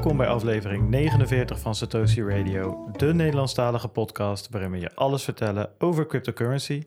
[0.00, 5.70] Welkom bij aflevering 49 van Satoshi Radio, de Nederlandstalige podcast waarin we je alles vertellen
[5.78, 6.86] over cryptocurrency.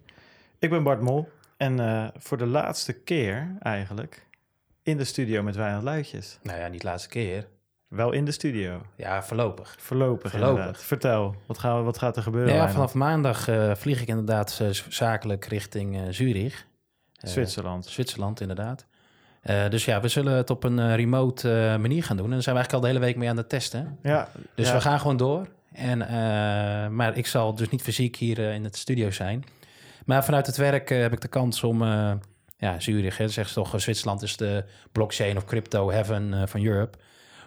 [0.59, 4.27] Ik ben Bart Mol en uh, voor de laatste keer eigenlijk
[4.83, 6.39] in de studio met weinig luidjes.
[6.43, 7.47] Nou ja, niet de laatste keer.
[7.87, 8.81] Wel in de studio.
[8.95, 9.75] Ja, voorlopig.
[9.79, 10.57] Voorlopig, voorlopig.
[10.57, 10.83] Inderdaad.
[10.83, 12.53] Vertel, wat, gaan we, wat gaat er gebeuren?
[12.53, 16.65] Ja, vanaf maandag uh, vlieg ik inderdaad uh, zakelijk richting Zurich.
[17.17, 17.85] Zwitserland.
[17.85, 18.85] Zwitserland, inderdaad.
[19.49, 22.25] Uh, dus ja, we zullen het op een uh, remote uh, manier gaan doen.
[22.25, 23.97] En daar zijn we eigenlijk al de hele week mee aan het testen.
[24.03, 24.73] Ja, dus ja.
[24.73, 25.47] we gaan gewoon door.
[25.71, 25.97] En,
[26.95, 29.43] maar ik zal dus niet fysiek hier in het studio zijn.
[30.05, 31.83] Maar vanuit het werk heb ik de kans om...
[32.57, 36.97] ja, Zurich, hè, zegt toch, Zwitserland is de blockchain of crypto heaven van Europe.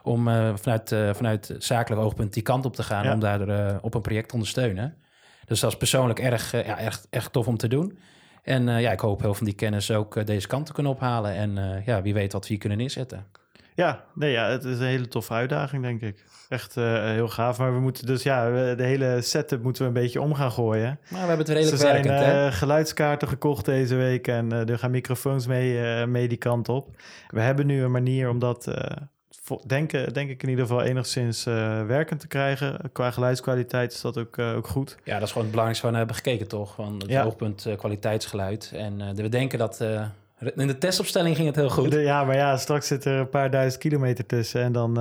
[0.02, 0.24] Om
[0.56, 3.04] vanuit, vanuit zakelijk oogpunt die kant op te gaan...
[3.04, 3.12] Ja.
[3.12, 4.96] om daar op een project te ondersteunen.
[5.44, 7.98] Dus dat is persoonlijk erg, ja, echt, echt tof om te doen.
[8.46, 10.92] En uh, ja, ik hoop heel van die kennis ook uh, deze kant te kunnen
[10.92, 11.34] ophalen.
[11.34, 13.26] En uh, ja, wie weet wat we hier kunnen neerzetten.
[13.74, 16.24] Ja, nee, ja, het is een hele toffe uitdaging, denk ik.
[16.48, 17.58] Echt heel gaaf.
[17.58, 20.98] Maar we moeten dus, ja, de hele setup moeten we een beetje om gaan gooien.
[21.08, 24.90] Maar we hebben het redelijk er werkend, zijn geluidskaarten gekocht deze week en er gaan
[24.90, 26.96] microfoons mee, mee die kant op.
[27.28, 28.68] We hebben nu een manier om dat
[29.66, 32.78] denk, denk ik in ieder geval enigszins uh, werkend te krijgen.
[32.92, 34.96] Qua geluidskwaliteit is dat ook, uh, ook goed.
[35.04, 36.74] Ja, dat is gewoon het belangrijkste waar we hebben gekeken, toch?
[36.74, 37.24] Van het ja.
[37.24, 38.72] oogpunt uh, kwaliteitsgeluid.
[38.74, 39.80] En we denken dat...
[40.56, 41.92] in de testopstelling ging het heel goed.
[41.92, 44.98] Ja, maar ja, straks zit er een paar duizend kilometer tussen en dan...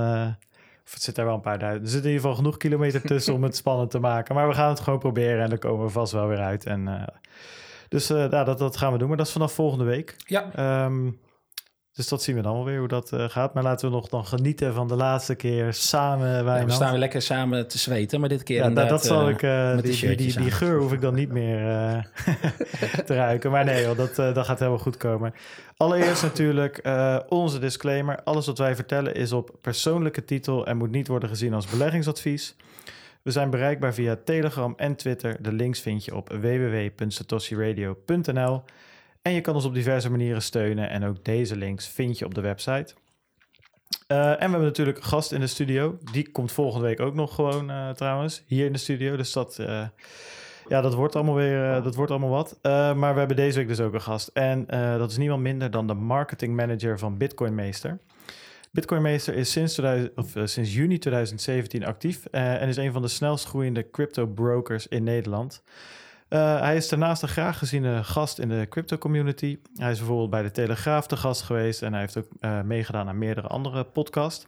[0.85, 1.85] of het zit er wel een paar duizend.
[1.85, 4.35] Er zit in ieder geval genoeg kilometer tussen om het spannend te maken.
[4.35, 6.65] Maar we gaan het gewoon proberen en dan komen we vast wel weer uit.
[6.65, 7.09] En,
[7.89, 9.07] dus ja, dat, dat gaan we doen.
[9.07, 10.15] Maar dat is vanaf volgende week.
[10.25, 10.85] Ja.
[10.85, 11.19] Um,
[11.95, 13.53] dus dat zien we dan wel weer hoe dat uh, gaat.
[13.53, 16.43] Maar laten we nog dan genieten van de laatste keer samen.
[16.43, 19.29] Ja, we staan weer lekker samen te zweten, maar dit keer ja, nou, dat zal
[19.29, 19.41] ik.
[19.41, 21.97] Uh, die, die, die, die, geur hoef ik dan niet meer uh,
[23.05, 23.51] te ruiken.
[23.51, 25.33] Maar nee, joh, dat, dat gaat helemaal goed komen.
[25.77, 26.89] Allereerst natuurlijk
[27.29, 28.23] onze disclaimer.
[28.23, 32.55] Alles wat wij vertellen is op persoonlijke titel en moet niet worden gezien als beleggingsadvies.
[33.21, 35.37] We zijn bereikbaar via Telegram en Twitter.
[35.41, 38.63] De links vind je op www.satoshiradio.nl.
[39.25, 40.89] En je kan ons op diverse manieren steunen.
[40.89, 42.93] En ook deze links vind je op de website.
[44.07, 45.97] Uh, en we hebben natuurlijk een gast in de studio.
[46.11, 48.43] Die komt volgende week ook nog gewoon uh, trouwens.
[48.47, 49.15] Hier in de studio.
[49.15, 49.87] Dus dat, uh,
[50.67, 52.59] ja, dat wordt allemaal weer dat wordt allemaal wat.
[52.97, 54.27] maar we hebben deze week dus ook een gast.
[54.27, 54.65] En
[54.97, 57.99] dat is niemand minder dan de marketing manager van Bitcoin Meester.
[58.71, 62.25] Bitcoin Meester is sinds, 2000, of, sinds juni 2017 actief.
[62.25, 65.63] en is een van de snelst groeiende crypto brokers in Nederland.
[66.29, 69.57] Uh, hij is daarnaast een graag geziene gast in de crypto community.
[69.75, 73.07] Hij is bijvoorbeeld bij de Telegraaf te gast geweest en hij heeft ook uh, meegedaan
[73.07, 74.47] aan meerdere andere podcasts.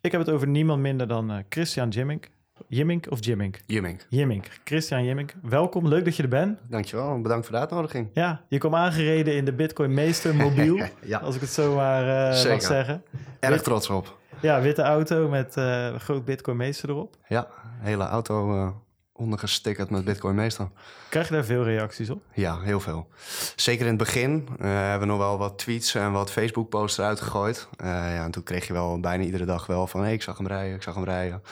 [0.00, 2.28] Ik heb het over niemand minder dan uh, Christian Jimmink.
[2.68, 3.60] Jimmink of Jimmink?
[3.66, 4.06] Jimmink.
[4.08, 4.46] Jimmink.
[4.64, 5.34] Christian Jimmink.
[5.42, 6.58] Welkom, leuk dat je er bent.
[6.68, 8.08] Dankjewel, bedankt voor de uitnodiging.
[8.12, 11.18] Ja, je kwam aangereden in de Bitcoin Meester mobiel, ja.
[11.18, 12.04] als ik het zo maar
[12.48, 13.02] mag zeggen.
[13.40, 14.18] Erg Wit, trots op.
[14.40, 15.54] Ja, witte auto met
[15.98, 17.16] groot Bitcoin Meester erop.
[17.28, 17.48] Ja,
[17.80, 18.74] hele auto
[19.16, 20.68] ondergestickerd met Bitcoin Meester.
[21.08, 22.22] Krijg je daar veel reacties op?
[22.32, 23.08] Ja, heel veel.
[23.56, 27.20] Zeker in het begin uh, hebben we nog wel wat tweets en wat Facebook-posts eruit
[27.20, 27.68] gegooid.
[27.80, 30.02] Uh, ja, en toen kreeg je wel bijna iedere dag wel van...
[30.02, 31.42] Hey, ik zag hem rijden, ik zag hem rijden.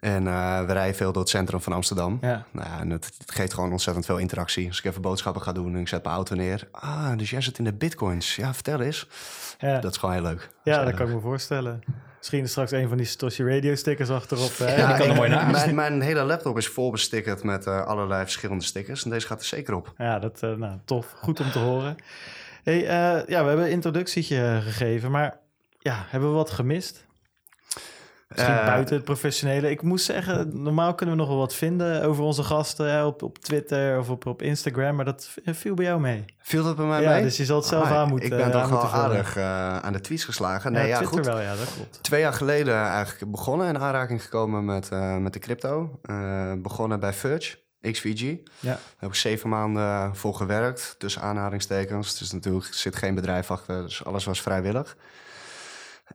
[0.00, 2.18] En uh, we rijden veel door het centrum van Amsterdam.
[2.20, 2.46] Ja.
[2.50, 4.68] Nou ja, en het, het, geeft gewoon ontzettend veel interactie.
[4.68, 6.68] Als ik even boodschappen ga doen en ik zet mijn auto neer.
[6.70, 8.36] Ah, dus jij zit in de bitcoins.
[8.36, 9.08] Ja, vertel eens.
[9.58, 9.80] Ja.
[9.80, 10.48] Dat is gewoon heel leuk.
[10.62, 11.82] Ja, dat, dat kan ik me voorstellen.
[12.18, 14.58] Misschien straks een van die Satoshi Radio stickers achterop.
[14.58, 14.76] Hè?
[14.76, 15.52] Ja, kan er mooi naast.
[15.52, 19.04] Mijn, mijn, hele laptop is vol bestickerd met uh, allerlei verschillende stickers.
[19.04, 19.92] En deze gaat er zeker op.
[19.98, 21.14] Ja, dat uh, nou, tof.
[21.16, 21.96] Goed om te horen.
[22.62, 25.38] Hey, uh, ja, we hebben een introductietje gegeven, maar
[25.78, 27.06] ja, hebben we wat gemist?
[28.28, 29.70] Misschien uh, buiten het professionele.
[29.70, 33.38] Ik moest zeggen, normaal kunnen we nog wel wat vinden over onze gasten op, op
[33.38, 36.24] Twitter of op, op Instagram, maar dat viel bij jou mee.
[36.38, 37.22] Viel dat bij mij ja, mee?
[37.22, 39.92] dus je zal het zelf ah, aan moeten Ik ben toch wel aardig uh, aan
[39.92, 40.72] de tweets geslagen.
[40.72, 41.26] Nee, ja, ja, Twitter goed.
[41.26, 42.02] wel, ja, dat klopt.
[42.02, 46.00] Twee jaar geleden eigenlijk begonnen in aanraking gekomen met, uh, met de crypto.
[46.62, 47.56] Begonnen bij Verge.
[47.80, 48.20] XVG.
[48.20, 48.38] Ja.
[48.60, 52.18] Daar heb ik zeven maanden voor gewerkt, tussen aanhalingstekens.
[52.18, 54.96] Dus natuurlijk zit geen bedrijf achter, dus alles was vrijwillig.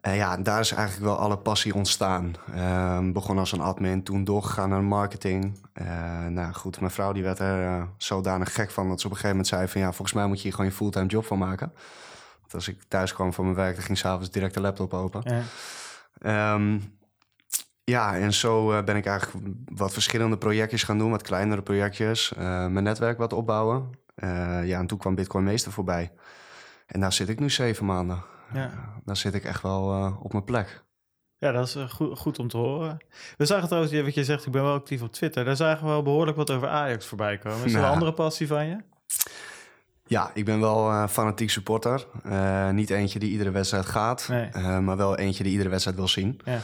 [0.04, 2.36] En ja, daar is eigenlijk wel alle passie ontstaan.
[2.56, 5.60] Uh, begon als een admin, toen doorgegaan naar marketing.
[5.82, 8.88] Uh, nou goed, mijn vrouw die werd er uh, zodanig gek van...
[8.90, 9.82] dat ze op een gegeven moment zei van...
[9.82, 11.74] ja, volgens mij moet je hier gewoon je fulltime job van maken.
[12.40, 13.76] Want als ik thuis kwam van mijn werk...
[13.76, 15.44] dan ging s'avonds direct de laptop open.
[16.22, 16.98] Ja, um,
[17.84, 21.12] ja en zo eh, ben ik eigenlijk wat verschillende projectjes gaan doen...
[21.12, 22.34] wat kleinere projectjes.
[22.34, 23.90] eh, mijn netwerk wat opbouwen.
[24.16, 26.12] Eh, ja, en toen kwam Bitcoin Meester voorbij.
[26.86, 28.32] En daar zit ik nu zeven maanden.
[28.54, 28.72] Ja.
[29.06, 30.84] Dan zit ik echt wel uh, op mijn plek.
[31.38, 32.98] Ja, dat is uh, goed, goed, om te horen.
[33.38, 35.46] We zagen trouwens, wat je zegt, ik ben wel actief op Twitter.
[35.46, 37.58] Daar zagen we wel behoorlijk wat over Ajax voorbij komen.
[37.58, 37.86] Is dat Nou.
[37.86, 38.78] een andere passie van je?
[40.06, 42.06] Ja, ik ben wel uh, fanatiek supporter.
[42.26, 44.50] Uh, niet eentje die iedere wedstrijd gaat, Nee.
[44.56, 46.40] uh, maar wel eentje die iedere wedstrijd wil zien.
[46.46, 46.60] Ja.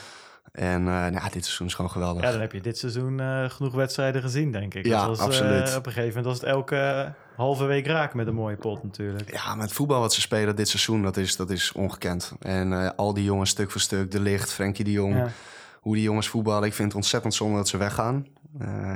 [0.51, 2.23] En uh, nou, dit seizoen is gewoon geweldig.
[2.23, 4.85] Ja, dan heb je dit seizoen uh, genoeg wedstrijden gezien, denk ik.
[4.85, 5.69] Ja, was, absoluut.
[5.69, 8.83] Uh, op een gegeven moment was het elke halve week raak met een mooie pot
[8.83, 9.31] natuurlijk.
[9.31, 12.33] Ja, met voetbal wat ze spelen dit seizoen, dat is, dat is ongekend.
[12.39, 15.15] En al die jongens stuk voor stuk, De Licht, Frenkie de Jong...
[15.15, 15.31] Ja.
[15.79, 18.27] Hoe die jongens voetballen, ik vind het ontzettend zonde dat ze weggaan.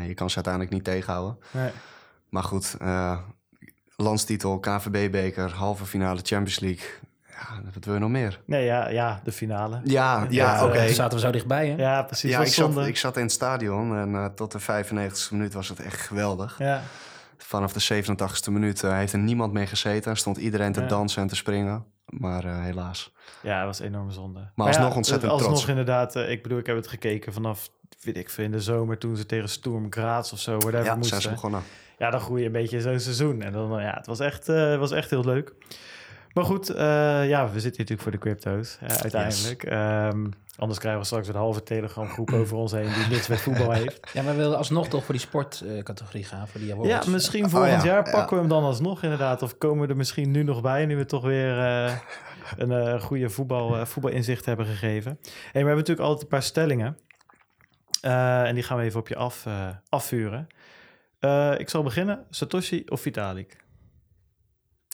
[0.08, 1.38] je kan ze uiteindelijk niet tegenhouden.
[1.52, 1.72] Nee.
[2.30, 2.78] Maar goed,
[3.96, 6.86] landstitel, KVB-beker, halve finale Champions League.
[7.40, 8.40] Ja, wat wil je nog meer?
[8.46, 9.82] Nee, ja, ja de finale.
[9.84, 10.74] Ja, ja, oké.
[10.74, 10.94] Okay.
[10.94, 11.76] zaten we zo dichtbij, hè?
[11.76, 12.32] Ja, precies.
[12.32, 15.70] Ja, ik zat, ik zat in het stadion en uh, tot de 95e minuut was
[15.70, 16.56] het echt geweldig.
[16.60, 16.82] Ja.
[17.38, 20.18] Vanaf de 87e minuut uh, heeft er niemand mee gezeten.
[20.18, 20.88] Stond iedereen te ja.
[20.88, 21.86] dansen en te springen.
[22.06, 23.14] Maar uh, helaas.
[23.42, 24.40] Ja, dat was een enorme zonde.
[24.40, 25.68] Maar, maar alsnog ja, ontzettend alsnog trots.
[25.68, 27.70] inderdaad, ik bedoel, ik heb het gekeken vanaf,
[28.02, 28.98] weet ik veel, in de zomer...
[28.98, 31.10] toen ze tegen Sturm Graz of zo, whatever ja, moesten.
[31.10, 31.64] zijn ze begonnen.
[31.98, 33.42] Ja, dan groei je een beetje zo'n seizoen.
[33.42, 34.48] En dan, ja, het was echt,
[34.78, 35.54] was echt heel leuk.
[36.34, 36.76] Maar goed, uh,
[37.30, 39.64] ja, we zitten natuurlijk voor de crypto's uh, uiteindelijk.
[39.64, 40.14] Yes.
[40.14, 43.42] Um, anders krijgen we straks een halve Telegram groep over ons heen die niets met
[43.42, 44.10] voetbal heeft.
[44.14, 46.90] Ja, maar we willen alsnog toch voor die sportcategorie gaan, voor die awards.
[46.90, 47.86] Ja, misschien volgend oh, ja.
[47.86, 48.30] jaar pakken ja.
[48.30, 49.42] we hem dan alsnog inderdaad.
[49.42, 51.98] Of komen we er misschien nu nog bij, nu we toch weer uh,
[52.58, 55.20] een goede voetbal, voetbalinzicht hebben gegeven.
[55.22, 56.98] Hey, maar we hebben natuurlijk altijd een paar stellingen.
[58.02, 59.48] en die gaan we even op je af,
[59.90, 60.48] afvuren.
[61.58, 62.26] ik zal beginnen.
[62.30, 63.64] Satoshi of Vitalik?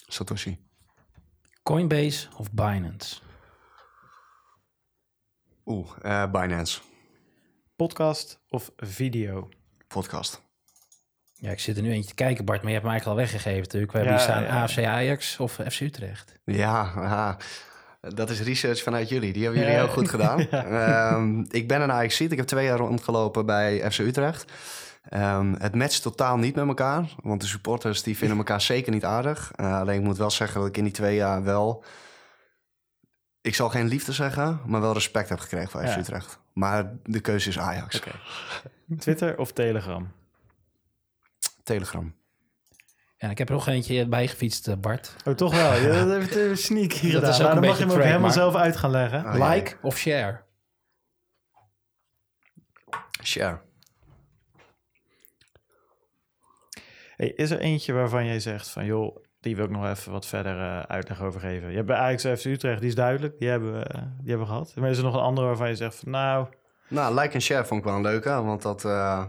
[0.08, 0.69] Satoshi.
[1.70, 3.20] Coinbase of Binance?
[5.66, 6.80] Oeh, uh, Binance.
[7.76, 9.50] Podcast of video?
[9.88, 10.42] Podcast.
[11.34, 13.26] Ja, ik zit er nu eentje te kijken, Bart, maar je hebt hem eigenlijk al
[13.26, 13.92] weggegeven natuurlijk.
[13.92, 14.64] We hebben ja, hier staan ja.
[14.64, 16.40] AFC Ajax of FC Utrecht.
[16.44, 17.38] Ja, ja,
[18.02, 19.34] dat is research vanuit jullie.
[19.34, 20.48] Die hebben jullie heel goed gedaan.
[20.52, 21.14] ja.
[21.14, 24.52] um, ik ben een ajax Ik heb twee jaar rondgelopen bij FC Utrecht.
[25.14, 27.16] Um, het matcht totaal niet met elkaar.
[27.24, 29.52] Want de supporters die vinden elkaar zeker niet aardig.
[29.56, 31.84] Uh, alleen ik moet wel zeggen dat ik in die twee jaar wel...
[33.42, 35.98] Ik zal geen liefde zeggen, maar wel respect heb gekregen van FC ja.
[35.98, 36.40] Utrecht.
[36.54, 37.98] Maar de keuze is Ajax.
[37.98, 38.14] Okay.
[38.98, 40.12] Twitter of Telegram?
[41.64, 42.16] Telegram.
[43.18, 45.16] Ja, ik heb er nog eentje bijgefietst, Bart.
[45.26, 45.74] Oh, toch wel?
[45.74, 47.42] Je hebt even sneak hier gedaan.
[47.42, 49.26] Nou, dan mag je hem ook helemaal zelf uit gaan leggen.
[49.26, 50.42] Oh, like of share?
[53.24, 53.62] Share.
[57.20, 60.26] Hey, is er eentje waarvan jij zegt van joh, die wil ik nog even wat
[60.26, 61.70] verder uh, uitleg over geven?
[61.70, 64.48] Je hebt bij Ajax FC Utrecht, die is duidelijk, die hebben, we, uh, die hebben
[64.48, 64.76] we gehad.
[64.76, 66.48] Maar is er nog een andere waarvan je zegt van nou...
[66.88, 68.84] Nou, like en share vond ik wel een leuke, want dat...
[68.84, 69.24] Uh,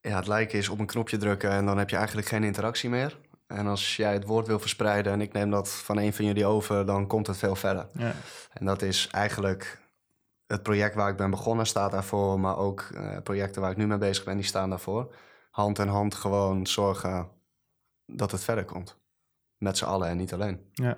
[0.00, 2.90] ja, het like is op een knopje drukken en dan heb je eigenlijk geen interactie
[2.90, 3.18] meer.
[3.46, 6.46] En als jij het woord wil verspreiden en ik neem dat van een van jullie
[6.46, 7.86] over, dan komt het veel verder.
[7.92, 8.12] Ja.
[8.52, 9.80] En dat is eigenlijk
[10.46, 12.40] het project waar ik ben begonnen, staat daarvoor.
[12.40, 12.88] Maar ook
[13.22, 15.12] projecten waar ik nu mee bezig ben, die staan daarvoor
[15.56, 17.28] hand in hand gewoon zorgen
[18.06, 18.98] dat het verder komt.
[19.58, 20.60] Met z'n allen en niet alleen.
[20.72, 20.96] Ja.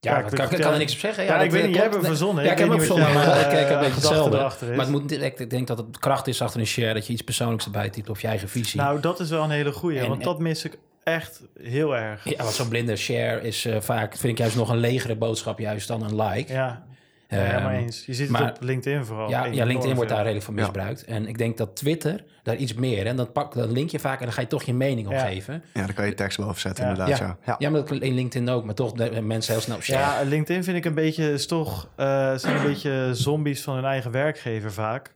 [0.00, 1.24] Ja, ja kan, kan er niks op zeggen.
[1.24, 2.44] Ja, ja ik weet niet, jij hebt hem verzonnen.
[2.44, 4.36] Ja, ik, heb hem verzonnen, maar uh, ik, ik heb een beetje hetzelfde.
[4.68, 7.12] Maar het moet, ik, ik denk dat het kracht is achter een share, dat je
[7.12, 8.80] iets persoonlijks erbij typt of je eigen visie.
[8.80, 12.24] Nou, dat is wel een hele goeie, want dat mis ik echt heel erg.
[12.24, 15.58] Ja, want zo'n blinde share is uh, vaak, vind ik juist nog een legere boodschap
[15.58, 16.52] juist dan een like.
[16.52, 16.85] Ja.
[17.28, 18.06] Ja, ja, maar eens.
[18.06, 19.28] Je ziet het maar, op LinkedIn vooral.
[19.28, 21.04] Ja, ja LinkedIn wordt daar redelijk van misbruikt.
[21.06, 21.14] Ja.
[21.14, 23.06] En ik denk dat Twitter daar iets meer...
[23.06, 25.14] en dan pak dan link je vaak en dan ga je toch je mening ja.
[25.14, 25.62] opgeven.
[25.72, 27.18] Ja, dan kan je tekst boven zetten inderdaad.
[27.18, 27.38] Ja.
[27.44, 27.56] Ja.
[27.58, 27.70] Ja.
[27.70, 28.64] maar dat in LinkedIn ook.
[28.64, 30.24] Maar toch de, mensen heel snel share.
[30.24, 31.32] Ja, LinkedIn vind ik een beetje...
[31.32, 35.14] is toch uh, zijn een beetje zombies van hun eigen werkgever vaak.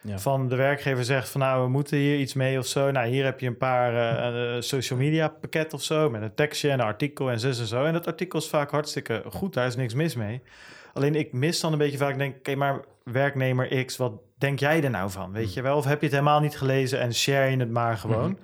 [0.00, 0.18] Ja.
[0.18, 2.90] Van de werkgever zegt van nou, we moeten hier iets mee of zo.
[2.90, 3.92] Nou, hier heb je een paar
[4.54, 6.10] uh, social media pakket of zo.
[6.10, 7.84] Met een tekstje en een artikel en zus en zo.
[7.84, 9.54] En dat artikel is vaak hartstikke goed.
[9.54, 10.42] Daar is niks mis mee.
[10.92, 14.84] Alleen ik mis dan een beetje vaak, denk oké, maar werknemer X, wat denk jij
[14.84, 15.32] er nou van?
[15.32, 15.76] Weet je wel?
[15.76, 18.30] Of heb je het helemaal niet gelezen en share je het maar gewoon?
[18.30, 18.38] Mm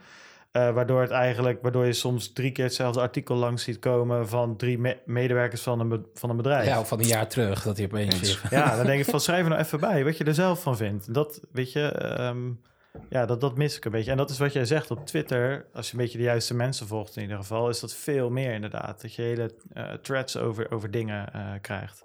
[0.52, 0.62] -hmm.
[0.62, 4.56] uh, waardoor het eigenlijk, waardoor je soms drie keer hetzelfde artikel langs ziet komen van
[4.56, 6.66] drie me medewerkers van een, van een bedrijf.
[6.66, 8.40] Ja, of van een jaar terug dat hij opeens.
[8.50, 10.76] Ja, dan denk ik van schrijf er nou even bij wat je er zelf van
[10.76, 11.14] vindt.
[11.14, 12.16] Dat weet je.
[12.20, 12.60] Um,
[13.08, 14.10] ja, dat, dat mis ik een beetje.
[14.10, 15.66] En dat is wat jij zegt op Twitter.
[15.72, 18.52] Als je een beetje de juiste mensen volgt in ieder geval, is dat veel meer
[18.52, 19.02] inderdaad.
[19.02, 22.04] Dat je hele uh, threads over, over dingen uh, krijgt.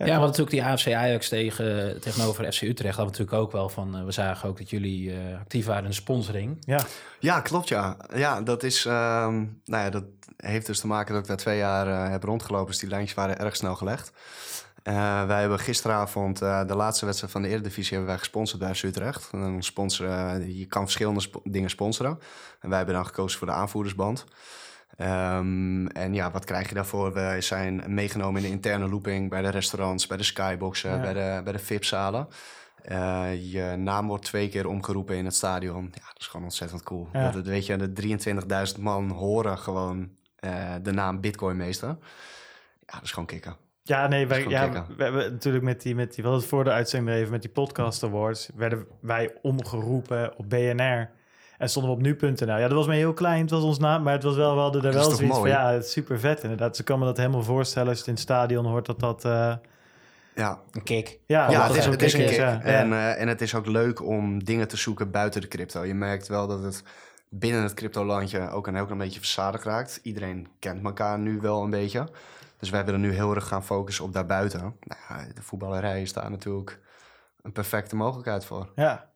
[0.00, 3.52] Ja, ja want natuurlijk die AFC Ajax tegen, tegenover FC Utrecht hadden we natuurlijk ook
[3.52, 3.98] wel van.
[3.98, 6.56] Uh, we zagen ook dat jullie uh, actief waren in de sponsoring.
[6.60, 6.80] Ja,
[7.18, 7.96] ja klopt ja.
[8.14, 8.84] Ja, dat is.
[8.84, 10.04] Um, nou ja, dat
[10.36, 12.66] heeft dus te maken dat ik daar twee jaar uh, heb rondgelopen.
[12.66, 14.12] Dus die lijntjes waren erg snel gelegd.
[14.84, 18.74] Uh, wij hebben gisteravond uh, de laatste wedstrijd van de Eredivisie hebben wij gesponsord bij
[18.74, 19.28] FC Utrecht.
[19.32, 22.18] En sponsoren, je kan verschillende sp dingen sponsoren.
[22.60, 24.24] En wij hebben dan gekozen voor de aanvoerdersband.
[24.98, 27.12] Um, en ja, wat krijg je daarvoor?
[27.12, 31.00] We zijn meegenomen in de interne looping bij de restaurants, bij de skyboxen, ja.
[31.00, 32.28] bij de, bij de VIP-zalen.
[32.88, 35.84] Uh, je naam wordt twee keer omgeroepen in het stadion.
[35.84, 37.08] Ja, dat is gewoon ontzettend cool.
[37.12, 37.30] Ja.
[37.30, 38.18] Dat, weet je, de
[38.76, 41.88] 23.000 man horen gewoon uh, de naam Bitcoin meester.
[42.86, 43.56] Ja, dat is gewoon kicken.
[43.82, 46.70] Ja, nee, wij, ja, we hebben natuurlijk met die, met die, hadden het voor de
[46.70, 51.10] uitzending even met die podcast awards, werden wij omgeroepen op BNR.
[51.60, 52.46] En stonden we op nu.nl.
[52.58, 54.60] Ja, dat was maar heel klein, het was ons naam, maar het was wel, we
[54.60, 56.76] hadden er wel zoiets van, ja, het is super vet inderdaad.
[56.76, 59.24] Ze kan me dat helemaal voorstellen als je het in het stadion hoort dat dat,
[59.24, 59.54] eh,
[60.34, 61.18] Ja, Een kick.
[61.26, 62.38] ja, ja, dat het is, ook het is een kick kick.
[62.38, 62.62] is, ja.
[62.62, 65.84] En, eh, en het is ook leuk om dingen te zoeken buiten de crypto.
[65.84, 66.82] Je merkt wel dat het
[67.28, 70.00] binnen het cryptolandje ook een heel klein beetje verzadigd raakt.
[70.02, 72.08] Iedereen kent elkaar nu wel een beetje.
[72.58, 74.60] Dus wij willen nu heel erg gaan focussen op daarbuiten.
[74.60, 76.78] Nou, ja, de voetballerij is daar natuurlijk
[77.42, 78.68] een perfecte mogelijkheid voor.
[78.74, 79.09] Ja,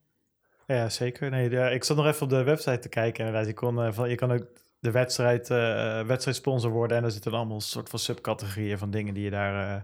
[0.66, 1.30] ja zeker.
[1.30, 3.24] Nee, ja, ik zat nog even op de website te kijken.
[3.26, 4.44] Inderdaad, je, kon, eh, van, je kan ook
[4.78, 6.96] de wedstrijd, eh wedstrijdsponsor worden.
[6.96, 9.82] En er zitten allemaal een soort van subcategorieën van dingen die je daar eh,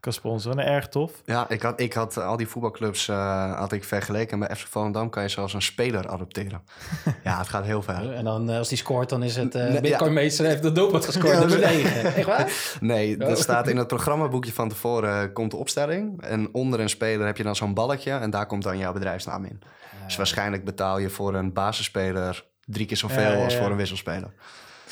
[0.00, 0.58] kan sponsoren.
[0.58, 1.12] En erg tof.
[1.24, 4.38] Ja, ik had, ik had al die voetbalclubs eh, had ik vergeleken.
[4.38, 6.60] Bij FC Volendam kan je zelfs een speler adopteren.
[7.24, 8.12] ja, het gaat heel ver.
[8.12, 9.54] En dan als die scoort, dan is het...
[9.54, 11.38] eh Nee, Bitcoin Meester heeft de doelpunt gescoord.
[11.38, 12.14] Nummer maar- 9.
[12.14, 12.52] Echt waar?
[12.80, 13.30] Nee, Oh.
[13.30, 16.22] er staat in het programmaboekje van tevoren komt de opstelling.
[16.22, 19.44] En onder een speler heb je dan zo'n balletje en daar komt dan jouw bedrijfsnaam
[19.44, 19.60] in.
[20.08, 23.76] Dus waarschijnlijk betaal je voor een basisspeler drie keer zoveel Ja, ja, als voor een
[23.76, 24.30] wisselspeler.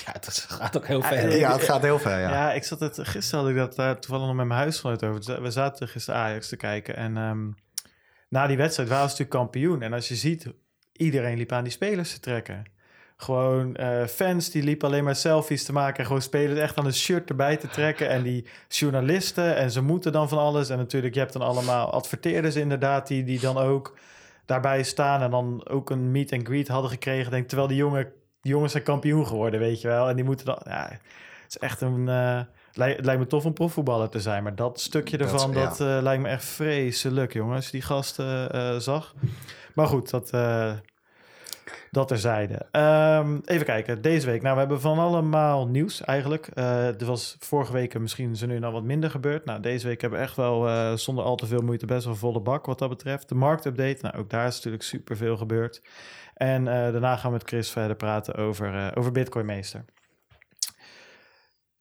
[0.07, 1.17] Ja, dat gaat ook heel Ah, ver.
[1.29, 2.53] eh, Ja, het gaat heel ver, Ja, ja.
[2.53, 5.43] ik zat het, gisteren had ik dat daar toevallig nog met mijn huisgenoot over.
[5.43, 6.97] We zaten gisteren Ajax te kijken.
[6.97, 7.49] En ehm,
[8.29, 9.83] na die wedstrijd waren ze natuurlijk kampioen.
[9.83, 10.47] En als je ziet,
[10.93, 12.65] iedereen liep aan die spelers te trekken.
[13.17, 15.99] Gewoon eh, fans die liepen alleen maar selfies te maken.
[15.99, 18.09] En gewoon spelers echt aan het shirt erbij te trekken.
[18.09, 19.57] En die journalisten.
[19.57, 20.69] En ze moeten dan van alles.
[20.69, 23.07] En natuurlijk, je hebt dan allemaal adverteerders inderdaad.
[23.07, 23.97] Die, die dan ook
[24.47, 25.23] daarbij staan.
[25.23, 27.31] En dan ook een meet and greet hadden gekregen.
[27.31, 30.09] Denk, terwijl die, jongen, die jongens zijn kampioen geworden, weet je wel.
[30.09, 30.59] En die moeten dan...
[30.65, 32.09] Ja, het is echt een...
[32.09, 32.41] eh,
[32.73, 34.43] lij- het lijkt me tof om profvoetballer te zijn.
[34.43, 35.65] Maar dat stukje Dat- ervan, ja.
[35.69, 37.55] dat, eh, lijkt me echt vreselijk, jongen.
[37.57, 39.15] Als je die gasten eh, zag.
[39.75, 40.31] Maar goed, dat...
[41.90, 42.66] dat terzijde.
[42.71, 44.43] Ehm even kijken, deze week.
[44.43, 46.47] Nou, we hebben van allemaal nieuws eigenlijk.
[46.55, 49.45] Eh er was vorige week misschien is er nu nog wat minder gebeurd.
[49.45, 52.14] Nou, deze week hebben we echt wel eh, zonder al te veel moeite best wel
[52.14, 53.28] volle bak wat dat betreft.
[53.28, 55.83] De marktupdate, nou, ook daar is natuurlijk superveel gebeurd.
[56.35, 59.85] En eh, daarna gaan we met Chris verder praten over, over Bitcoin Meester.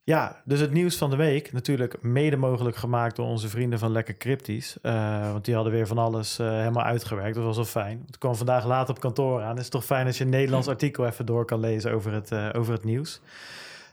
[0.06, 1.52] Ja, dus het nieuws van de week.
[1.52, 4.78] Natuurlijk mede mogelijk gemaakt door onze vrienden van Lekker Cryptisch.
[4.82, 7.36] Eh, want die hadden weer van alles eh, helemaal uitgewerkt.
[7.36, 8.04] Dat was wel fijn.
[8.06, 9.56] Het kwam vandaag laat op kantoor aan.
[9.56, 12.32] Het is toch fijn als je een Nederlands artikel even door kan lezen over het,
[12.32, 13.22] eh, over het nieuws.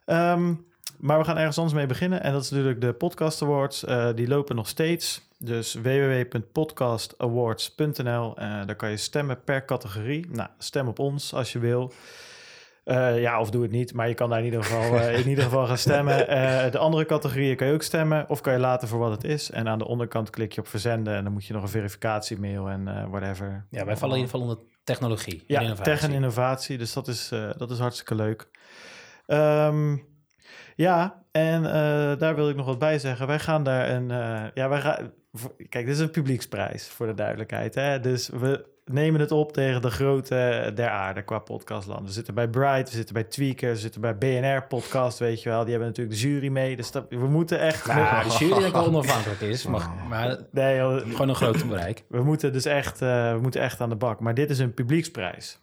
[0.04, 0.54] Ehm,
[0.99, 2.23] maar we gaan ergens anders mee beginnen.
[2.23, 3.85] En dat is natuurlijk de Podcast Awards.
[4.14, 5.28] Die lopen nog steeds.
[5.38, 8.35] Dus www.podcastawards.nl.
[8.35, 10.26] Daar kan je stemmen per categorie.
[10.31, 11.92] Nou, stem op ons als je wil.
[12.85, 15.29] Eh, ja, of doe het niet, maar je kan daar in ieder geval, eh, in
[15.29, 16.11] ieder geval gaan stemmen.
[16.33, 19.25] Eh, de andere categorieën kan je ook stemmen, of kan je laten voor wat het
[19.25, 19.51] is.
[19.51, 22.69] En aan de onderkant klik je op verzenden en dan moet je nog een verificatiemail
[22.69, 23.67] en whatever.
[23.71, 25.45] Ja, wij vallen in ieder geval onder technologie.
[25.47, 25.93] Ja, innovatie.
[25.93, 28.49] tech en innovatie, dus dat is, dat is hartstikke leuk.
[29.27, 29.97] Ehm,
[30.77, 31.62] ja, en
[32.19, 33.27] daar wil ik nog wat bij zeggen.
[33.27, 34.09] Wij gaan daar een...
[34.55, 35.12] ja, wij gaan...
[35.69, 37.75] Kijk, dit is een publieksprijs, voor de duidelijkheid.
[37.75, 38.01] Hè?
[38.01, 42.07] Dus we nemen het op tegen de grote der aarde qua podcastland.
[42.07, 45.49] We zitten bij Bright, we zitten bij Tweaker, we zitten bij BNR Podcast, weet je
[45.49, 45.61] wel.
[45.61, 47.87] Die hebben natuurlijk de jury mee, dus dat, we moeten echt...
[47.87, 51.69] Nou, de jury denk ik wel onafhankelijk is, maar, maar Nee, joh, gewoon een groot
[51.69, 52.05] bereik.
[52.09, 54.21] we moeten dus echt, eh, we moeten echt aan de bak.
[54.21, 55.61] Maar dit is een publieksprijs.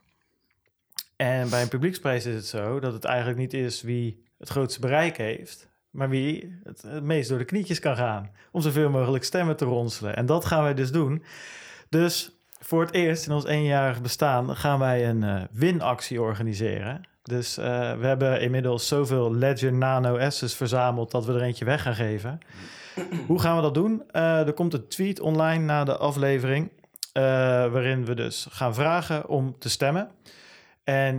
[1.15, 4.79] En bij een publieksprijs is het zo dat het eigenlijk niet is wie het grootste
[4.79, 8.31] bereik heeft, maar wie het, het meest door de knietjes kan gaan.
[8.51, 10.15] Om zoveel mogelijk stemmen te ronselen.
[10.15, 11.23] En dat gaan wij dus doen.
[11.89, 17.01] Dus voor het eerst in ons eenjarig bestaan gaan wij een eh, winactie organiseren.
[17.23, 17.65] Dus eh,
[17.97, 22.39] we hebben inmiddels zoveel Ledger Nano S's verzameld dat we er eentje weg gaan geven.
[23.27, 24.03] Hoe gaan we dat doen?
[24.11, 26.71] Eh, er komt een tweet online na de aflevering.
[27.13, 30.09] waarin we dus gaan vragen om te stemmen.
[30.83, 31.15] En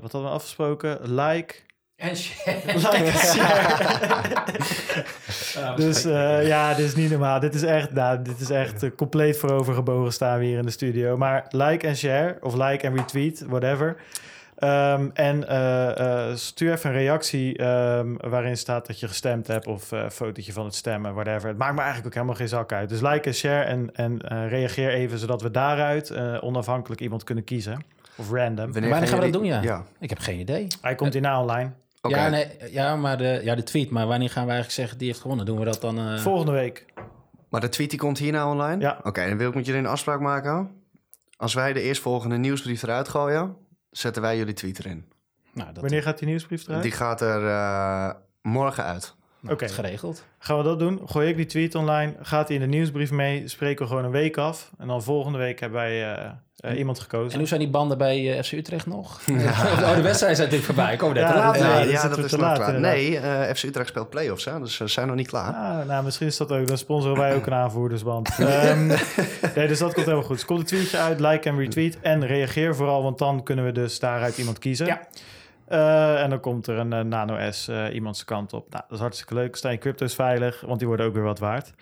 [0.00, 1.14] wat hadden we afgesproken?
[1.14, 1.54] Like.
[2.02, 2.16] En
[2.74, 4.44] like en share.
[5.76, 7.40] dus eh, ja, dit is niet normaal.
[7.40, 10.70] Dit is echt, nou, dit is echt eh, compleet voorovergebogen staan we hier in de
[10.70, 11.16] studio.
[11.16, 13.96] Maar like en share, of like en retweet, whatever.
[14.62, 19.92] Ehm, en eh, stuur even een reactie ehm, waarin staat dat je gestemd hebt of
[19.92, 21.48] eh, een fotootje van het stemmen, whatever.
[21.48, 22.88] Het maakt me eigenlijk ook helemaal geen zak uit.
[22.88, 27.44] Dus like en share en, en reageer even zodat we daaruit eh, onafhankelijk iemand kunnen
[27.44, 27.84] kiezen.
[28.16, 28.72] Of random.
[28.72, 29.62] Wanneer gaan we dat doen, ja?
[29.62, 30.66] Ja, Ik heb geen idee.
[30.80, 31.72] Hij komt hierna online.
[32.08, 33.90] Ja, nee, ja, maar de, ja, de tweet.
[33.90, 35.46] Maar wanneer gaan we eigenlijk zeggen die heeft gewonnen?
[35.46, 35.98] Doen we dat dan...
[35.98, 36.86] eh, Volgende week.
[37.48, 38.80] Maar de tweet die komt hierna online?
[38.80, 39.00] Ja.
[39.02, 40.70] Oké, dan wil ik met jullie een afspraak maken.
[41.36, 43.56] Als wij de eerstvolgende nieuwsbrief eruit gooien,
[43.90, 45.12] zetten wij jullie tweet erin.
[45.52, 46.82] nou, dat, Wanneer gaat die nieuwsbrief eruit?
[46.82, 48.10] Die gaat er eh,
[48.42, 49.14] morgen uit.
[49.42, 49.64] Nou, Oké.
[49.64, 50.24] is geregeld.
[50.38, 51.00] Gaan we dat doen?
[51.06, 54.10] Gooi ik die tweet online, gaat hij in de nieuwsbrief mee, spreken we gewoon een
[54.10, 54.70] week af.
[54.78, 57.32] En dan volgende week hebben wij eh, eh, iemand gekozen.
[57.32, 59.20] En hoe zijn die banden bij eh, FC Utrecht nog?
[59.82, 60.92] Oh, de wedstrijd zijn natuurlijk voorbij.
[60.92, 61.54] Ik kom net Ja, te laat.
[61.58, 62.80] dat- Nee, Ja, zitten dat is te laat, klaar.
[62.80, 65.54] Nee, eh, FC Utrecht speelt play-offs, hè, dus ze zijn nog niet klaar.
[65.54, 66.66] Ah, nou, misschien is dat ook.
[66.66, 68.28] Dan sponsoren wij ook een aanvoerdersband.
[68.38, 68.86] Ehm,
[69.54, 70.36] nee, dus dat komt helemaal goed.
[70.36, 71.98] Dus komt een tweetje uit, like en retweet.
[72.00, 74.86] En reageer vooral, want dan kunnen we dus daaruit iemand kiezen.
[74.86, 75.00] Ja.
[75.72, 78.70] Eh, en dan komt er een eh, Nano S eh iemands kant op.
[78.70, 79.56] Nou, dat is hartstikke leuk.
[79.56, 81.72] Staan je crypto's veilig, want die worden ook weer wat waard.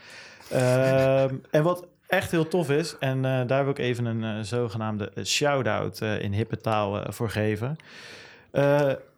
[0.50, 6.00] Ehm, en wat echt heel tof is, en daar wil ik even een zogenaamde shout-out
[6.00, 7.76] in hippe taal voor geven.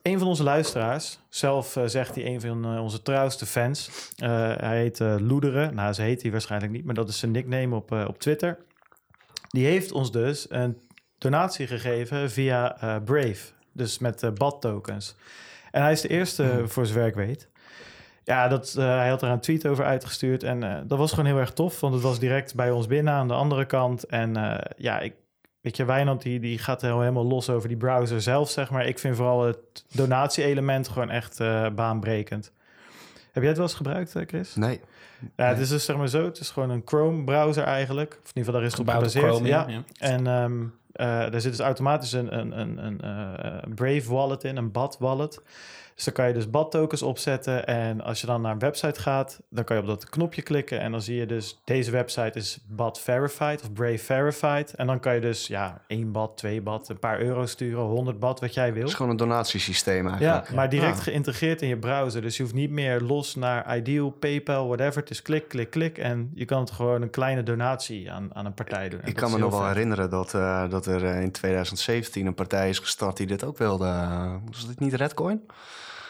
[0.02, 3.90] Een van onze luisteraars, zelf zegt hij een van onze trouwste fans.
[4.56, 5.74] Hij heet Loederen.
[5.74, 8.58] Nou, ze heet hij waarschijnlijk niet, maar dat is zijn nickname op, op Twitter.
[9.48, 10.78] Die heeft ons dus een
[11.18, 13.60] donatie gegeven via Brave.
[13.72, 15.14] Dus met eh BAT tokens.
[15.70, 16.66] En hij is de eerste, Mhm.
[16.66, 17.48] voor zover ik weet.
[18.24, 20.42] Ja, dat, eh, hij had er een tweet over uitgestuurd.
[20.42, 21.80] En eh, dat was gewoon heel erg tof.
[21.80, 24.04] Want het was direct bij ons binnen aan de andere kant.
[24.04, 25.14] En ja, ik,
[25.60, 28.86] weet je, Wijnand die, die gaat helemaal los over die browser zelf, zeg maar.
[28.86, 31.38] Ik vind vooral het donatie-element gewoon echt
[31.74, 32.52] baanbrekend.
[33.32, 34.54] Heb jij het wel eens gebruikt, Chris?
[34.54, 34.80] Nee.
[35.36, 36.24] Ja, het is dus zeg maar zo.
[36.24, 38.10] Het is gewoon een Chrome-browser eigenlijk.
[38.22, 39.46] Of in ieder geval, daar is het op gebaseerd.
[39.46, 39.64] Ja.
[39.68, 39.82] Ja.
[39.98, 44.56] En ehm, eh, daar zit dus automatisch een, een, een, een eh, Brave wallet in,
[44.56, 45.40] een BAT wallet.
[45.94, 47.66] Dus dan kan je dus BAT tokens opzetten.
[47.66, 50.80] En als je dan naar een website gaat, dan kan je op dat knopje klikken.
[50.80, 54.74] En dan zie je dus, deze website is BAT verified of Brave verified.
[54.74, 58.18] En dan kan je dus, ja, 1 BAT, 2 BAT, een paar euro sturen, 100
[58.18, 58.80] BAT, wat jij wil.
[58.80, 60.50] Het is gewoon een donatiesysteem Ja, eigenlijk.
[60.52, 61.02] maar direct Ah.
[61.02, 62.22] geïntegreerd in je browser.
[62.22, 65.00] Dus je hoeft niet meer los naar Ideal, PayPal, whatever.
[65.00, 65.98] Het is klik, klik, klik.
[65.98, 69.00] En je kan het gewoon een kleine donatie aan, aan een partij doen.
[69.00, 72.34] En Ik kan me nog wel herinneren dat, eh, dat er eh, in 2017 een
[72.34, 73.86] partij is gestart die dit ook wilde.
[73.86, 75.40] eh, was dit niet Redcoin?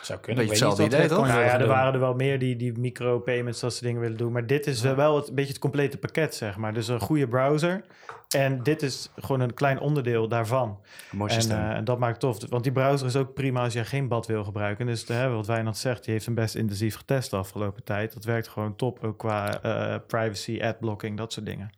[0.02, 0.46] Zou kunnen.
[0.46, 2.56] Beetje Ik weet niet hetzelfde idee, Redcoin Nou ja, er waren er wel meer die,
[2.56, 4.32] die micropayments, dat soort dingen willen doen.
[4.32, 6.74] Maar dit is wel het, een beetje het complete pakket, zeg maar.
[6.74, 7.84] Dus een goede browser.
[8.28, 10.78] En dit is gewoon een klein onderdeel daarvan.
[11.10, 11.58] Een mooi En, systeem.
[11.58, 12.50] eh, en dat maakt het tof.
[12.50, 14.86] Want die browser is ook prima als je geen bad wil gebruiken.
[14.86, 18.12] Dus hè, wat Wijnand zegt, die heeft hem best intensief getest de afgelopen tijd.
[18.14, 21.70] Dat werkt gewoon top, ook qua eh, privacy, adblocking, dat soort dingen.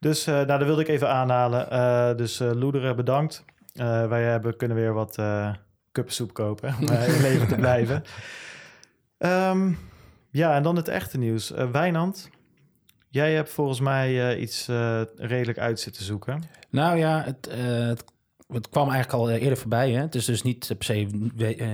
[0.00, 1.70] Dus eh nou, dat wilde ik even aanhalen.
[1.70, 3.44] Eh, dus eh Loederen, bedankt.
[4.08, 5.18] Wij hebben, kunnen weer wat
[5.92, 8.02] kuppensoep kopen om in leven te blijven.
[9.18, 9.72] Ehm,
[10.30, 11.50] ja, en dan het echte nieuws.
[11.72, 12.30] Wijnand,
[13.08, 14.66] jij hebt volgens mij iets
[15.16, 16.42] redelijk uit zitten zoeken.
[16.70, 17.48] Nou ja, het,
[17.88, 18.04] het,
[18.48, 19.90] het kwam eigenlijk al eerder voorbij.
[19.90, 20.00] Hè?
[20.00, 20.94] Het is dus niet per se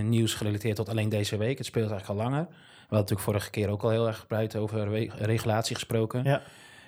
[0.02, 1.58] nieuws gerelateerd tot alleen deze week.
[1.58, 2.46] Het speelt eigenlijk al langer.
[2.48, 6.24] We hadden natuurlijk vorige keer ook al heel erg gebruikt over re- regulatie gesproken.
[6.24, 6.42] Ja.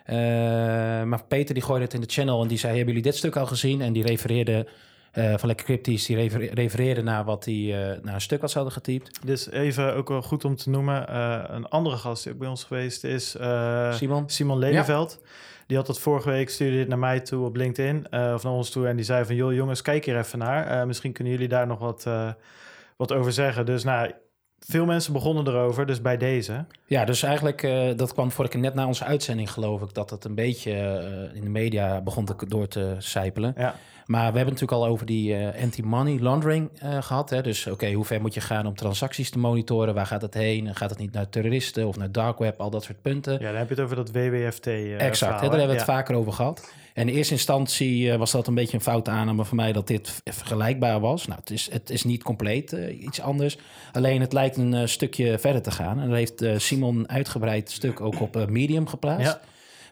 [0.07, 0.17] Eh,
[1.03, 2.77] maar Peter die gooide het in de channel en die zei...
[2.77, 3.81] hebben jullie dit stuk al gezien?
[3.81, 4.67] En die refereerde
[5.13, 6.07] eh, van Lekker Cryptisch...
[6.07, 9.27] die refer- refereerde naar, wat die, eh, naar een stuk wat ze hadden getypt.
[9.27, 11.17] Dus even ook wel goed om te noemen.
[11.55, 13.37] een andere gast die ook bij ons geweest is
[13.91, 14.25] Simon?
[14.27, 15.21] Simon Lelyveld.
[15.67, 18.07] Die had dat vorige week, stuurde dit naar mij toe op LinkedIn.
[18.11, 18.87] of naar ons toe.
[18.89, 20.87] En die zei van, joh jongens, kijk hier even naar.
[20.87, 22.07] Misschien kunnen jullie daar nog wat,
[22.97, 23.67] wat over zeggen.
[23.67, 24.11] Dus nou,
[24.69, 25.87] veel mensen begonnen erover.
[25.87, 26.65] Dus bij deze.
[26.87, 30.11] Ja, dus eigenlijk, eh, dat kwam vorige keer net na onze uitzending, geloof ik, dat
[30.11, 33.55] het een beetje eh, in de media begon te, door te sijpelen.
[33.57, 33.75] Ja,
[34.07, 37.31] Maar we hebben het natuurlijk al over die eh, anti-money laundering eh, gehad.
[37.31, 37.43] Hè?
[37.43, 39.95] Dus oké, hoe ver moet je gaan om transacties te monitoren?
[39.95, 40.75] Waar gaat het heen?
[40.75, 42.61] Gaat het niet naar terroristen of naar dark web?
[42.61, 43.33] Al dat soort punten.
[43.33, 45.49] ja dan heb je het over dat WWFT exact, verhaal, hè?
[45.49, 45.95] daar hebben we het Ja.
[45.95, 46.73] vaker over gehad.
[46.97, 49.87] En in eerste instantie eh, was dat een beetje een foute aanname van mij dat
[49.87, 51.27] dit vergelijkbaar was.
[51.27, 53.59] Nou, het is, het is niet compleet eh, iets anders.
[53.93, 56.01] Alleen het lijkt een eh, stukje verder te gaan.
[56.01, 59.27] En daar heeft eh, Simon een uitgebreid stuk ook op Medium geplaatst.
[59.27, 59.41] Ja.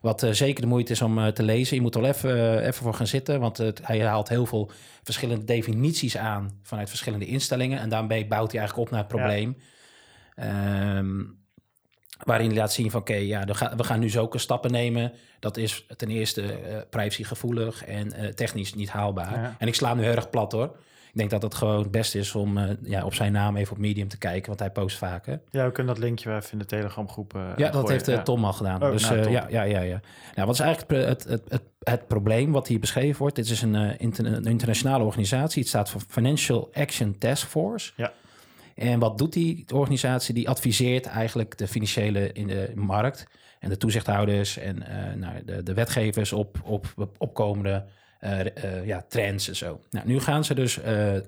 [0.01, 1.77] Wat zeker de moeite is om te lezen.
[1.77, 3.41] Je moet er wel even, even voor gaan zitten.
[3.41, 4.71] Want hij haalt heel veel
[5.03, 7.79] verschillende definities aan vanuit verschillende instellingen.
[7.79, 9.57] En daarmee bouwt hij eigenlijk op naar het probleem.
[10.35, 11.21] Ehm,
[12.23, 13.45] waarin hij laat zien van oké, ja,
[13.77, 15.13] we gaan, nu zulke stappen nemen.
[15.41, 19.41] Dat is ten eerste eh privacygevoelig en eh, technisch niet haalbaar.
[19.41, 19.55] Ja.
[19.59, 20.77] En ik sla hem nu heel erg plat hoor.
[21.13, 23.73] Ik denk dat het gewoon het beste is om eh, ja, op zijn naam even
[23.73, 24.47] op Medium te kijken.
[24.47, 25.41] Want hij post vaker.
[25.51, 27.91] ja, we kunnen dat linkje wel even in de Telegram groep Ja, dat gooien.
[27.91, 28.23] heeft Ja.
[28.23, 28.83] Tom al gedaan.
[28.83, 30.01] Oh, dus nou, ja, ja, ja, ja.
[30.35, 33.37] Nou, wat is eigenlijk het, het, het, het probleem wat hier beschreven wordt?
[33.37, 35.61] Dit is een, inter- een internationale organisatie.
[35.61, 37.93] Het staat voor Financial Action Task Force.
[37.97, 38.13] Ja.
[38.75, 40.35] En wat doet die organisatie?
[40.35, 43.27] Die adviseert eigenlijk de financiële in de markt
[43.65, 47.85] en de toezichthouders en eh, nou, de, de wetgevers op, op, op opkomende
[48.21, 49.81] eh, eh, ja, trends en zo.
[49.91, 50.79] Nou, nu gaan ze dus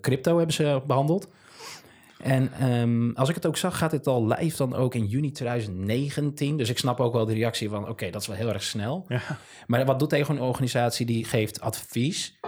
[0.00, 1.28] crypto hebben ze behandeld.
[2.22, 5.32] En ehm, als ik het ook zag, gaat dit al live dan ook in juni
[5.32, 6.56] 2019.
[6.56, 9.04] Dus ik snap ook wel de reactie van, oké, dat is wel heel erg snel.
[9.08, 9.20] Ja.
[9.66, 12.38] Maar wat doet tegen een organisatie die geeft advies?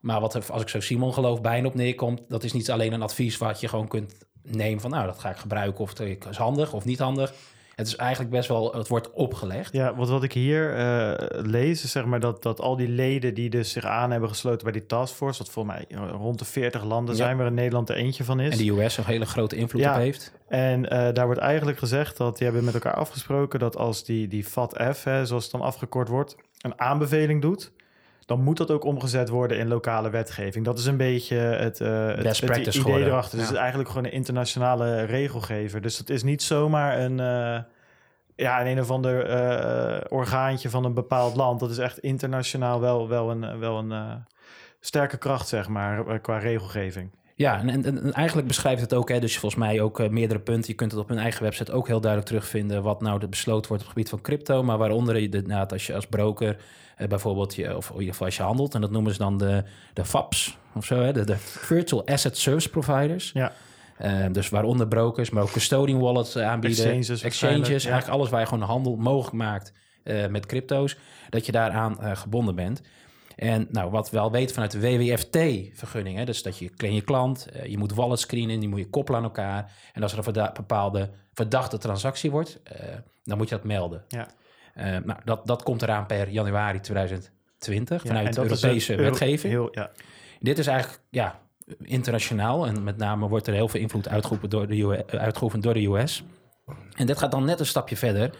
[0.00, 2.92] Maar wat er, als ik zo Simon geloof, bijna op neerkomt, dat is niet alleen
[2.92, 4.14] een advies wat je gewoon kunt
[4.44, 7.32] neem van nou, dat ga ik gebruiken of het is handig of niet handig.
[7.74, 9.72] Het is eigenlijk best wel, het wordt opgelegd.
[9.72, 13.34] Ja, want wat ik hier uh, lees, is zeg maar dat, dat al die leden
[13.34, 16.84] die dus zich aan hebben gesloten bij die taskforce, wat voor mij rond de 40
[16.84, 18.58] landen zijn, waar in Nederland er eentje van is.
[18.58, 19.90] En de US een hele grote invloed ja.
[19.90, 20.32] op heeft.
[20.48, 24.28] En uh, daar wordt eigenlijk gezegd dat die hebben met elkaar afgesproken dat als die,
[24.28, 27.72] die FATF, hè, zoals het dan afgekort wordt, een aanbeveling doet,
[28.26, 30.64] dan moet dat ook omgezet worden in lokale wetgeving.
[30.64, 33.06] Dat is een beetje het, uh, het, het idee geworden.
[33.08, 33.30] erachter.
[33.30, 33.44] Dus ja.
[33.46, 35.80] het is eigenlijk gewoon een internationale regelgever.
[35.80, 37.62] Dus het is niet zomaar een, uh,
[38.36, 41.60] ja, een, een of ander uh, orgaantje van een bepaald land.
[41.60, 44.24] Dat is echt internationaal wel, wel een, wel een
[44.80, 47.10] sterke kracht, zeg maar, qua regelgeving.
[47.36, 50.40] Ja, en, en, en, eigenlijk beschrijft het ook, hè, dus volgens mij ook uh, meerdere
[50.40, 50.70] punten.
[50.70, 53.68] Je kunt het op hun eigen website ook heel duidelijk terugvinden wat nou de besloten
[53.68, 54.62] wordt op het gebied van crypto.
[54.62, 56.56] Maar waaronder je, nou, als je als broker
[56.98, 59.38] uh, bijvoorbeeld, je, of in ieder geval als je handelt, en dat noemen ze dan
[59.38, 63.30] de, de FAPS of zo, hè, de, de Virtual Asset Service Providers.
[63.34, 63.52] Ja.
[64.02, 67.90] Uh, dus waaronder brokers, maar ook custodian wallets aanbieden, exchanges, exchanges ja.
[67.90, 69.72] eigenlijk alles waar je gewoon handel mogelijk maakt
[70.30, 70.96] met crypto's,
[71.30, 72.82] dat je daaraan gebonden bent.
[73.36, 77.46] En nou, wat we wel weten vanuit de WWFT-vergunning, dus dat je claim je klant,
[77.56, 79.72] uh, je moet wallet screenen, die moet je koppelen aan elkaar.
[79.92, 82.94] En als er een bepaalde verdachte transactie wordt, uh,
[83.24, 84.04] dan moet je dat melden.
[84.08, 84.28] Ja.
[84.76, 89.52] Uh, nou, dat, dat komt eraan per januari 2020 Ja, vanuit de Europese euro- wetgeving.
[89.52, 89.90] Heel, ja.
[90.40, 91.40] Dit is eigenlijk ja,
[91.78, 95.74] internationaal en met name wordt er heel veel invloed uitgeoefend door de, US, uitgeoefend door
[95.74, 96.24] de US.
[96.96, 98.30] En dit gaat dan net een stapje verder,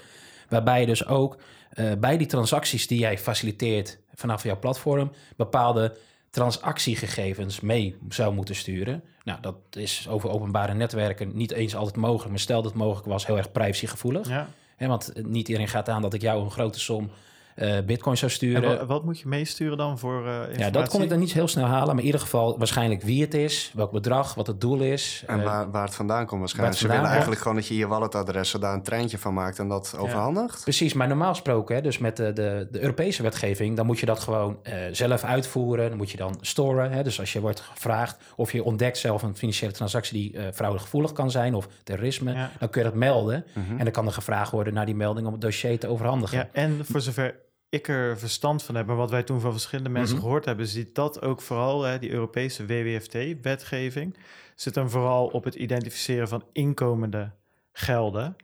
[0.48, 1.38] waarbij je dus ook
[1.74, 5.96] uh, bij die transacties die jij faciliteert vanaf jouw platform bepaalde
[6.30, 9.02] transactiegegevens mee zou moeten sturen.
[9.24, 13.06] Nou, dat is over openbare netwerken niet eens altijd mogelijk, maar stel dat het mogelijk
[13.06, 14.28] was, heel erg privacygevoelig.
[14.28, 14.48] Ja.
[14.78, 17.10] Want niet iedereen gaat aan dat ik jou een grote som
[17.56, 18.62] uh, bitcoin zou En sturen.
[18.78, 20.58] wat, wat moet je meesturen dan voor uh, informatie?
[20.58, 21.86] Ja, dat kon ik dan niet heel snel halen.
[21.88, 25.24] Maar in ieder geval waarschijnlijk wie het is, welk bedrag, wat het doel is.
[25.26, 26.76] En Uh, waar, waar het vandaan komt waarschijnlijk.
[26.78, 27.12] Ze willen komt.
[27.12, 30.62] eigenlijk gewoon dat je je walletadres daar een treintje van maakt en dat overhandigt.
[30.62, 34.06] Precies, maar normaal gesproken, hè, dus met de, de, de Europese wetgeving, dan moet je
[34.06, 35.88] dat gewoon uh, zelf uitvoeren.
[35.88, 36.90] Dan moet je dan storen.
[36.90, 40.42] Hè, dus als je wordt gevraagd of je ontdekt zelf een financiële transactie die uh,
[40.54, 42.50] fraudegevoelig kan zijn of terrorisme, Ja.
[42.58, 43.44] dan kun je dat melden.
[43.54, 43.70] Mhm.
[43.78, 46.38] En dan kan er gevraagd worden naar die melding om het dossier te overhandigen.
[46.38, 47.34] Ja, en voor zover
[47.74, 50.24] ik er verstand van heb, en wat wij toen van verschillende mensen Mhm.
[50.24, 54.16] gehoord hebben, zit dat ook vooral, hè, die Europese WWFT-wetgeving,
[54.54, 57.30] zit dan vooral op het identificeren van inkomende
[57.72, 58.36] gelden.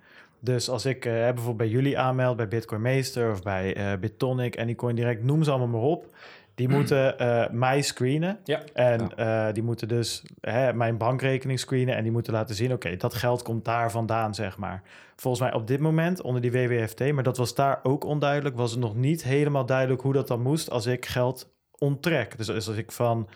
[0.42, 4.58] Dus als ik eh, bijvoorbeeld bij jullie aanmeld, bij Bitcoin Meester of bij eh, Bitonic,
[4.58, 6.14] Anycoin Direct, noem ze allemaal maar op.
[6.60, 8.38] Die moeten eh, mij screenen.
[8.44, 8.62] Ja.
[8.72, 11.96] En eh, die moeten dus hè, mijn bankrekening screenen.
[11.96, 14.82] En die moeten laten zien, oké, dat geld komt daar vandaan, zeg maar.
[15.16, 18.70] Volgens mij op dit moment onder die WWFT, maar dat was daar ook onduidelijk, was
[18.70, 22.36] het nog niet helemaal duidelijk hoe dat dan moest als ik geld onttrek.
[22.36, 23.28] Dus als ik van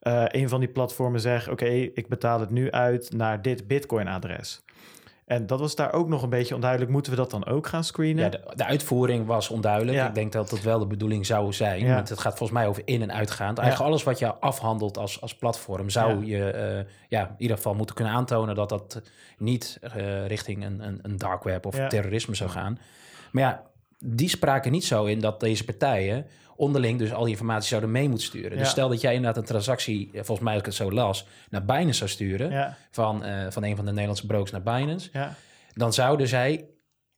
[0.00, 4.62] eh, een van die platformen zeg, oké, ik betaal het nu uit naar dit Bitcoin-adres.
[5.28, 6.90] En dat was daar ook nog een beetje onduidelijk.
[6.90, 8.24] Moeten we dat dan ook gaan screenen?
[8.24, 9.96] Ja, de, de uitvoering was onduidelijk.
[9.96, 10.08] Ja.
[10.08, 11.84] Ik denk dat dat wel de bedoeling zou zijn.
[11.84, 11.94] Ja.
[11.94, 13.58] Want het gaat volgens mij over in- en uitgaand.
[13.58, 15.90] Eigenlijk alles wat je afhandelt als, als platform...
[15.90, 18.54] zou je eh, ja, in ieder geval moeten kunnen aantonen...
[18.54, 19.02] dat dat
[19.38, 22.78] niet eh, richting een, een, een dark web of terrorisme zou gaan.
[23.32, 23.62] Maar ja,
[23.98, 26.26] die spraken niet zo in dat deze partijen...
[26.58, 28.52] onderling dus al die informatie zouden mee moeten sturen.
[28.52, 28.58] Ja.
[28.58, 30.06] Dus stel dat jij inderdaad een transactie...
[30.12, 31.26] eh, volgens mij als ik het zo las...
[31.50, 32.50] naar Binance zou sturen...
[32.50, 35.34] ja, Van, eh, van een van de Nederlandse brokers naar Binance ja,
[35.74, 36.64] dan zouden zij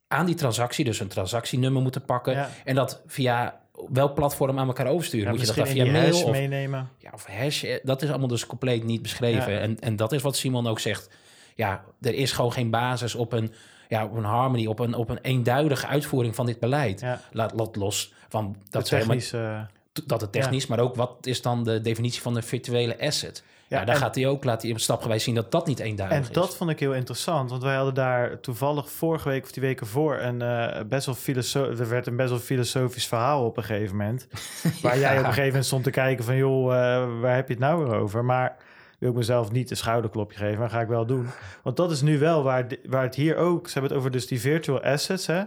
[0.09, 4.87] aan die transactie dus een transactienummer moeten pakken en dat via welk platform aan elkaar
[4.87, 5.31] oversturen.
[5.31, 6.89] Moet je dat dan via mail of, meenemen.
[6.99, 7.65] ja, of hash?
[7.65, 9.61] eh, Dat is allemaal dus compleet niet beschreven.
[9.61, 11.11] En, en dat is wat Simon ook zegt.
[11.55, 13.53] Ja, er is gewoon geen basis op een,
[13.91, 17.01] ja, op een harmony, op een, op een eenduidige uitvoering van dit beleid.
[17.01, 19.33] Ja, Laat, laat los van dat, helemaal- technisch...
[19.33, 19.61] eh,
[20.07, 23.43] dat het technisch, maar ook wat is dan de definitie van een virtuele asset?
[23.69, 26.17] Ja, Ja, daar en- gaat hij ook, laat hij stapgewijs zien dat dat niet eenduidig
[26.19, 26.31] En is.
[26.31, 29.87] dat vond ik heel interessant, want wij hadden daar toevallig vorige week of die weken
[29.87, 33.65] voor een eh, best wel filosoof, er werd een best wel filosofisch verhaal op een
[33.65, 34.27] gegeven moment,
[34.83, 37.55] waar jij op een gegeven moment stond te kijken van joh, eh, waar heb je
[37.55, 38.25] het nou weer over?
[38.25, 38.57] Maar
[39.01, 41.27] wil ik mezelf niet een schouderklopje geven, maar ga ik wel doen.
[41.63, 44.27] Want dat is nu wel waar, waar het hier ook, ze hebben het over dus
[44.27, 45.43] die virtual assets, hè?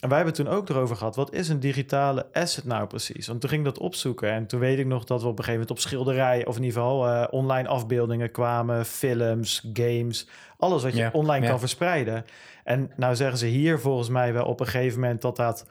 [0.00, 3.26] En wij hebben het toen ook erover gehad, wat is een digitale asset nou precies?
[3.26, 5.44] Want toen ging ik dat opzoeken en toen weet ik nog dat we op een
[5.44, 10.82] gegeven moment op schilderijen, of in ieder geval eh, online afbeeldingen kwamen, films, games, alles
[10.82, 11.50] wat je Ja, online ja.
[11.50, 12.24] kan verspreiden.
[12.64, 15.66] En nou zeggen ze hier volgens mij wel op een gegeven moment dat dat...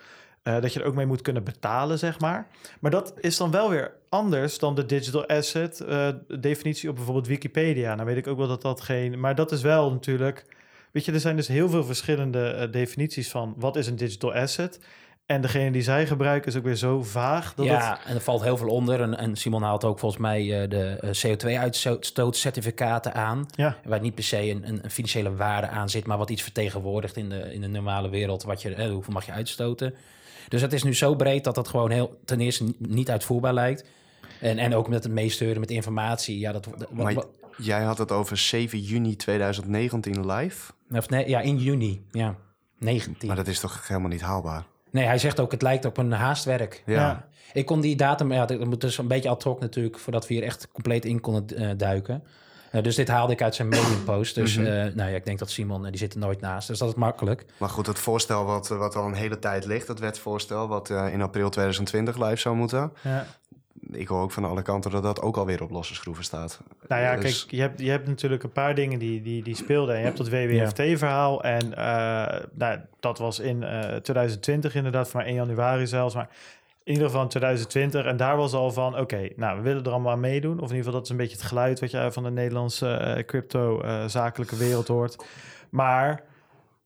[0.47, 2.47] eh, dat je er ook mee moet kunnen betalen, zeg maar.
[2.79, 6.07] Maar dat is dan wel weer anders dan de digital asset eh,
[6.39, 7.95] definitie op bijvoorbeeld Wikipedia.
[7.95, 9.19] Nou weet ik ook wel dat dat geen...
[9.19, 10.45] Maar dat is wel natuurlijk...
[10.91, 14.33] Weet je, er zijn dus heel veel verschillende eh, definities van wat is een digital
[14.33, 14.79] asset.
[15.25, 17.53] En degene die zij gebruiken is ook weer zo vaag.
[17.53, 19.01] Dat ja, het, en er valt heel veel onder.
[19.01, 23.45] En, en Simon haalt ook volgens mij de uh, CO2-uitstootcertificaten aan.
[23.55, 23.77] Ja.
[23.83, 27.29] Waar niet per se een, een, financiële waarde aan zit, maar wat iets vertegenwoordigt in
[27.29, 28.43] de, in de normale wereld.
[28.43, 29.95] Wat je, eh, hoeveel mag je uitstoten?
[30.47, 33.85] Dus het is nu zo breed dat het gewoon heel ten eerste niet uitvoerbaar lijkt.
[34.41, 36.39] En, en ook met het meesturen met informatie.
[36.39, 37.15] Ja, dat, maar
[37.57, 40.71] jij had het over 7 juni 2019 live?
[40.91, 42.01] Of nee, ja, in juni.
[42.11, 42.35] Ja,
[42.77, 43.27] 19.
[43.27, 44.65] Maar dat is toch helemaal niet haalbaar?
[44.91, 46.83] Nee, hij zegt ook, het lijkt op een haastwerk.
[46.85, 46.93] Ja.
[46.93, 47.27] ja.
[47.53, 50.33] Ik kon die datum, ja, dat moet dus een beetje ad hoc natuurlijk, voordat we
[50.33, 52.23] hier echt compleet in konden uh, duiken.
[52.71, 54.35] Uh, dus dit haalde ik uit zijn medium post.
[54.35, 54.73] Dus mm -hmm.
[54.73, 56.67] uh, nou ja, ik denk dat Simon, die zit er nooit naast.
[56.67, 57.45] Dus dat is makkelijk.
[57.57, 61.21] Maar goed, het voorstel wat, wat al een hele tijd ligt, het wetsvoorstel, wat in
[61.21, 62.93] april 2020 live zou moeten.
[63.01, 63.25] Ja.
[63.91, 66.59] Ik hoor ook van alle kanten dat dat ook alweer op losse schroeven staat.
[66.87, 67.39] Nou ja, dus...
[67.39, 69.93] kijk, je hebt, je hebt natuurlijk een paar dingen die, die, die speelden.
[69.93, 71.43] En je hebt dat WWFT-verhaal.
[71.43, 71.75] En uh,
[72.53, 76.15] nou, dat was in uh, 2020 inderdaad, maar 1 januari zelfs.
[76.15, 76.29] Maar
[76.87, 78.05] in ieder geval in 2020.
[78.05, 80.59] En daar was al van, oké, okay, nou, we willen er allemaal aan meedoen.
[80.59, 83.15] Of in ieder geval, dat is een beetje het geluid wat je van de Nederlandse
[83.17, 85.25] uh, crypto-zakelijke wereld hoort.
[85.69, 86.23] Maar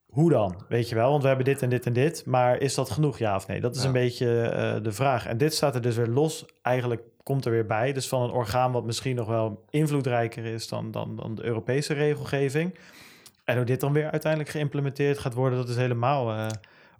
[0.09, 0.63] hoe dan?
[0.67, 2.25] Weet je wel, want we hebben dit en dit en dit.
[2.25, 3.59] Maar is dat genoeg, ja of nee?
[3.61, 3.87] Dat is Ja.
[3.87, 4.25] een beetje
[4.77, 5.25] uh, de vraag.
[5.25, 6.45] En dit staat er dus weer los.
[6.61, 7.93] Eigenlijk komt er weer bij.
[7.93, 11.93] Dus van een orgaan wat misschien nog wel invloedrijker is dan, dan, dan de Europese
[11.93, 12.77] regelgeving.
[13.43, 16.49] En hoe dit dan weer uiteindelijk geïmplementeerd gaat worden, dat is helemaal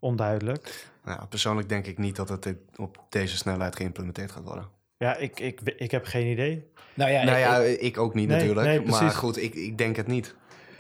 [0.02, 0.90] onduidelijk.
[1.06, 4.68] Nou, persoonlijk denk ik niet dat het op deze snelheid geïmplementeerd gaat worden.
[4.98, 6.66] Ja, ik, ik, ik heb geen idee.
[6.94, 8.68] Nou ja, nou ik- ja, ik- ik ook niet Nee, natuurlijk.
[8.68, 10.36] nee, maar goed, ik, ik denk het niet.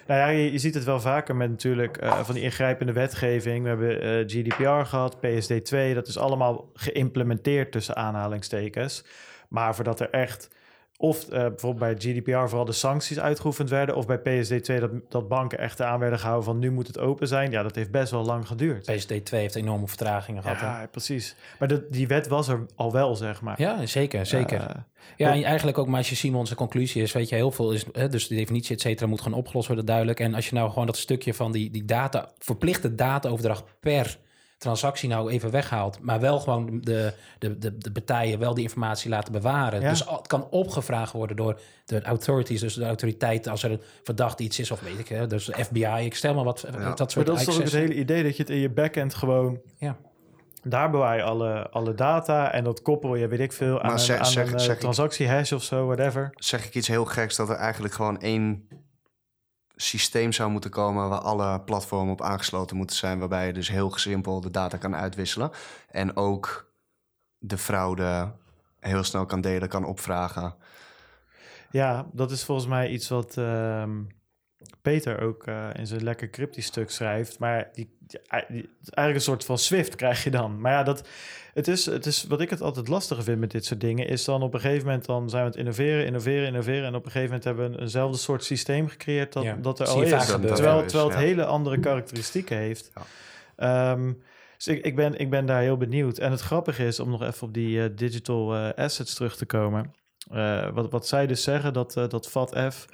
[0.08, 3.64] Nou ja, je, je ziet het wel vaker met natuurlijk eh, van die ingrijpende wetgeving.
[3.64, 5.94] We hebben eh, GDPR gehad, PSD2.
[5.94, 9.06] Dat is allemaal geïmplementeerd tussen aanhalingstekens.
[9.50, 10.50] Maar voordat er echt,
[11.02, 13.96] of eh, bijvoorbeeld bij GDPR vooral de sancties uitgeoefend werden...
[13.96, 17.28] of bij PSD2 dat, dat banken echt aan werden gehouden van nu moet het open
[17.28, 17.52] zijn.
[17.52, 18.92] Ja, dat heeft best wel lang geduurd.
[18.92, 20.60] PSD2 heeft enorme vertragingen gehad.
[20.60, 20.66] hè?
[20.66, 21.36] Ja, precies.
[21.60, 23.62] Maar de, die wet was er al wel, zeg maar.
[23.62, 24.60] Ja, zeker, zeker.
[24.60, 24.76] Eh,
[25.18, 27.86] ja, en eigenlijk ook, maar als je Simons conclusie is, weet je, heel veel is,
[27.92, 30.20] hè, dus de definitie, et cetera, moet gewoon opgelost worden, duidelijk.
[30.20, 34.18] En als je nou gewoon dat stukje van die, die data, verplichte dataoverdracht per
[34.62, 39.10] transactie nou even weghaalt, maar wel gewoon de, de, de, de partijen wel die informatie
[39.10, 39.82] laten bewaren.
[39.82, 39.89] Ja.
[39.89, 43.82] Dus al- het kan opgevraagd worden door de authorities, dus de autoriteiten, als er een
[44.04, 46.71] verdacht iets is, of weet ik, hè, dus de FBI, ik stel maar wat, Ja.
[46.71, 48.69] dat Maar soort dat is toch ook het hele idee dat je het in je
[48.69, 49.60] backend gewoon...
[49.78, 49.97] Ja.
[50.63, 53.91] Daar bewaar je alle, alle data en dat koppel je, weet ik veel, aan Maar
[53.91, 56.30] een, zeg- aan zeg- een eh, zeg ik- transactiehash of zo, whatever.
[56.36, 58.67] Zeg ik iets heel geks dat er eigenlijk gewoon één
[59.82, 63.98] systeem zou moeten komen waar alle platformen op aangesloten moeten zijn, waarbij je dus heel
[63.98, 65.52] simpel de data kan uitwisselen
[65.89, 66.72] en ook
[67.38, 68.32] de fraude
[68.80, 70.56] heel snel kan delen, kan opvragen.
[71.72, 74.00] Ja, dat is volgens mij iets wat ehm,
[74.82, 77.39] Peter ook eh, in zijn lekker cryptisch stuk schrijft.
[77.39, 80.62] Maar die, eigenlijk een soort van Swift krijg je dan.
[80.62, 81.08] Maar ja, dat,
[81.54, 84.26] het, is, het is wat ik het altijd lastige vind met dit soort dingen, is
[84.26, 86.86] dan op een gegeven moment dan zijn we het innoveren, innoveren, innoveren.
[86.86, 89.80] En op een gegeven moment hebben we een, eenzelfde soort systeem gecreëerd dat, Ja, dat
[89.80, 90.10] er al is.
[90.10, 91.26] Terwijl, er is, terwijl het ja.
[91.26, 92.91] hele andere karakteristieken heeft.
[92.93, 93.04] Ja.
[93.56, 94.13] Ehm,
[94.58, 96.17] dus ik, ik, ben, ik ben daar heel benieuwd.
[96.17, 99.45] En het grappige is, om nog even op die eh, digital eh, assets terug te
[99.45, 99.93] komen.
[100.74, 102.86] wat, wat zij dus zeggen, dat, dat FATF,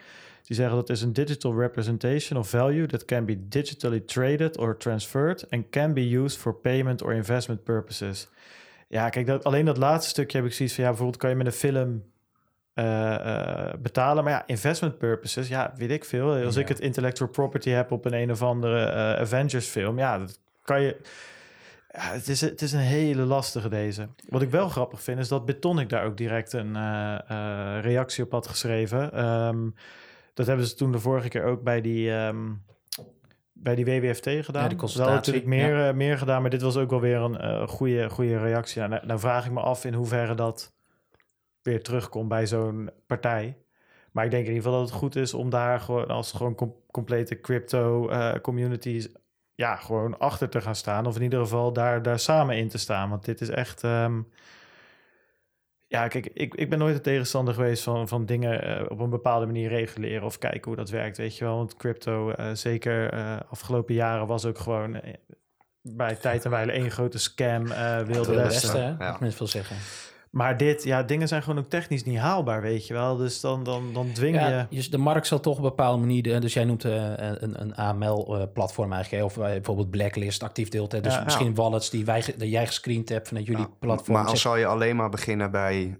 [0.47, 4.77] die zeggen dat is een digital representation of value that can be digitally traded or
[4.77, 8.29] transferred and can be used for payment or investment purposes.
[8.87, 11.35] Ja, kijk, dat, alleen dat laatste stukje heb ik zoiets van, ja, bijvoorbeeld kan je
[11.35, 12.03] met een film
[12.73, 14.23] eh, eh, betalen.
[14.23, 16.43] Maar ja, investment purposes, ja, weet ik veel.
[16.45, 16.61] Als Ja.
[16.61, 20.39] ik het intellectual property heb op een een of andere eh, Avengers film, ja, dat
[20.63, 20.97] kan je...
[21.91, 24.07] Ja, het, is, het is een hele lastige deze.
[24.29, 26.73] Wat ik wel grappig vind, is dat Betonic daar ook direct een
[27.81, 29.13] reactie op had geschreven.
[29.13, 29.69] Ehm,
[30.37, 32.53] dat hebben ze toen de vorige keer ook bij die, ehm,
[33.53, 34.61] bij die WWFT gedaan.
[34.61, 37.17] Ja, die Wel consultatie, natuurlijk meer, eh, meer gedaan, maar dit was ook wel weer
[37.17, 38.81] een eh, goede, goede reactie.
[38.81, 40.75] Nou, nou vraag ik me af in hoeverre dat
[41.61, 43.57] weer terugkomt bij zo'n partij.
[44.11, 46.55] Maar ik denk in ieder geval dat het goed is om daar gewoon als gewoon
[46.55, 49.07] com- complete crypto eh, communities
[49.55, 51.05] ja, gewoon achter te gaan staan.
[51.05, 53.09] Of in ieder geval daar, daar samen in te staan.
[53.09, 53.83] Want dit is echt.
[53.83, 54.21] ehm,
[55.87, 59.09] ja, kijk, ik, ik ben nooit een tegenstander geweest van, van dingen eh, op een
[59.09, 61.55] bepaalde manier reguleren of kijken hoe dat werkt, weet je wel.
[61.55, 65.01] Want crypto, eh, zeker eh, afgelopen jaren, was ook gewoon
[65.81, 68.73] bij tijd en wijle één grote scam, eh wilde westen.
[68.73, 68.87] Westen, hè?
[68.87, 69.11] Ja.
[69.11, 69.75] Dat mensen veel zeggen.
[70.37, 73.15] Maar dit, ja, dingen zijn gewoon ook technisch niet haalbaar, weet je wel.
[73.15, 74.41] Dus dan, dan, dan dwing je...
[74.49, 76.41] Ja, dus de markt zal toch op een bepaalde manier...
[76.41, 79.21] Dus jij noemt eh, een, een AML-platform eigenlijk...
[79.23, 80.91] hè, of je bijvoorbeeld Blacklist actief deelt.
[80.91, 81.23] Hè, dus Ja.
[81.23, 84.13] misschien wallets die, wij, die jij gescreend hebt vanuit jullie Ja, platform.
[84.13, 85.99] Maar al Zeg- zou je alleen maar beginnen bij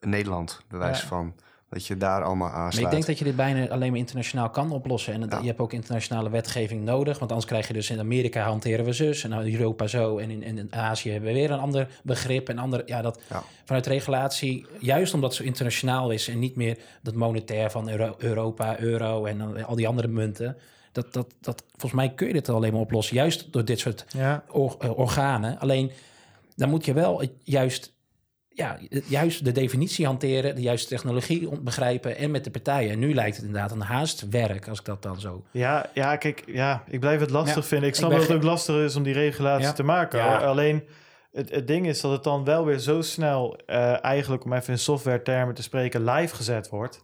[0.00, 1.06] Nederland, bewijs Ja.
[1.06, 1.34] van.
[1.70, 2.86] Dat je daar allemaal Maar aansluit.
[2.86, 5.12] ik denk dat je dit bijna alleen maar internationaal kan oplossen.
[5.12, 5.38] En het- Ja.
[5.38, 7.18] je hebt ook internationale wetgeving nodig.
[7.18, 9.24] Want anders krijg je dus in Amerika hanteren we zus.
[9.24, 10.18] En in Europa zo.
[10.18, 12.48] En in, en in Azië hebben we weer een ander begrip.
[12.48, 13.42] En ander, ja, dat Ja.
[13.64, 16.28] vanuit regulatie, juist omdat het zo internationaal is.
[16.28, 20.56] En niet meer dat monetair van Euro- Europa, euro en al die andere munten.
[20.92, 23.16] Dat, dat, dat, volgens mij kun je dit alleen maar oplossen.
[23.16, 25.58] Juist door dit soort Ja, or- eh, organen.
[25.58, 25.90] Alleen
[26.56, 27.92] dan moet je wel juist,
[28.60, 32.90] ja, juist de definitie hanteren, de juiste technologie begrijpen en met de partijen.
[32.90, 35.44] En nu lijkt het inderdaad een haast werk, als ik dat dan zo.
[35.50, 37.88] ja, ja, kijk, ja, ik blijf het lastig Ja, vinden.
[37.88, 39.72] Ik snap dat het ook lastig is om die regulatie Ja.
[39.72, 40.18] te maken.
[40.18, 40.36] Ja.
[40.38, 40.82] Alleen,
[41.32, 44.72] het, het ding is dat het dan wel weer zo snel, eh, eigenlijk om even
[44.72, 47.00] in software-termen te spreken, live gezet wordt.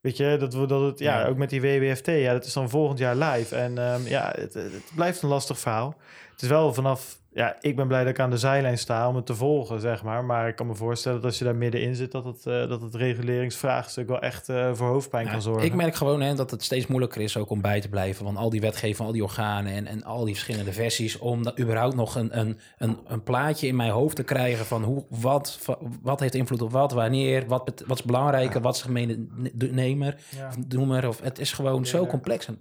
[0.00, 1.26] Weet je, dat, we- dat het, ja, Ja.
[1.26, 3.56] ook met die WWFT, ja, dat is dan volgend jaar live.
[3.56, 5.94] En ehm, ja, het, het blijft een lastig verhaal.
[6.32, 9.16] Het is wel vanaf, ja, ik ben blij dat ik aan de zijlijn sta om
[9.16, 10.24] het te volgen, zeg maar.
[10.24, 12.82] Maar ik kan me voorstellen dat als je daar middenin zit, dat het, eh, dat
[12.82, 15.64] het reguleringsvraagstuk wel echt eh, voor hoofdpijn kan zorgen.
[15.66, 18.24] ik merk gewoon hè, dat het steeds moeilijker is ook om bij te blijven.
[18.24, 21.18] Van al die wetgeving, al die organen en, en al die verschillende versies.
[21.18, 24.82] Om dan überhaupt nog een, een, een, een plaatje in mijn hoofd te krijgen van
[24.82, 25.58] hoe, wat,
[26.02, 30.16] wat heeft invloed op wat, wanneer, wat, wat is belangrijker, wat is gemene ne- nemer.
[30.36, 30.46] Ja.
[30.48, 32.48] Of doemer, of het is gewoon zo complex.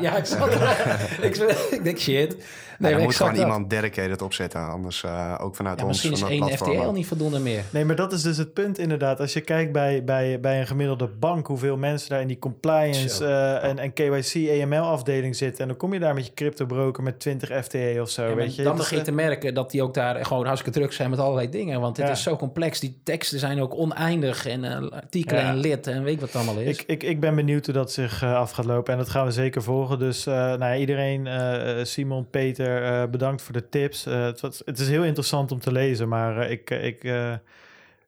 [0.00, 0.52] Ja, ik, zat
[1.28, 1.36] ik,
[1.76, 2.36] ik denk shit.
[2.78, 3.42] Nee, maar moet gewoon dat.
[3.42, 4.60] iemand dedicated opzetten.
[4.68, 5.92] Anders eh, ook vanuit Ja, ons.
[5.92, 6.78] misschien is van één dat platform.
[6.80, 7.62] FTL niet voldoende meer.
[7.70, 9.20] Nee, maar dat is dus het punt inderdaad.
[9.20, 13.24] Als je kijkt bij, bij, bij een gemiddelde bank, hoeveel mensen daar in die compliance
[13.24, 15.60] eh, en, en KYC, AML-afdeling zitten.
[15.62, 18.54] En dan kom je daar met je crypto-broker met 20 FTE of zo, Ja, weet
[18.56, 18.62] je.
[18.62, 21.48] dan begin je te merken dat die ook daar gewoon hartstikke druk zijn met allerlei
[21.50, 21.80] dingen.
[21.80, 22.12] Want het Ja.
[22.12, 22.80] is zo complex.
[22.80, 25.48] Die teksten zijn ook oneindig en eh, artikelen Ja.
[25.48, 26.78] en lid en weet ik wat het allemaal is.
[26.78, 29.30] Ik, ik, ik ben benieuwd hoe dat zich af gaat lopen en dat gaan we
[29.32, 29.98] zeker volgen.
[29.98, 34.06] Dus eh, nou ja, iedereen, eh, Simon, Peter, eh, bedankt voor de tips.
[34.06, 37.32] Eh, het, was, het is heel interessant om te lezen, maar eh, ik, ik eh,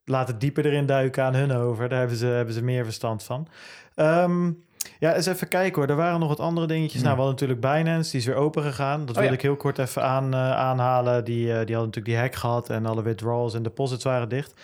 [0.04, 1.88] laat het dieper erin duiken aan hun over.
[1.88, 3.48] Daar hebben ze, hebben ze meer verstand van.
[3.94, 4.50] Ehm,
[4.98, 5.90] ja, eens even kijken hoor.
[5.90, 7.02] Er waren nog wat andere dingetjes.
[7.02, 9.00] Nou, we hadden natuurlijk Binance, die is weer open gegaan.
[9.00, 9.36] Dat Oh, wil ja.
[9.36, 11.24] ik heel kort even aan, aanhalen.
[11.24, 14.60] Die, eh, die hadden natuurlijk die hack gehad en alle withdrawals en deposits waren dicht.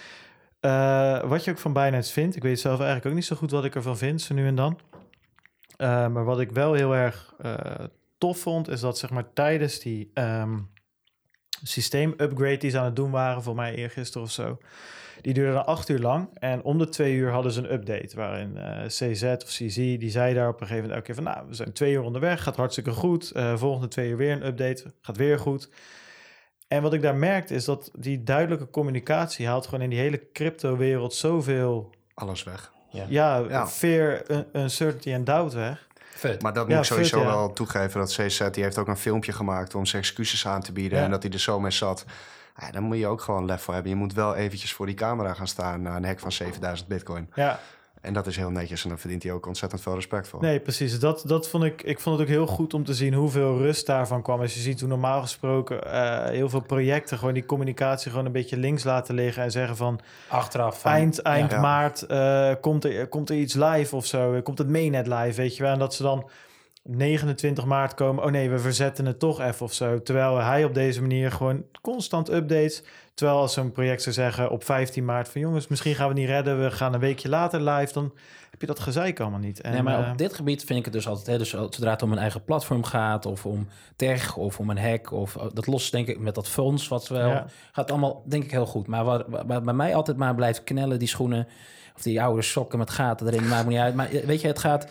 [1.29, 3.65] Wat je ook van Binance vindt, ik weet zelf eigenlijk ook niet zo goed wat
[3.65, 4.79] ik ervan vind, zo nu en dan.
[5.79, 7.35] Maar wat ik wel heel erg
[8.19, 10.57] tof vond, is dat zeg maar tijdens die ehm
[11.69, 14.59] systeem-upgrade die ze aan het doen waren, voor mij eergisteren of zo,
[15.21, 16.29] die duurde dan acht uur lang.
[16.39, 20.11] En om de twee uur hadden ze een update, waarin eh, CZ of CZ, die
[20.11, 22.43] zei daar op een gegeven moment elke keer van, nou, we zijn twee uur onderweg,
[22.43, 23.31] gaat hartstikke goed.
[23.31, 25.71] Eh, volgende twee uur weer een update, gaat weer goed.
[26.69, 30.31] En wat ik daar merkte, is dat die duidelijke communicatie haalt gewoon in die hele
[30.33, 32.73] crypto-wereld zoveel Alles weg.
[32.91, 33.67] ja, Ja.
[33.67, 35.89] fear, un- uncertainty en doubt weg.
[36.31, 36.43] Vet.
[36.43, 37.35] Maar dat Ja, moet ik sowieso fut, ja.
[37.35, 38.01] wel toegeven.
[38.01, 40.99] Dat CZ die heeft ook een filmpje gemaakt om zijn excuses aan te bieden.
[40.99, 41.05] Ja.
[41.05, 42.05] En dat hij er zo mee zat.
[42.61, 43.93] Ja, dan moet je ook gewoon lef voor hebben.
[43.93, 47.31] Je moet wel eventjes voor die camera gaan staan na een hack van 7000 bitcoin.
[47.35, 47.61] Ja,
[48.05, 50.41] En dat is heel netjes en daar verdient hij ook ontzettend veel respect voor.
[50.41, 50.99] nee, precies.
[50.99, 53.87] Dat, dat vond ik, ik vond het ook heel goed om te zien hoeveel rust
[53.87, 54.41] daarvan kwam.
[54.41, 58.33] Als je ziet hoe normaal gesproken eh, heel veel projecten gewoon die communicatie gewoon een
[58.33, 61.61] beetje links laten liggen en zeggen van Achteraf van, eind, eind Ja.
[61.61, 64.41] maart eh, komt, er, komt er iets live of zo.
[64.43, 65.73] Komt het mainnet live, weet je wel.
[65.73, 66.29] En dat ze dan
[66.83, 68.25] 29 maart komen.
[68.25, 70.03] Oh nee, we verzetten het toch even of zo.
[70.03, 72.83] Terwijl hij op deze manier gewoon constant updates.
[73.15, 76.21] Terwijl als zo'n project zou zeggen op 15 maart van jongens, misschien gaan we het
[76.21, 76.63] niet redden.
[76.63, 77.93] We gaan een weekje later live.
[77.93, 78.13] Dan
[78.51, 79.61] heb je dat gezeik allemaal niet.
[79.61, 81.91] En, nee, maar eh, op dit gebied vind ik het dus altijd, hè, dus zodra
[81.91, 85.67] het om een eigen platform gaat, of om tech, of om een hack, of dat
[85.67, 87.47] los denk ik met dat fonds, wat wel, Ja.
[87.73, 88.87] gaat allemaal denk ik heel goed.
[88.87, 91.47] Maar wat, wat bij mij altijd maar blijft knellen, die schoenen,
[91.97, 93.95] of die oude sokken met gaten erin, maakt me niet uit.
[93.95, 94.89] Maar eh, weet je, het gaat,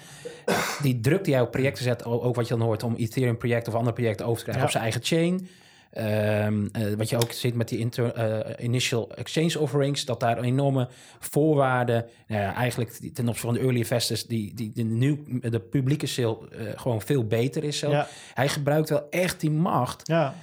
[0.82, 3.68] die druk die jij op projecten zet, ook wat je dan hoort om Ethereum project
[3.68, 4.68] of andere projecten over te krijgen Ja.
[4.68, 5.48] op zijn eigen chain.
[5.94, 10.40] Ehm, eh, wat je ook ziet met die inter, eh, initial exchange offerings, dat daar
[10.42, 10.88] enorme
[11.20, 15.60] voorwaarden, nou ja, eigenlijk ten opzichte van de early investors, die, die de, nieuw, de
[15.60, 17.78] publieke sale eh, gewoon veel beter is.
[17.78, 17.94] Zelf.
[17.94, 20.34] ja, Hij gebruikt wel echt die macht ja,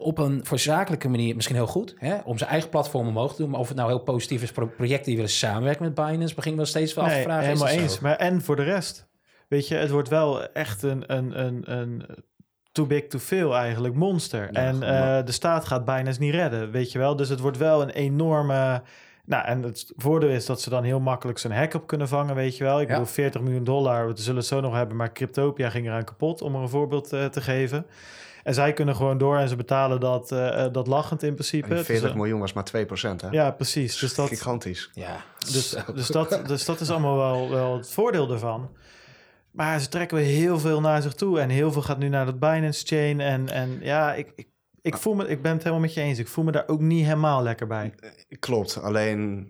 [0.00, 3.42] op een voor zakelijke manier misschien heel goed, hè, om zijn eigen platform omhoog te
[3.42, 3.50] doen.
[3.50, 6.50] Maar of het nou heel positief is, pro- projecten die willen samenwerken met Binance, begin
[6.50, 7.46] ik wel steeds wel af te nee, vragen.
[7.46, 7.94] helemaal eens.
[7.94, 7.98] zo?
[8.02, 9.06] Maar en voor de rest,
[9.48, 12.04] weet je, het wordt wel echt een, een, een, een
[12.78, 14.48] too big to fail eigenlijk monster.
[14.52, 17.16] Ja, en eh, de staat gaat bijna eens niet redden, weet je wel.
[17.16, 18.82] Dus het wordt wel een enorme...
[19.24, 22.34] Nou, en het voordeel is dat ze dan heel makkelijk zo'n hack op kunnen vangen,
[22.34, 22.80] weet je wel.
[22.80, 22.92] Ik Ja.
[22.92, 26.42] bedoel, 40 miljoen dollar, we zullen het zo nog hebben, maar Cryptopia ging eraan kapot,
[26.42, 27.86] om er een voorbeeld eh, te geven.
[28.44, 31.62] En zij kunnen gewoon door en ze betalen dat, eh, dat lachend in principe.
[31.62, 33.20] En die Het is 40 een- miljoen was maar 2%.
[33.20, 33.28] Hè?
[33.30, 33.98] Ja, precies.
[33.98, 34.90] Dus dat, Gigantisch.
[34.94, 35.16] Ja,
[35.52, 38.68] dus, dus, dat, dus dat is allemaal wel, wel het voordeel ervan.
[39.58, 41.40] Maar ze trekken weer heel veel naar zich toe.
[41.40, 43.20] En heel veel gaat nu naar dat Binance chain.
[43.20, 44.48] En, en ja, ik, ik,
[44.80, 46.18] ik, voel me, ik ben het helemaal met je eens.
[46.18, 47.94] Ik voel me daar ook niet helemaal lekker bij.
[48.38, 49.48] Klopt, alleen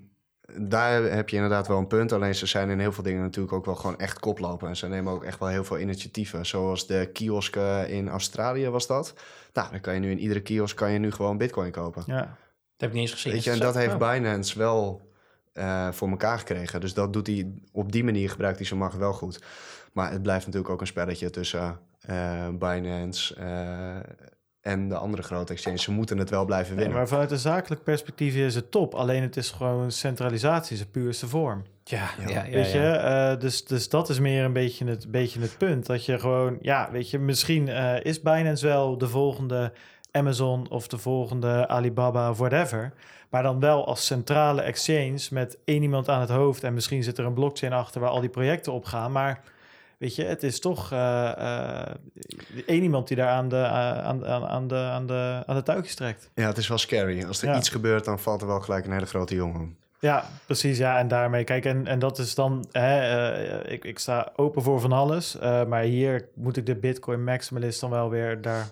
[0.57, 2.13] daar heb je inderdaad wel een punt.
[2.13, 4.69] Alleen ze zijn in heel veel dingen natuurlijk ook wel gewoon echt koplopen.
[4.69, 6.47] En ze nemen ook echt wel heel veel initiatieven.
[6.47, 9.15] Zoals de kiosk eh, in Australië was dat.
[9.53, 12.03] Nou, dan kan je nu in iedere kiosk kan je nu gewoon bitcoin kopen.
[12.07, 12.21] Ja.
[12.21, 12.29] Dat
[12.77, 13.33] heb ik niet eens gezien.
[13.33, 13.99] Weet je, en dat heeft.
[13.99, 15.09] Binance wel
[15.53, 16.81] eh, voor elkaar gekregen.
[16.81, 19.43] Dus dat doet hij op die manier gebruikt hij zijn macht wel goed.
[19.93, 23.97] Maar het blijft natuurlijk ook een spelletje tussen eh, Binance eh,
[24.61, 25.83] en de andere grote exchanges.
[25.83, 26.97] Ze moeten het wel blijven Nee, winnen.
[26.99, 28.95] maar vanuit een zakelijk perspectief is het top.
[28.95, 31.65] Alleen het is gewoon centralisatie, is de puurste vorm.
[31.85, 33.31] Ja, ja, ja, weet je, ja.
[33.33, 35.87] eh, dus, dus dat is meer een beetje het, beetje het punt.
[35.87, 39.73] Dat je gewoon, ja, weet je, misschien eh, is Binance wel de volgende
[40.11, 42.93] Amazon of de volgende Alibaba of whatever.
[43.31, 46.65] Maar dan wel als centrale exchange met één iemand aan het hoofd.
[46.65, 49.13] En misschien zit er een blockchain achter waar al die projecten op gaan.
[49.13, 49.41] Maar
[49.99, 51.31] weet je, het is toch eh,
[51.87, 51.95] eh,
[52.67, 53.63] één iemand die daar aan de, eh,
[54.05, 56.31] aan, aan, aan, de, aan, de, aan de touwtjes trekt.
[56.35, 57.25] Ja, het is wel scary.
[57.25, 57.57] Als er Ja.
[57.57, 59.77] iets gebeurt, dan valt er wel gelijk een hele grote jongen.
[60.01, 60.79] Ja, precies.
[60.79, 64.81] Ja, en daarmee, kijk, en, en dat is dan, hè, ik, ik sta open voor
[64.81, 68.67] van alles, maar hier moet ik de Bitcoin maximalist dan wel weer daar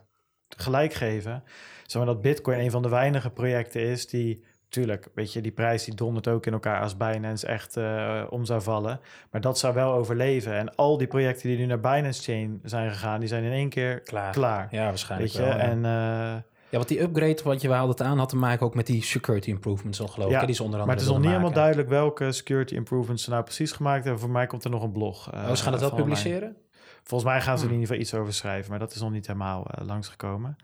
[0.56, 1.42] gelijk geven.
[1.86, 4.44] Zeg maar dat Bitcoin een van de weinige projecten is die,
[4.80, 8.44] tuurlijk, weet je, die prijs die dondert ook in elkaar als Binance echt eh, om
[8.44, 9.00] zou vallen,
[9.30, 10.52] maar dat zou wel overleven.
[10.54, 13.68] En al die projecten die nu naar Binance Chain zijn gegaan, die zijn in één
[13.68, 14.32] keer Klaar.
[14.32, 14.68] klaar.
[14.70, 15.64] Ja, waarschijnlijk Weet je, wel, ja.
[15.64, 15.84] en...
[15.84, 18.86] eh, Ja, want die upgrade, wat je haalde het aan, had te maken ook met
[18.86, 20.40] die security improvements, al geloof ik.
[20.40, 23.24] Ja, die ze onder Maar andere het is nog niet helemaal duidelijk welke security improvements
[23.24, 24.20] ze nou precies gemaakt hebben.
[24.22, 25.32] Voor mij komt er nog een blog.
[25.34, 26.08] Oh, ze gaan het wel online.
[26.08, 26.56] publiceren?
[27.02, 27.76] Volgens mij gaan ze er Hmm.
[27.76, 30.56] in ieder geval iets over schrijven, maar dat is nog niet helemaal langsgekomen.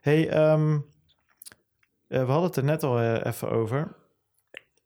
[0.00, 0.76] hey, ehm, eh,
[2.08, 3.88] we hadden het er net al eh, even over.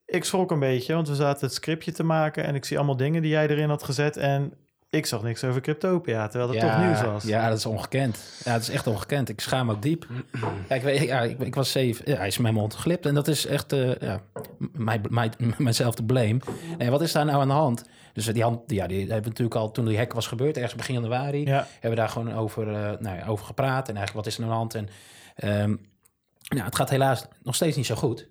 [0.04, 2.96] Ik schrok een beetje, want we zaten het scriptje te maken en ik zie allemaal
[2.96, 4.52] dingen die jij erin had gezet en
[4.90, 7.24] ik zag niks over Cryptopia, terwijl dat toch nieuws was.
[7.24, 8.40] Ja, dat is ongekend.
[8.44, 9.28] Ja, dat is echt ongekend.
[9.28, 10.06] Ik schaam me ook diep.
[10.68, 12.10] Ja, ik, weet, ja, ik, ik was zeven.
[12.10, 13.06] Ja, hij is mijn mond geglipt.
[13.06, 14.20] En dat is echt eh ja,
[14.72, 16.40] mij, mij, mijzelf te blame.
[16.78, 17.84] Nee, wat is daar nou aan de hand?
[18.12, 20.94] Dus die hand, ja, die hebben natuurlijk al toen die hack was gebeurd, ergens begin
[20.94, 21.66] januari, Ja.
[21.72, 23.88] hebben we daar gewoon over, eh, nou ja, over gepraat.
[23.88, 24.74] En eigenlijk wat is er aan de hand?
[24.74, 24.88] En
[25.34, 25.76] ehm,
[26.54, 28.26] nou, het gaat helaas nog steeds niet zo goed.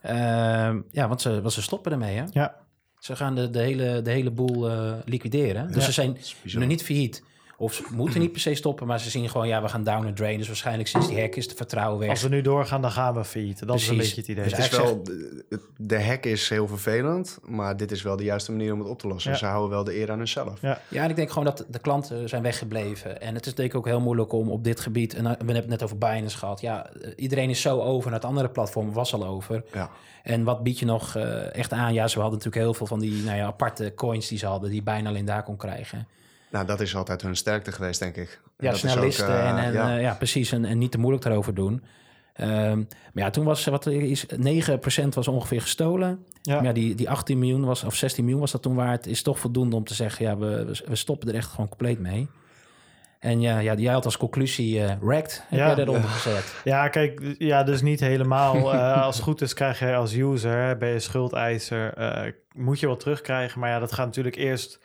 [0.00, 2.24] Ehm, ja, want ze, want ze stoppen ermee, hè?
[2.30, 2.54] Ja.
[2.98, 5.66] Ze gaan de, de, hele, de hele boel eh, liquideren.
[5.66, 5.82] Dus Ja.
[5.82, 7.22] ze zijn nog niet failliet.
[7.64, 10.06] Of ze moeten niet per se stoppen, maar ze zien gewoon, ja, we gaan down
[10.06, 10.38] and drain.
[10.38, 12.08] Dus waarschijnlijk sinds die hack is het vertrouwen weg.
[12.08, 13.66] Als we nu doorgaan, dan gaan we failliet.
[13.66, 14.14] Dat is een Precies.
[14.14, 14.44] beetje het idee.
[14.44, 18.24] Dus Het is wel, de, de hack is heel vervelend, maar dit is wel de
[18.24, 19.30] juiste manier om het op te lossen.
[19.30, 19.36] Ja.
[19.36, 20.60] Ze houden wel de eer aan hunzelf.
[20.60, 20.80] Ja.
[20.88, 23.20] Ja, en ik denk gewoon dat de klanten zijn weggebleven.
[23.20, 25.14] En het is denk ik ook heel moeilijk om op dit gebied...
[25.14, 26.60] en eh, we hebben het net over Binance gehad.
[26.60, 29.64] Ja, eh, iedereen is zo over naar het andere platform, was al over.
[29.72, 29.90] Ja.
[30.22, 31.92] En wat bied je nog eh, echt aan?
[31.92, 34.68] Ja, ze hadden natuurlijk heel veel van die nou ja, aparte coins die ze hadden...
[34.68, 36.06] die je bijna alleen daar kon krijgen.
[36.54, 38.28] Nou, dat is altijd hun sterkte geweest, denk ik.
[38.28, 39.90] En Ja, dat is snel ook, listen eh, en, en ja.
[39.90, 39.96] ja.
[39.98, 40.52] ja, precies.
[40.52, 41.82] En, en niet te moeilijk daarover doen.
[42.34, 42.76] Ehm,
[43.12, 46.24] maar ja, toen was wat er is 9% was ongeveer gestolen.
[46.42, 46.54] Ja.
[46.54, 49.22] Maar ja, die, die 18 miljoen was, of 16 miljoen was dat toen waard, is
[49.22, 52.28] toch voldoende om te zeggen, ja, we, we- stoppen er echt gewoon compleet mee.
[53.18, 55.66] En ja, ja jij had als conclusie eh wrecked, heb Ja.
[55.66, 56.54] jij eronder gezet.
[56.64, 58.54] Ja, kijk, ja, dus niet helemaal.
[58.74, 62.86] Eh, als het goed is, krijg je als user, ben je schuldeiser, eh, moet je
[62.86, 63.60] wel terugkrijgen.
[63.60, 64.78] Maar ja, dat gaat natuurlijk eerst.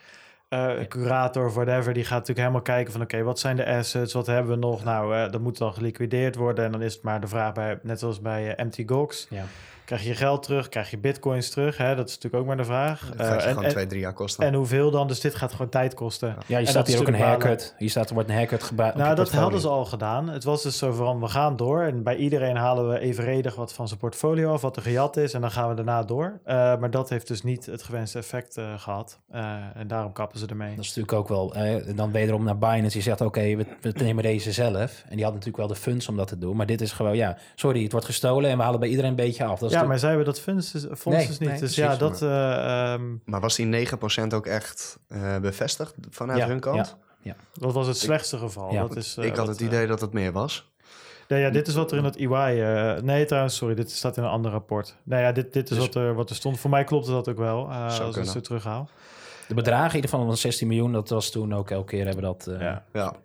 [0.49, 3.01] Een curator of whatever, die gaat natuurlijk helemaal kijken van...
[3.01, 4.83] oké, wat zijn de assets, wat hebben we nog?
[4.83, 6.65] Nou, eh, dat moet dan geliquideerd worden.
[6.65, 9.27] En dan is het maar de vraag bij, net zoals bij eh, MT Gox...
[9.29, 9.45] Ja.
[9.89, 11.77] Krijg je je geld terug, krijg je bitcoins terug?
[11.77, 11.95] Hè?
[11.95, 13.09] Dat is natuurlijk ook maar de vraag.
[13.09, 14.45] Dat Eh, gaat je en, gewoon en, twee, drie jaar kosten.
[14.45, 15.07] en hoeveel dan?
[15.07, 16.35] Dus dit gaat gewoon tijd kosten.
[16.47, 17.75] Ja, En staat hier ook een haircut.
[17.77, 18.97] Hier staat, er wordt een haircut gebruikt.
[18.97, 20.29] Nou, dat hadden ze al gedaan.
[20.29, 21.81] Het was dus zo van, we gaan door.
[21.83, 25.33] En bij iedereen halen we evenredig wat van zijn portfolio af, wat er gejat is.
[25.33, 26.39] En dan gaan we daarna door.
[26.43, 29.19] Eh, maar dat heeft dus niet het gewenste effect eh, gehad.
[29.31, 30.75] Eh, en daarom kappen ze ermee.
[30.75, 31.53] Dat is natuurlijk ook wel.
[31.55, 32.91] eh, dan wederom naar Binance.
[32.93, 34.73] Die zegt: Oké, we, we nemen deze zelf.
[35.09, 36.55] En die hadden natuurlijk wel de funds om dat te doen.
[36.55, 39.15] Maar dit is gewoon: ja, sorry, het wordt gestolen en we halen bij iedereen een
[39.15, 39.59] beetje af.
[39.59, 41.49] Dat is Ja, maar zij hebben dat fonds, dus- fonds Nee, dus niet.
[41.49, 42.21] nee, dus ja, dat...
[42.21, 46.97] eh, ehm, Maar was die 9% ook echt eh, bevestigd vanuit Ja, hun kant?
[47.53, 48.71] dat was het slechtste geval.
[48.73, 50.71] Ja, dat is, eh, ik had het idee dat het meer was.
[51.27, 52.61] Nee, ja, dit is wat er in het EY...
[52.61, 54.95] eh, nee, trouwens, sorry, dit staat in een ander rapport.
[55.03, 56.59] Nee, ja, dit, dit is Dus- wat, er, wat er stond.
[56.59, 58.19] Voor mij klopte dat ook wel, eh, als ik kunnen.
[58.21, 58.89] het zo terughaal.
[59.47, 60.91] de bedragen in ieder geval van 16 miljoen.
[60.91, 62.47] Dat was toen ook elke keer hebben dat.
[62.47, 62.83] eh, Ja.
[62.93, 63.15] Ja,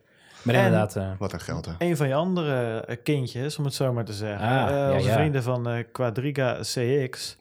[0.45, 0.97] Maar En- inderdaad.
[0.97, 1.72] eh, wat een geld hè.
[1.78, 4.49] Een van je andere eh, kindjes, om het zo maar te zeggen.
[4.49, 5.14] Ah, Eh, ja, onze ja.
[5.14, 7.36] vrienden van eh, Quadriga CX.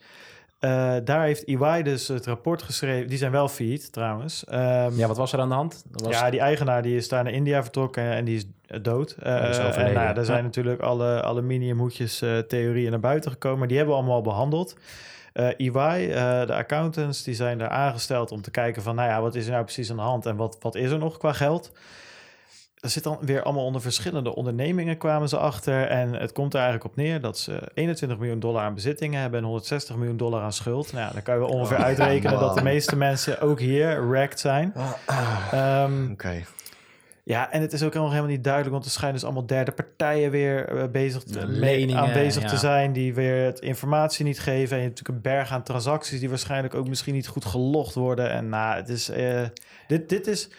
[0.60, 3.10] Eh, daar heeft EY dus het rapport geschreven.
[3.10, 4.45] Die zijn wel feed trouwens.
[4.45, 5.84] Ehm, ja, wat was er aan de hand?
[5.91, 8.45] Dat was, ja, die eigenaar die is daar naar India vertrokken en die is
[8.82, 9.12] dood.
[9.20, 10.43] Eh, is en nou, ja, daar zijn Ja.
[10.43, 13.68] natuurlijk alle aluminiumhoedjes eh theorieën naar buiten gekomen.
[13.68, 14.76] Die hebben we allemaal behandeld.
[15.34, 18.95] Eh EY, eh, de accountants, die zijn daar aangesteld om te kijken van...
[18.95, 20.97] nou ja, wat is er nou precies aan de hand en wat, wat is er
[20.99, 21.72] nog qua geld?
[22.84, 25.88] Dat zit dan weer allemaal onder verschillende ondernemingen kwamen ze achter.
[25.88, 29.40] En het komt er eigenlijk op neer dat ze 21 miljoen dollar aan bezittingen hebben
[29.40, 30.94] en 160 miljoen dollar aan schuld.
[30.94, 34.40] Nou, dan kan je wel ongeveer Oh, uitrekenen dat de meeste mensen ook hier wrecked
[34.40, 34.74] zijn.
[35.52, 36.44] Ehm, Oké.
[37.24, 39.72] ja, en het is ook nog helemaal niet duidelijk, want er schijnen dus allemaal derde
[39.72, 44.78] partijen weer eh, bezig te, leningen, aanwezig te zijn, die weer het informatie niet geven.
[44.78, 47.96] En je hebt natuurlijk een berg aan transacties die waarschijnlijk ook misschien niet goed gelogd
[47.96, 48.30] worden.
[48.30, 49.42] En nou, het is, eh,
[49.88, 50.50] dit, dit is.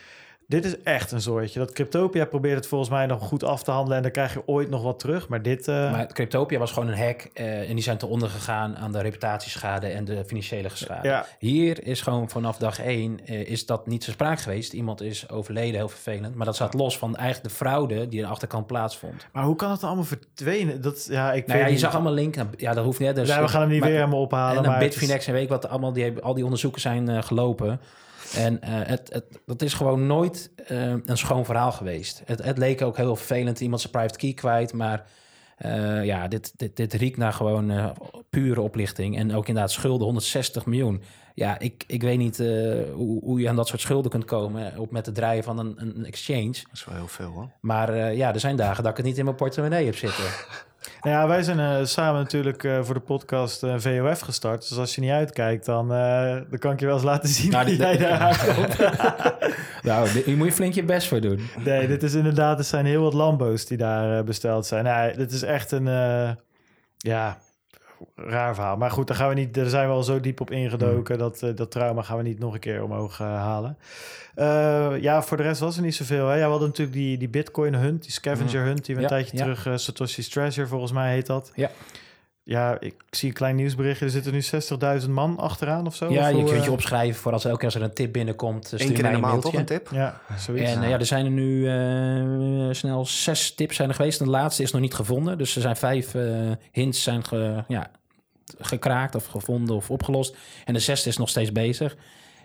[0.46, 1.58] Dit is echt een soortje.
[1.58, 4.42] Dat Cryptopia probeert het volgens mij nog goed af te handelen en dan krijg je
[4.46, 5.28] ooit nog wat terug.
[5.28, 8.28] Maar dit, eh, Maar Cryptopia was gewoon een hack eh, en die zijn te onder
[8.28, 11.08] gegaan aan de reputatieschade en de financiële schade.
[11.08, 14.72] ja, Hier is gewoon vanaf dag één eh, is dat niet zo sprake geweest.
[14.72, 16.34] Iemand is overleden, heel vervelend.
[16.34, 19.26] Maar dat staat los van eigenlijk de fraude die de achterkant plaatsvond.
[19.32, 20.80] maar hoe kan het dan allemaal verdwenen?
[20.80, 21.80] Dat, ja, ik Nou ja, je niet.
[21.80, 22.50] zag allemaal linken.
[22.56, 23.14] Ja, dat hoeft niet.
[23.14, 24.64] Dus, ja, we gaan hem niet maar- weer helemaal ophalen.
[24.64, 27.80] En maar is- Bitfinex en weet ik wat, allemaal die, al die onderzoeken zijn gelopen.
[28.36, 32.22] En eh, het, het, dat is gewoon nooit eh, een schoon verhaal geweest.
[32.24, 34.72] Het, het leek ook heel vervelend, iemand zijn private key kwijt.
[34.72, 35.06] Maar
[35.56, 37.94] eh, ja, dit, dit, dit riekt naar gewoon
[38.30, 39.18] pure oplichting.
[39.18, 41.02] En ook inderdaad schulden, 160 miljoen.
[41.34, 42.38] Ja, ik, ik weet niet
[42.94, 44.78] hoe, hoe je aan dat soort schulden kunt komen...
[44.78, 46.52] op met het draaien van een, een exchange.
[46.52, 47.50] Dat is wel heel veel hoor.
[47.60, 50.24] Maar ja, er zijn dagen dat ik het niet in mijn portemonnee heb zitten.
[51.00, 54.68] Nou ja, wij zijn eh, samen natuurlijk eh, voor de podcast eh, VOF gestart.
[54.68, 57.64] Dus als je niet uitkijkt, dan, dan kan ik je wel eens laten zien Nou,
[57.66, 58.46] dit- jij daar
[59.82, 61.40] nou, hier moet je flink je best voor doen.
[61.64, 64.84] Nee, dit is inderdaad, er zijn heel wat Lambo's die daar besteld zijn.
[64.84, 65.84] Nee, dit is echt een,
[66.96, 67.38] ja,
[68.14, 68.76] raar verhaal.
[68.76, 71.18] Maar goed, daar, gaan we niet, daar zijn we al zo diep op ingedoken.
[71.18, 73.78] Dat, eh, dat trauma gaan we niet nog een keer omhoog eh, halen.
[74.34, 76.26] Eh, ja, voor de rest was er niet zoveel.
[76.26, 76.34] Hè?
[76.34, 79.36] Ja, we hadden natuurlijk die, die Bitcoin hunt, die scavenger hunt, die we een tijdje
[79.36, 79.42] ja.
[79.42, 81.52] terug, Satoshi's Treasure volgens mij heet dat.
[81.54, 81.70] Ja.
[82.46, 84.04] Ja, ik zie een klein nieuwsberichtje.
[84.04, 84.42] Er zitten nu
[85.02, 86.12] 60.000 man achteraan of zo.
[86.12, 87.94] Ja, Of je hoe, kunt eh, je opschrijven voor als elke keer als er een
[87.94, 88.64] tip binnenkomt.
[88.64, 89.74] eh, Eén Stuur keer mij in de een maand toch mailtje.
[89.74, 89.92] een tip?
[89.94, 90.70] Ja, zoiets.
[90.72, 91.68] En eh, ja, er zijn er nu
[92.68, 94.18] eh, snel zes tips zijn er geweest.
[94.20, 95.38] En de laatste is nog niet gevonden.
[95.38, 97.90] Dus er zijn vijf eh, hints zijn ge, ja,
[98.58, 100.36] gekraakt of gevonden of opgelost.
[100.64, 101.96] En de zesde is nog steeds bezig.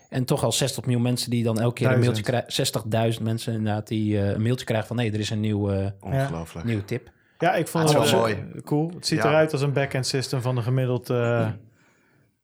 [0.10, 3.14] En toch al 60 miljoen mensen die dan elke keer een mailtje krijgen.
[3.18, 5.88] 60.000 mensen inderdaad die eh, een mailtje krijgen van nee, er is een nieuw, eh,
[6.00, 6.66] Ongelooflijk.
[6.66, 7.10] nieuwe tip.
[7.40, 8.38] Ja, ik vond Ah, het wel mooi.
[8.66, 8.92] Cool.
[8.96, 9.30] Het ziet Ja.
[9.30, 11.48] eruit als een back-end system van de gemiddeld eh,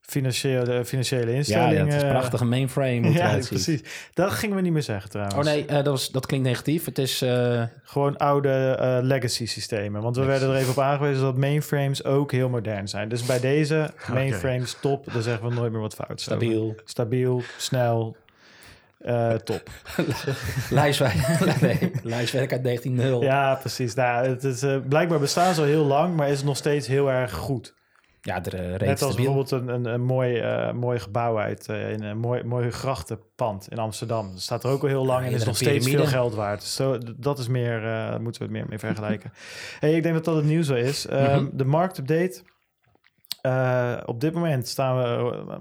[0.02, 1.78] financiële, financiële instelling.
[1.78, 2.39] ja, het is prachtig.
[2.39, 2.98] Een mainframe.
[3.00, 3.82] hoe het Ja, precies.
[4.14, 5.38] Dat gingen we niet meer zeggen trouwens.
[5.38, 6.86] Oh nee, eh, dat, was, dat klinkt negatief.
[6.86, 7.22] Het is...
[7.22, 10.02] eh, Gewoon oude eh, legacy systemen.
[10.02, 13.10] Want we werden er even op aangewezen dat mainframes ook heel modern zijn.
[13.10, 16.10] Dus bij deze mainframes top, dan zeggen we nooit meer wat fout.
[16.10, 16.22] over.
[16.22, 16.76] stabiel.
[16.86, 18.16] Stabiel, snel,
[19.06, 19.70] eh, top.
[20.70, 21.16] Lijstwerk,
[21.62, 21.91] nee,
[22.51, 23.24] uit 1900.
[23.24, 23.93] Ja, precies.
[23.93, 26.88] Nou, het is, eh, blijkbaar bestaan ze al heel lang, maar is het nog steeds
[26.88, 27.74] heel erg goed.
[28.22, 29.34] Ja, de uh, Net reeds als stabiel.
[29.34, 33.68] bijvoorbeeld een, een, een mooi, eh, mooi gebouw uit eh, in een mooi, mooi grachtenpand
[33.72, 34.32] in Amsterdam.
[34.32, 36.60] Dat staat er ook al heel lang Ja, en is nog steeds veel geld waard.
[36.60, 39.32] Dus zo, dat is meer, eh, moeten we het meer mee vergelijken.
[39.80, 41.08] hey, ik denk dat dat het nieuws wel is.
[41.08, 41.58] Ehm, Mhm.
[41.58, 42.41] De marktupdate.
[43.41, 45.58] Eh, op dit moment staan we eh,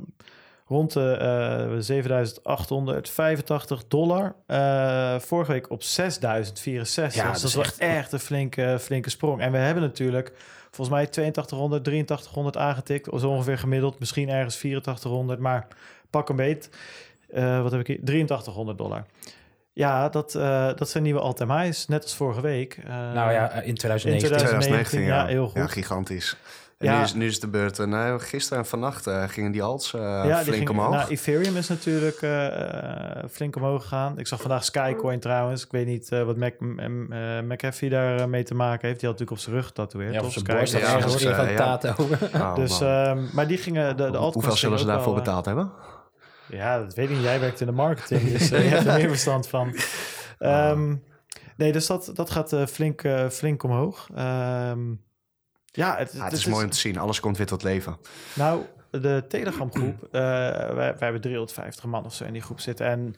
[0.67, 4.35] rond de eh 7885 dollar.
[4.47, 7.23] Eh, vorige week op 6064.
[7.23, 9.41] Ja, dus dat is wel echt een flinke, flinke sprong.
[9.41, 10.33] En we hebben natuurlijk
[10.71, 13.09] volgens mij 8200, 8300 aangetikt.
[13.21, 13.99] Zo ongeveer gemiddeld.
[13.99, 15.67] Misschien ergens 8400, maar
[16.11, 16.69] pak een beet.
[17.31, 17.99] Eh, wat heb ik hier?
[18.03, 19.05] 8300 dollar.
[19.73, 21.87] Ja, dat, eh, dat zijn nieuwe all-time highs.
[21.87, 22.79] Net als vorige week.
[22.85, 24.31] Eh, Nou ja, in 2019.
[24.31, 25.07] In 2019, ja.
[25.07, 25.57] ja, heel goed.
[25.57, 26.37] Ja, gigantisch.
[26.79, 26.97] En Ja.
[26.97, 27.79] nu, is, nu is de beurt.
[27.79, 30.91] En uh, gisteren en vannacht uh, gingen die alts uh, ja, flink ging, omhoog.
[30.91, 34.19] Nou, Ethereum is natuurlijk uh, flink omhoog gegaan.
[34.19, 35.65] Ik zag vandaag Skycoin trouwens.
[35.65, 39.01] Ik weet niet uh, wat Mac, uh, McAfee daar mee te maken heeft.
[39.01, 40.15] Die had natuurlijk op zijn rug getatoeëerd.
[40.15, 40.73] Ja, op zijn borst.
[40.73, 41.57] Dat Ja, ergens dus, in van ja.
[41.79, 42.05] Tato.
[42.35, 43.97] Oh, dus, um, maar die gingen...
[43.97, 45.73] De, de Hoeveel zullen ze daarvoor wel, betaald hebben?
[46.49, 47.25] Ja, dat weet ik niet.
[47.25, 49.75] Jij werkt in de marketing, dus uh, je hebt er meer verstand van.
[50.39, 51.03] Um,
[51.57, 54.09] nee, dus dat, dat gaat uh, flink, uh, flink omhoog.
[54.19, 55.01] Um,
[55.77, 56.99] ja, het, ja, het, het is, is mooi om te zien.
[56.99, 57.97] Alles komt weer tot leven.
[58.35, 62.87] Nou, de Telegram-groep, uh, wij, wij, hebben 350 man of zo in die groep zitten.
[62.87, 63.15] En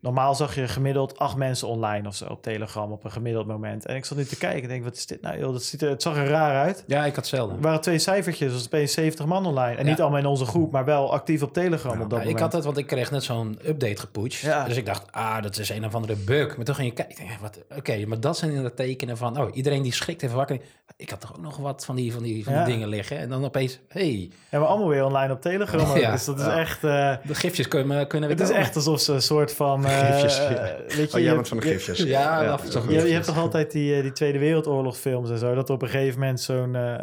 [0.00, 3.86] normaal zag je gemiddeld acht mensen online of zo op Telegram op een gemiddeld moment.
[3.86, 5.38] En ik zat nu te kijken en denk, wat is dit nou?
[5.38, 5.52] Joh?
[5.52, 6.84] Dat ziet er, het zag er raar uit.
[6.86, 7.54] Ja, ik had hetzelfde.
[7.54, 9.76] Er waren twee cijfertjes, dus opeens 70 man online.
[9.76, 9.90] En ja.
[9.90, 12.36] niet allemaal in onze groep, maar wel actief op Telegram ja, op dat moment.
[12.36, 14.40] Ik had het, want ik kreeg net zo'n update gepusht.
[14.40, 14.64] Ja.
[14.64, 16.56] Dus ik dacht, ah, dat is een of andere bug.
[16.56, 19.56] Maar toen ging je kijken, wat, oké, okay, maar dat zijn inderdaad tekenen van, oh,
[19.56, 20.60] iedereen die schrikt even wakker.
[20.96, 23.18] Ik had toch ook nog wat van die, van die, van die dingen liggen.
[23.18, 24.30] En dan opeens, hey.
[24.50, 25.94] En we allemaal weer online op Telegram.
[25.94, 26.84] Dus dat is echt...
[26.84, 29.85] Uh, de gifjes kunnen, kunnen Het is echt alsof ze een soort van...
[29.86, 30.76] Uh, gifjes, ja.
[30.96, 31.98] weet je, oh, jij bent van de gifjes.
[31.98, 32.58] Je, ja, ja.
[32.70, 35.82] Je, je, je, hebt toch altijd die, die Tweede Wereldoorlog films en zo, dat op
[35.82, 36.94] een gegeven moment zo'n uh,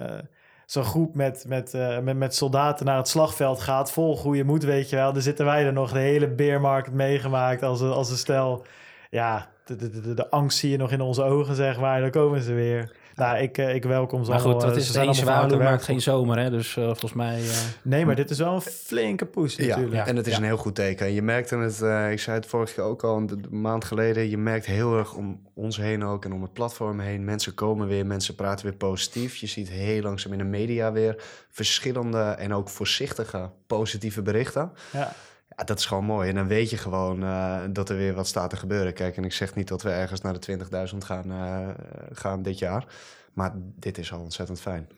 [0.66, 4.64] zo'n groep met, met, uh, met, met soldaten naar het slagveld gaat, vol goede moed,
[4.64, 5.14] weet je wel.
[5.14, 8.66] Dan zitten wij er nog de hele beermarkt meegemaakt als een, als een stel.
[9.10, 12.02] Ja, de, de, de, de angst zie je nog in onze ogen, zeg maar.
[12.02, 12.92] Dan komen ze weer.
[13.16, 15.84] Nou, ik, eh, ik welkom ze Maar goed, dat Ze is het eens zwaluw maakt
[15.84, 16.50] geen zomer, hè?
[16.50, 17.42] Dus eh, volgens mij...
[17.42, 20.08] eh, Nee, maar dit is wel een flinke push Ja, natuurlijk.
[20.08, 20.38] en het is Ja.
[20.40, 21.12] een heel goed teken.
[21.12, 24.30] Je merkte het, eh, ik zei het vorige keer ook al, een, een maand geleden.
[24.30, 27.24] Je merkt heel erg om ons heen ook en om het platform heen.
[27.26, 29.36] Mensen komen weer, mensen praten weer positief.
[29.36, 31.16] Je ziet heel langzaam in de media weer
[31.50, 34.72] verschillende en ook voorzichtige positieve berichten.
[34.92, 35.12] Ja.
[35.58, 36.30] Ja, dat is gewoon mooi.
[36.30, 38.94] En dan weet je gewoon eh, dat er weer wat staat te gebeuren.
[38.94, 40.58] Kijk, en ik zeg niet dat we ergens naar de
[40.92, 41.70] 20.000 gaan, eh,
[42.12, 42.86] gaan dit jaar.
[43.34, 44.90] Maar dit is al ontzettend fijn.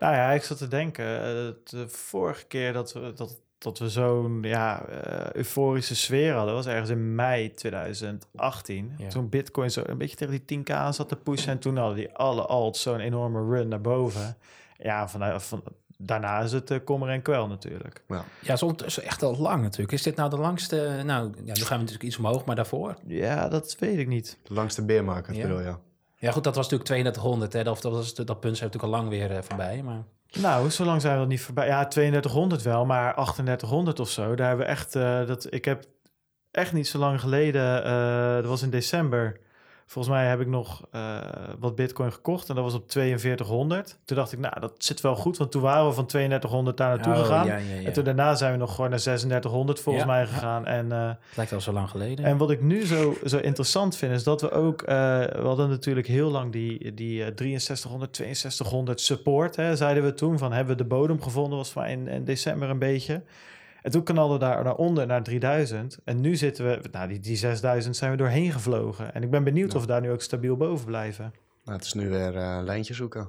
[0.00, 3.88] Nou ja, ik zat te denken, eh, de vorige keer dat we, dat, dat we
[3.88, 4.82] zo'n ja,
[5.32, 8.94] euforische sfeer hadden, was ergens in mei 2018.
[8.98, 9.08] Ja.
[9.08, 11.96] Toen Bitcoin zo een beetje tegen die 10k aan zat te pushen en toen hadden
[11.96, 14.36] die alle alts zo'n enorme run naar boven.
[14.78, 15.62] Ja, van, van,
[16.02, 18.02] daarna is het uh, kommer en kwel natuurlijk.
[18.08, 18.24] Ja.
[18.40, 19.92] ja, is ondertussen echt al lang natuurlijk.
[19.92, 21.02] Is dit nou de langste...
[21.04, 22.96] Nou, ja, nu gaan we natuurlijk iets omhoog, maar daarvoor...
[23.06, 24.38] Ja, dat weet ik niet.
[24.42, 25.42] De beermarkt Ja.
[25.42, 25.74] bedoel je?
[26.16, 27.52] Ja, goed, dat was natuurlijk 3200.
[27.52, 27.62] Hè?
[27.64, 29.82] Dat, dat, was, dat punt zijn natuurlijk al lang weer eh, voorbij.
[29.82, 30.02] Maar
[30.40, 31.66] Nou, zo lang zijn we nog niet voorbij.
[31.66, 34.34] Ja, 3200 wel, maar 3800 of zo.
[34.34, 34.94] Daar hebben we echt...
[34.94, 35.84] eh, dat, ik heb
[36.50, 37.84] echt niet zo lang geleden...
[37.84, 39.40] eh, dat was in december.
[39.90, 41.16] Volgens mij heb ik nog eh,
[41.58, 42.48] wat bitcoin gekocht.
[42.48, 43.98] En dat was op 4200.
[44.04, 45.36] Toen dacht ik, nou, dat zit wel goed.
[45.38, 47.46] Want toen waren we van 3200 daar naartoe Oh, gegaan.
[47.46, 47.86] Ja, ja, ja.
[47.86, 50.66] En toen daarna zijn we nog gewoon naar 3600 volgens mij gegaan.
[50.66, 50.92] En...
[50.92, 52.24] eh, Het lijkt al zo lang geleden.
[52.24, 54.82] en wat ik nu zo, zo interessant vind, is dat we ook...
[54.82, 60.14] eh, we hadden natuurlijk heel lang die, die eh, 6300, 6200 support, hè, zeiden we
[60.14, 60.38] toen.
[60.38, 61.58] Van, hebben we de bodem gevonden?
[61.58, 63.22] was mij in, in december een beetje.
[63.82, 65.98] En toen knalden we daar naar onder, naar 3000.
[66.04, 66.80] En nu zitten we...
[66.92, 69.14] Nou, die, die 6000 zijn we doorheen gevlogen.
[69.14, 69.76] En ik ben benieuwd Ja.
[69.76, 71.32] of we daar nu ook stabiel boven blijven.
[71.64, 73.28] Nou, het is nu weer eh lijntjes zoeken.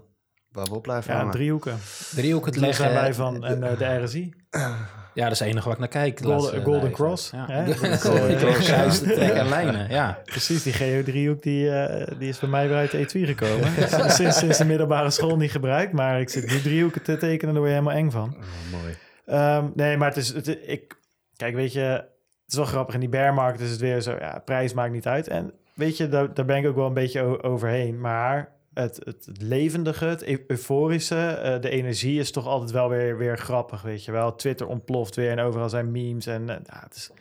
[0.52, 1.34] Waar we op blijven Ja, hangen.
[1.34, 1.78] driehoeken.
[2.16, 2.84] Driehoek het Daar leggen.
[2.86, 3.44] zijn wij van.
[3.46, 4.34] En eh, de RSI.
[5.14, 6.18] Ja, dat is het enige wat ik naar kijk.
[6.18, 6.92] de Golden- Golden.
[6.92, 7.46] Cross, Ja.
[7.98, 9.90] Golden eh, Cross, en lijnen.
[9.90, 10.20] Ja.
[10.26, 13.68] Precies, die geo-driehoek die, eh, die is bij mij weer uit de etui gekomen.
[14.12, 15.94] sinds, sinds de middelbare school niet gebruikt.
[15.94, 18.36] Maar ik zit nu driehoeken te tekenen, daar word je helemaal eng van.
[18.38, 18.94] Oh, mooi.
[19.26, 20.34] Ehm, nee, maar het is...
[20.34, 20.98] Het, ik,
[21.36, 21.80] kijk, weet je...
[21.80, 22.94] Het is wel grappig.
[22.94, 24.16] In die bearmarkt is het weer zo...
[24.20, 25.28] Ja, prijs maakt niet uit.
[25.28, 28.00] En weet je, daar, daar ben ik ook wel een beetje overheen.
[28.00, 31.28] Maar het, het, levendige, het eu- euforische...
[31.28, 34.36] eh, de energie is toch altijd wel weer, weer grappig, weet je wel.
[34.36, 36.26] Twitter ontploft weer en overal zijn memes.
[36.26, 37.12] En eh, ja, het is,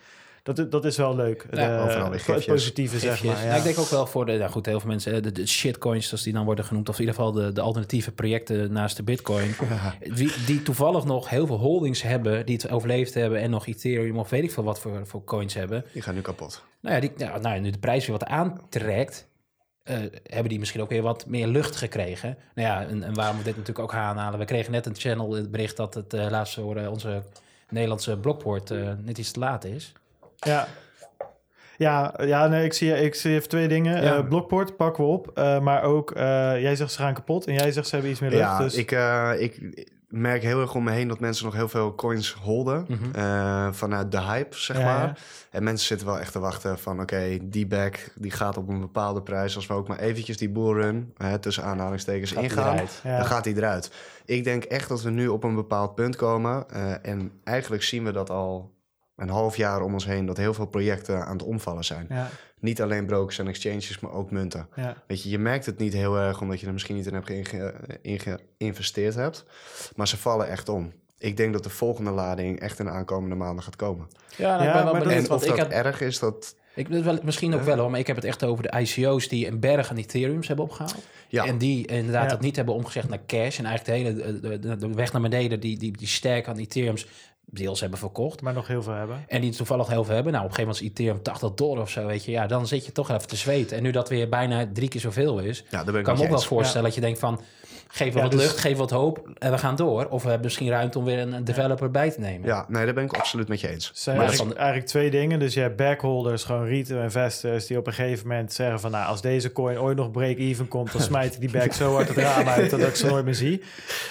[0.43, 1.47] dat, dat is wel leuk.
[1.51, 2.45] Ja, De- overal weer het gifjes.
[2.45, 3.37] positieve, zeg maar.
[3.37, 3.55] Ja, Ja.
[3.55, 6.07] ik denk ook wel voor de, ja goed, heel veel mensen, eh, de, de shitcoins,
[6.09, 9.03] zoals die dan worden genoemd, of in ieder geval de, de alternatieve projecten naast de
[9.03, 9.55] bitcoin,
[10.15, 14.19] die, die toevallig nog heel veel holdings hebben, die het overleefd hebben en nog Ethereum
[14.19, 15.85] of weet ik veel wat voor, voor coins hebben.
[15.93, 16.65] Die gaan nu kapot.
[16.81, 19.29] Nou ja, die, nou, ja, nu de prijs weer wat aantrekt,
[19.83, 22.37] eh, hebben die misschien ook weer wat meer lucht gekregen.
[22.55, 25.33] Nou ja, en, en waarom we dit natuurlijk ook aanhalen, we kregen net een channel
[25.33, 27.23] het bericht dat het eh, laatst voor eh, onze
[27.69, 29.93] Nederlandse blokpoort eh, net iets te laat is.
[30.41, 30.67] Ja.
[31.77, 34.03] Ja, ja nee, ik, zie, ik zie even twee dingen.
[34.03, 34.17] Ja.
[34.17, 35.31] Eh, Blockport pakken we op.
[35.35, 36.23] eh, maar ook, eh,
[36.61, 37.47] jij zegt ze gaan kapot.
[37.47, 38.43] En jij zegt ze hebben iets meer lucht.
[38.43, 38.75] Ja, dus...
[38.75, 38.91] ik,
[39.39, 42.87] ik merk heel erg om me heen dat mensen nog heel veel coins holden.
[42.89, 43.73] Mhm.
[43.73, 45.07] vanuit de hype, zeg Ja, maar.
[45.07, 45.15] ja.
[45.51, 47.01] En mensen zitten wel echt te wachten van...
[47.01, 49.57] oké, die back die gaat op een bepaalde prijs.
[49.57, 52.77] Als we ook maar eventjes die bullrun, hè, tussen aanhalingstekens, Gaat ingaan...
[53.03, 53.91] dan gaat die eruit.
[54.25, 56.71] Ik denk echt dat we nu op een bepaald punt komen.
[57.03, 58.71] en eigenlijk zien we dat al
[59.21, 60.27] een half jaar om ons heen...
[60.27, 62.07] dat heel veel projecten aan het omvallen zijn.
[62.09, 64.69] Ja, Niet alleen brokers en exchanges, maar ook munten.
[64.77, 64.97] ja.
[65.07, 67.31] Weet je, je merkt het niet heel erg omdat je er misschien niet in hebt
[68.59, 69.45] geïnvesteerd hebt.
[69.97, 70.93] Maar ze vallen echt om.
[71.19, 74.09] Ik denk dat de volgende lading echt in de aankomende maanden gaat komen.
[74.37, 76.55] Ja, nou, Ja, ik ben wel maar benieuwd, En of dat erg is, dat...
[76.75, 79.47] Ik, wel, misschien ook wel hoor, maar ik heb het echt over de ICO's die
[79.47, 80.97] een berg aan Ethereums hebben opgehaald.
[81.29, 82.29] Ja, En die inderdaad Ja.
[82.29, 83.59] dat niet hebben omgezegd naar cash.
[83.59, 86.57] En eigenlijk de hele de, de, de weg naar beneden, die, die, die sterk aan
[86.59, 87.07] Ethereums
[87.51, 88.43] deels hebben verkocht.
[88.43, 89.25] Maar nog heel veel hebben.
[89.29, 90.33] En die toevallig heel veel hebben.
[90.33, 92.31] Nou, op een gegeven moment is Ethereum 80 dollar of zo, weet je.
[92.31, 93.77] Ja, dan zit je toch even te zweten.
[93.77, 96.27] En nu dat weer bijna drie keer zoveel is, ja ben ik kan me ook
[96.27, 96.47] wel eens.
[96.47, 97.41] voorstellen dat je denkt van...
[97.93, 100.07] Geef Ja, wat dus- lucht, geef wat hoop en we gaan door.
[100.09, 102.47] Of we hebben misschien ruimte om weer een, developer bij te nemen.
[102.49, 103.91] Ja, nee, daar ben ik absoluut met je eens.
[103.95, 105.39] Zijn Maar eigenlijk, eigenlijk twee dingen.
[105.39, 107.67] Dus je hebt backholders, gewoon retail investors...
[107.67, 108.91] die op een gegeven moment zeggen van...
[108.91, 110.93] nou, als deze coin ooit nog break-even komt...
[110.93, 112.71] dan smijt ik die back zo hard het raam uit...
[112.71, 113.63] dat ik ze nooit meer zie.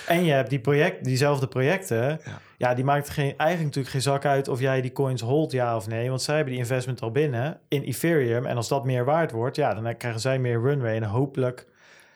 [0.07, 2.19] En je hebt die project, diezelfde projecten...
[2.25, 2.41] Ja.
[2.59, 2.73] Ja.
[2.73, 4.47] die maakt geen, eigenlijk natuurlijk geen zak uit...
[4.47, 6.09] of jij die coins hold, ja of nee.
[6.09, 8.45] Want zij hebben die investment al binnen in Ethereum.
[8.45, 9.55] En als dat meer waard wordt...
[9.55, 10.95] ja, dan krijgen zij meer runway.
[10.95, 11.67] En hopelijk...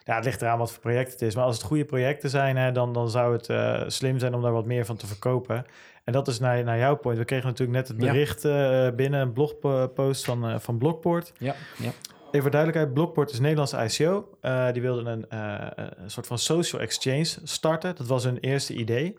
[0.06, 1.36] Ja, het ligt eraan wat voor project het is.
[1.36, 4.42] Maar als het goede projecten zijn, hè, dan, dan zou het eh, slim zijn om
[4.42, 5.66] daar wat meer van te verkopen.
[6.04, 7.18] En dat is naar, naar jouw point.
[7.18, 8.12] We kregen natuurlijk net het Ja.
[8.12, 11.34] bericht eh, binnen een blogpost van, eh, van Blockport.
[11.38, 11.92] ja, ja.
[12.34, 14.30] Even voor duidelijkheid, Blockport is een Nederlandse ICO.
[14.42, 17.96] Eh, die wilden een, eh, een soort van social exchange starten.
[17.96, 19.16] Dat was hun eerste idee.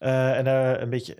[0.00, 1.16] Eh, en daar een beetje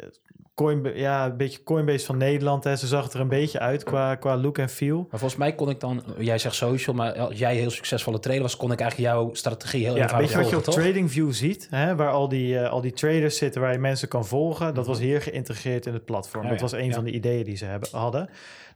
[0.54, 2.64] Coin, ja, een beetje Coinbase van Nederland.
[2.64, 2.76] Hè.
[2.76, 4.96] Ze zag het er een beetje uit qua, qua look en feel.
[4.96, 8.42] Maar volgens mij kon ik dan, jij zegt social, maar als jij heel succesvolle trader
[8.42, 10.74] was, kon ik eigenlijk jouw strategie heel Ja, eenvoudig weet je wat je op?
[10.74, 11.66] TradingView ziet?
[11.70, 14.74] Hè, waar al die, eh, al die traders zitten waar je mensen kan volgen.
[14.74, 16.42] Dat was hier geïntegreerd in het platform.
[16.42, 18.28] Dat ja, was een van de ideeën die ze hebben, hadden.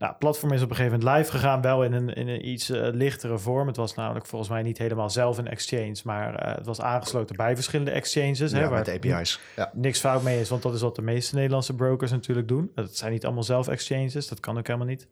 [0.04, 1.60] Nou, platform is op een gegeven moment live gegaan.
[1.60, 3.66] Wel in een, in een iets eh, lichtere vorm.
[3.66, 5.96] Het was namelijk volgens mij niet helemaal zelf een exchange.
[6.04, 8.52] Maar eh, het was aangesloten bij verschillende exchanges.
[8.52, 9.40] hè, ja, waar met API's.
[9.56, 9.70] Ja.
[9.74, 12.70] niks fout mee is, want dat is wat de meeste Nederlandse brokers natuurlijk doen.
[12.74, 15.08] Dat zijn niet allemaal zelf exchanges, dat kan ook helemaal niet.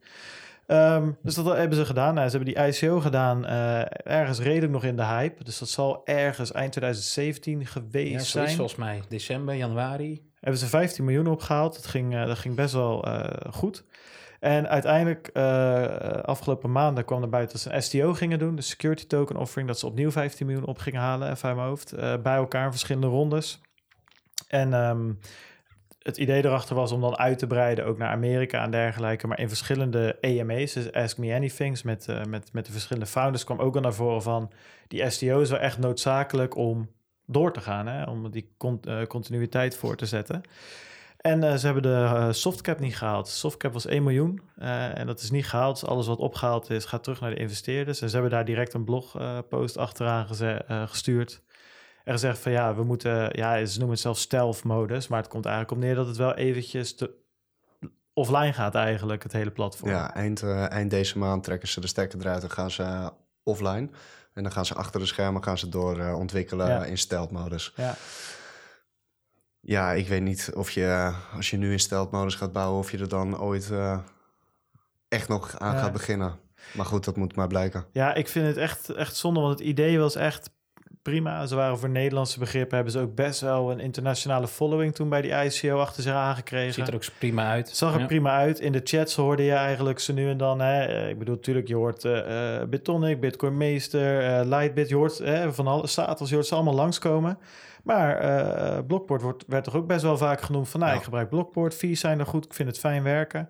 [0.66, 2.14] Ehm, dus dat hebben ze gedaan.
[2.14, 5.44] Nou, ze hebben die ICO gedaan eh, ergens redelijk nog in de hype.
[5.44, 8.56] Dus dat zal ergens eind 2017 geweest Ja, zijn.
[8.56, 9.02] volgens mij.
[9.08, 10.22] December, januari.
[10.40, 11.74] Hebben ze 15 miljoen opgehaald.
[11.74, 13.84] Dat ging, eh, dat ging best wel eh, goed.
[14.42, 15.84] En uiteindelijk, eh,
[16.22, 18.56] afgelopen maanden kwam er buiten dat ze een STO gingen doen.
[18.56, 19.68] De Security Token Offering.
[19.68, 21.92] Dat ze opnieuw 15 miljoen op gingen halen, even uit mijn hoofd.
[21.92, 23.60] eh, bij elkaar verschillende rondes.
[24.48, 25.12] En ehm,
[25.98, 29.26] het idee erachter was om dan uit te breiden ook naar Amerika en dergelijke.
[29.26, 33.44] Maar in verschillende AMA's, dus Ask Me Anythings, met, eh, met, met de verschillende founders,
[33.44, 34.52] kwam ook al naar voren van
[34.88, 36.90] die STO is wel echt noodzakelijk om
[37.26, 38.04] door te gaan, hè?
[38.04, 40.42] om die con- continuïteit voor te zetten.
[41.22, 43.28] En eh, ze hebben de eh, softcap niet gehaald.
[43.28, 45.80] Softcap was 1 miljoen eh, en dat is niet gehaald.
[45.80, 48.00] Dus alles wat opgehaald is, gaat terug naar de investeerders.
[48.00, 50.26] En ze hebben daar direct een blogpost achteraan
[50.88, 51.42] gestuurd.
[52.04, 55.28] En gezegd van ja, we moeten, ja, ze noemen het zelfs stealth modus, maar het
[55.28, 57.10] komt eigenlijk op neer dat het wel eventjes te
[58.12, 59.90] offline gaat eigenlijk, het hele platform.
[59.90, 63.10] Ja, eind, eind deze maand trekken ze de stekker eruit en gaan ze
[63.42, 63.88] offline.
[64.34, 66.84] En dan gaan ze achter de schermen gaan ze door ontwikkelen Ja.
[66.84, 67.72] in stealth modus.
[67.76, 67.94] ja.
[69.64, 72.78] Ja, ik weet niet of je, eh, als je nu in stealth modus gaat bouwen,
[72.78, 73.98] of je er dan ooit eh,
[75.08, 75.80] echt nog aan Ja.
[75.80, 76.38] gaat beginnen.
[76.74, 77.84] Maar goed, dat moet maar blijken.
[77.92, 80.50] Ja, ik vind het echt, echt zonde, want het idee was echt
[81.02, 81.46] prima.
[81.46, 85.22] Ze waren voor Nederlandse begrippen, hebben ze ook best wel een internationale following toen bij
[85.22, 86.72] die ICO achter zich aangekregen.
[86.74, 87.66] Ziet er ook prima uit.
[87.68, 88.06] Het zag er Ja.
[88.06, 88.60] prima uit.
[88.60, 90.60] In de chats hoorde je eigenlijk ze nu en dan.
[90.60, 94.88] Hè, eh, ik bedoel, natuurlijk, je hoort eh eh, Bitonic, Bitcoin Meester, eh, Lightbit.
[94.88, 97.38] Je hoort eh, van alle status, je hoort ze allemaal langskomen.
[97.82, 100.80] Maar Blockport wordt, werd toch ook best wel vaak genoemd van...
[100.80, 100.98] nou, Ja.
[100.98, 103.48] ik gebruik Blockport, fees zijn er goed, ik vind het fijn werken.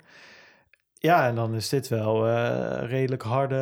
[1.05, 3.57] Ja, en dan is dit wel eh, redelijk harde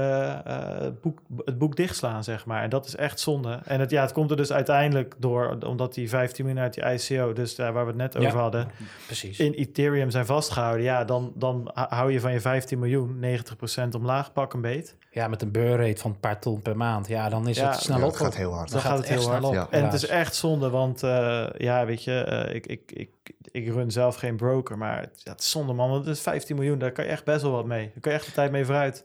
[0.44, 2.62] eh, boek, het boek dichtslaan, zeg maar.
[2.62, 3.60] En dat is echt zonde.
[3.64, 6.84] En het, ja, het komt er dus uiteindelijk door, omdat die 15 miljoen uit die
[6.84, 7.32] ICO...
[7.32, 8.26] dus daar waar we het net Ja.
[8.28, 8.68] over hadden
[9.06, 9.38] Precies.
[9.38, 14.32] in Ethereum zijn vastgehouden, ja, dan, dan hou je van je 15 miljoen 90% omlaag,
[14.32, 14.96] pak een beet.
[15.10, 17.08] Ja, met een burn rate van een paar ton per maand.
[17.08, 18.10] Ja, dan is Ja, het snel Ja, op.
[18.10, 18.70] het gaat heel hard.
[18.70, 19.44] Dan gaat het heel hard.
[19.44, 19.54] op.
[19.54, 19.66] Ja.
[19.70, 23.10] En het is echt zonde, want eh, ja, weet je, ik, ik, ik,
[23.52, 26.22] ik run zelf geen broker, maar het, ja, het is zonde man, want het is
[26.22, 27.84] 15 miljoen, daar kan je echt best wel wat mee.
[27.92, 29.04] Daar kan je echt de tijd mee vooruit.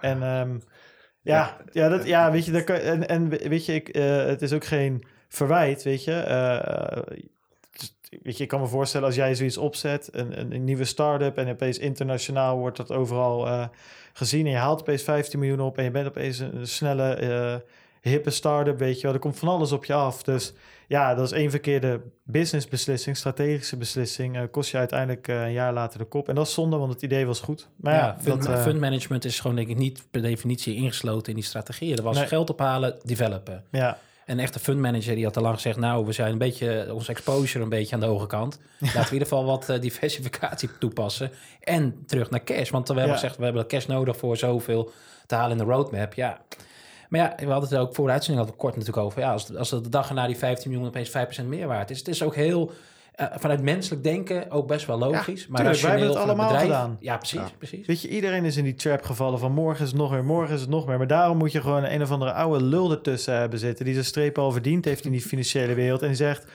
[0.00, 0.58] En ehm,
[1.22, 4.42] ja, ja, dat, ja, weet je, daar kan, en, en weet je, ik, eh, het
[4.42, 6.12] is ook geen verwijt, weet je.
[6.12, 7.02] eh,
[7.72, 10.84] dus, weet je, ik kan me voorstellen als jij zoiets opzet, een, een, een nieuwe
[10.84, 13.66] start-up en opeens internationaal wordt dat overal eh,
[14.12, 17.62] gezien en je haalt opeens 15 miljoen op en je bent opeens een, een snelle,
[18.00, 19.14] hippe start-up, weet je wel.
[19.14, 20.22] Er komt van alles op je af.
[20.22, 20.52] Dus
[20.88, 25.72] ja, dat is één verkeerde businessbeslissing, strategische beslissing, eh, kost je uiteindelijk eh, een jaar
[25.72, 26.28] later de kop.
[26.28, 27.68] En dat is zonde, want het idee was goed.
[27.76, 30.74] Maar ja, ja, fund, dat, eh, fund management is gewoon denk ik niet per definitie
[30.74, 31.96] ingesloten in die strategieën.
[31.96, 32.26] Er was Nee.
[32.26, 33.64] geld ophalen, developen.
[33.70, 35.76] ja, Een echte fund manager die had al lang gezegd...
[35.76, 38.58] nou, we zijn een beetje, onze exposure een beetje aan de hoge kant.
[38.80, 41.30] Laten we in ieder geval wat diversificatie toepassen.
[41.60, 42.70] En terug naar cash.
[42.70, 43.18] Want we hebben Ja.
[43.20, 44.90] gezegd, we hebben cash nodig voor zoveel
[45.26, 46.14] te halen in de roadmap.
[46.14, 46.40] Ja.
[47.08, 49.20] Maar ja, we hadden het ook voor de uitzending hadden we kort natuurlijk over.
[49.20, 51.10] Ja, als, als de dag erna die 15 miljoen opeens
[51.42, 51.98] 5% meer waard is.
[51.98, 52.70] Het is ook heel...
[53.14, 55.46] eh, vanuit menselijk denken ook best wel logisch.
[55.46, 56.96] maar tuurlijk, wij hebben het allemaal bedrijf, gedaan.
[57.00, 57.48] Ja, precies, Ja.
[57.58, 57.86] precies.
[57.86, 60.54] Weet je, iedereen is in die trap gevallen van morgen is het nog meer, morgen
[60.54, 60.98] is het nog meer.
[60.98, 63.84] Maar daarom moet je gewoon een of andere oude lul ertussen hebben zitten...
[63.84, 66.00] die zijn streep al verdiend heeft in die financiële wereld.
[66.02, 66.46] En die zegt,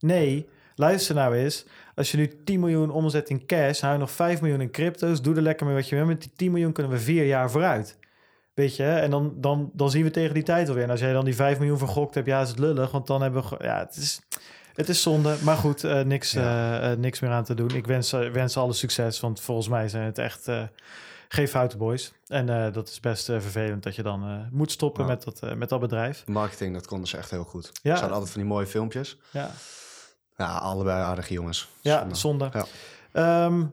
[0.00, 1.64] nee, luister nou eens...
[1.94, 5.22] Als je nu 10 miljoen omzet in cash, hou je nog 5 miljoen in crypto's.
[5.22, 6.04] Doe er lekker mee wat je wil.
[6.04, 7.98] Met die 10 miljoen kunnen we vier jaar vooruit.
[8.54, 10.82] Weet je, en dan, dan, dan zien we tegen die tijd alweer.
[10.84, 12.90] En als jij dan die 5 miljoen vergokt hebt, ja, is het lullig.
[12.90, 13.56] Want dan hebben we...
[13.64, 14.20] Ja, het is,
[14.74, 15.36] het is zonde.
[15.42, 17.70] Maar goed, eh, niks, eh, eh, niks meer aan te doen.
[17.70, 20.48] Ik wens, wens alle succes, want volgens mij zijn het echt...
[20.48, 20.62] eh,
[21.28, 22.12] geen foute boys.
[22.26, 26.22] En dat is best vervelend dat je dan moet stoppen met, dat, met dat bedrijf.
[26.26, 27.70] Marketing, dat konden ze echt heel goed.
[27.72, 27.80] Ja.
[27.82, 29.18] Ze hadden altijd van die mooie filmpjes.
[29.30, 29.50] Ja,
[30.36, 31.68] Ja, allebei aardige jongens.
[31.80, 32.14] ja Zonde.
[32.14, 32.50] zonde.
[32.52, 32.64] Ja.
[33.12, 33.64] Ehm,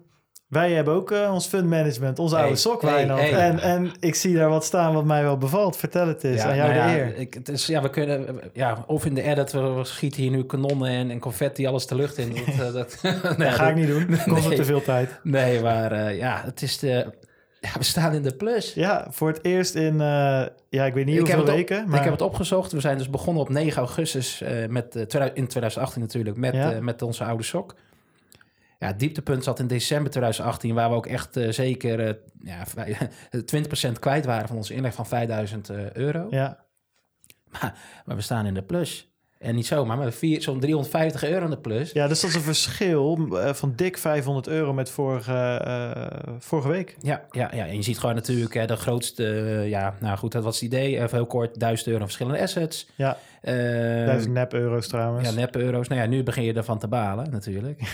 [0.47, 3.19] wij hebben ook eh, ons fund management, onze Hey, oude sok, hey, Wijnand.
[3.19, 3.31] hey.
[3.31, 5.77] En, en ik zie daar wat staan wat mij wel bevalt.
[5.77, 7.15] Vertel het eens, aan jou nou de ja, eer.
[7.15, 10.43] Ik, het is, ja, we kunnen, ja, of in de edit, we, schieten hier nu
[10.43, 12.35] kanonnen en, en confetti alles de lucht in.
[12.57, 14.57] Dat, eh, dat, ga ik niet doen, kost Nee.
[14.57, 15.19] te veel tijd.
[15.23, 17.05] Nee, maar eh, ja, het is de,
[17.59, 18.73] ja, we staan in de plus.
[18.73, 19.97] Ja, voor het eerst in,
[20.69, 21.83] ja, ik weet niet hoeveel op- weken.
[21.87, 22.71] Maar ik heb het opgezocht.
[22.71, 26.77] We zijn dus begonnen op 9 augustus, met, 2000 in 2018 natuurlijk, met, Ja.
[26.81, 27.75] met onze oude sok.
[28.79, 32.13] Ja, het dieptepunt zat in december 2018, waar we ook echt eh, zeker eh,
[32.43, 32.97] ja, vij-
[33.89, 36.27] 20% kwijt waren van onze inleg van 5000 eh, euro.
[36.29, 36.65] Ja.
[38.05, 39.11] Maar we staan in de plus.
[39.39, 41.91] En niet zomaar, maar zo'n 350 euro in de plus.
[41.91, 45.61] ja, dus dat is een verschil van dik 500 euro met vorige,
[46.39, 46.95] vorige week.
[47.01, 49.23] Ja, ja, ja, en je ziet gewoon natuurlijk hè, de grootste,
[49.67, 50.95] ja, nou goed, dat was het idee.
[50.95, 52.89] Even heel kort, 1000 euro verschillende assets.
[52.95, 53.53] Ja, Eh,
[54.05, 55.29] 1000 nep euro's trouwens.
[55.29, 55.87] Ja, nep euro's.
[55.87, 57.81] Nou ja, nu begin je ervan te balen natuurlijk.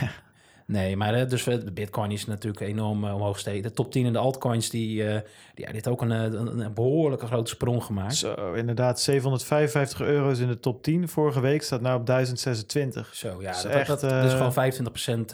[0.68, 3.62] Nee, maar eh, dus we- de bitcoin is natuurlijk enorm eh, omhoog gestegen.
[3.64, 5.22] De top 10 in de altcoins, die, eh, die,
[5.56, 8.16] die heeft ook een, eh, een, een behoorlijke grote sprong gemaakt.
[8.16, 11.08] Zo, inderdaad, 755 euro's in de top 10.
[11.08, 13.16] Vorige week staat nou op 1026.
[13.16, 14.54] Zo, ja, dat, echt, dat, dat is eh, gewoon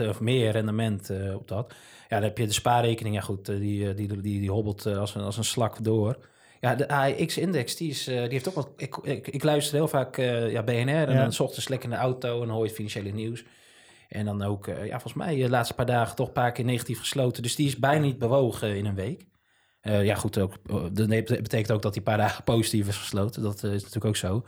[0.04, 1.74] 25% of meer rendement eh, op dat.
[2.10, 3.16] Ja, dan heb je de spaarrekening.
[3.16, 5.84] Ja goed, eh, die, eh, die, die, die, hobbelt eh, als, een, als een slak
[5.84, 6.18] door.
[6.62, 8.70] Ja, de AX-index, die, is, eh, die heeft ook wat...
[8.78, 11.22] Ik, ik, ik luister heel vaak eh, ja, BNR en Ja.
[11.22, 13.44] dan 's ochtends lekker in de auto en dan hoor je het financiële nieuws.
[14.10, 16.66] En dan ook, eh, ja, volgens mij de laatste paar dagen toch een paar keer
[16.66, 17.44] negatief gesloten.
[17.44, 19.28] Dus die is bijna niet bewogen in een week.
[19.82, 23.42] Eh, ja, goed, ook, eh, dat betekent ook dat die paar dagen positief is gesloten.
[23.42, 24.44] Dat eh, is natuurlijk ook zo.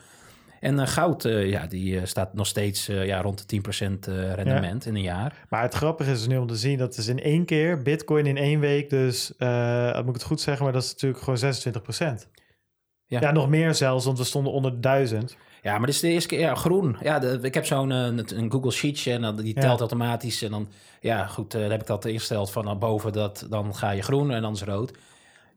[0.61, 4.07] En eh, goud, eh, ja, die eh, staat nog steeds eh, ja, rond de 10%
[4.07, 5.45] eh, rendement in een jaar.
[5.49, 8.25] Maar het grappige is dus nu om te zien dat is in één keer Bitcoin
[8.25, 8.89] in één week.
[8.89, 13.19] Dus moet ik het goed zeggen, maar dat is natuurlijk gewoon 26 Ja.
[13.19, 15.37] ja, nog meer zelfs, want we stonden onder de 1000.
[15.61, 16.97] Ja, maar dit is de eerste keer ja, groen.
[17.01, 19.79] Ja, de, ik heb zo'n uh, een Google Sheetje en dan, die telt ja.
[19.79, 20.41] automatisch.
[20.41, 20.67] En dan,
[20.99, 24.01] ja, goed, uh, dan heb ik dat ingesteld van naar boven, dat, dan ga je
[24.01, 24.91] groen en dan is rood.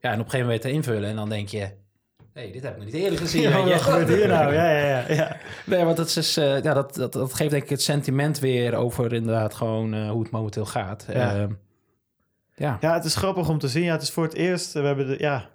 [0.00, 1.68] Ja, en op een gegeven moment invullen en dan denk je...
[2.32, 3.42] hey, dit heb ik nog niet eerder gezien.
[3.42, 4.54] Ja, wat gebeurt hier nou?
[4.54, 5.14] Ja, ja, ja.
[5.14, 5.36] ja.
[5.66, 8.74] Nee, want dat, is, uh, ja, dat, dat, dat geeft denk ik het sentiment weer
[8.74, 11.06] over inderdaad gewoon uh, hoe het momenteel gaat.
[11.12, 11.36] Ja.
[11.36, 11.44] Uh,
[12.54, 12.78] ja.
[12.80, 13.82] ja, het is grappig om te zien.
[13.82, 15.48] Ja, het is voor het eerst, we hebben de, ja,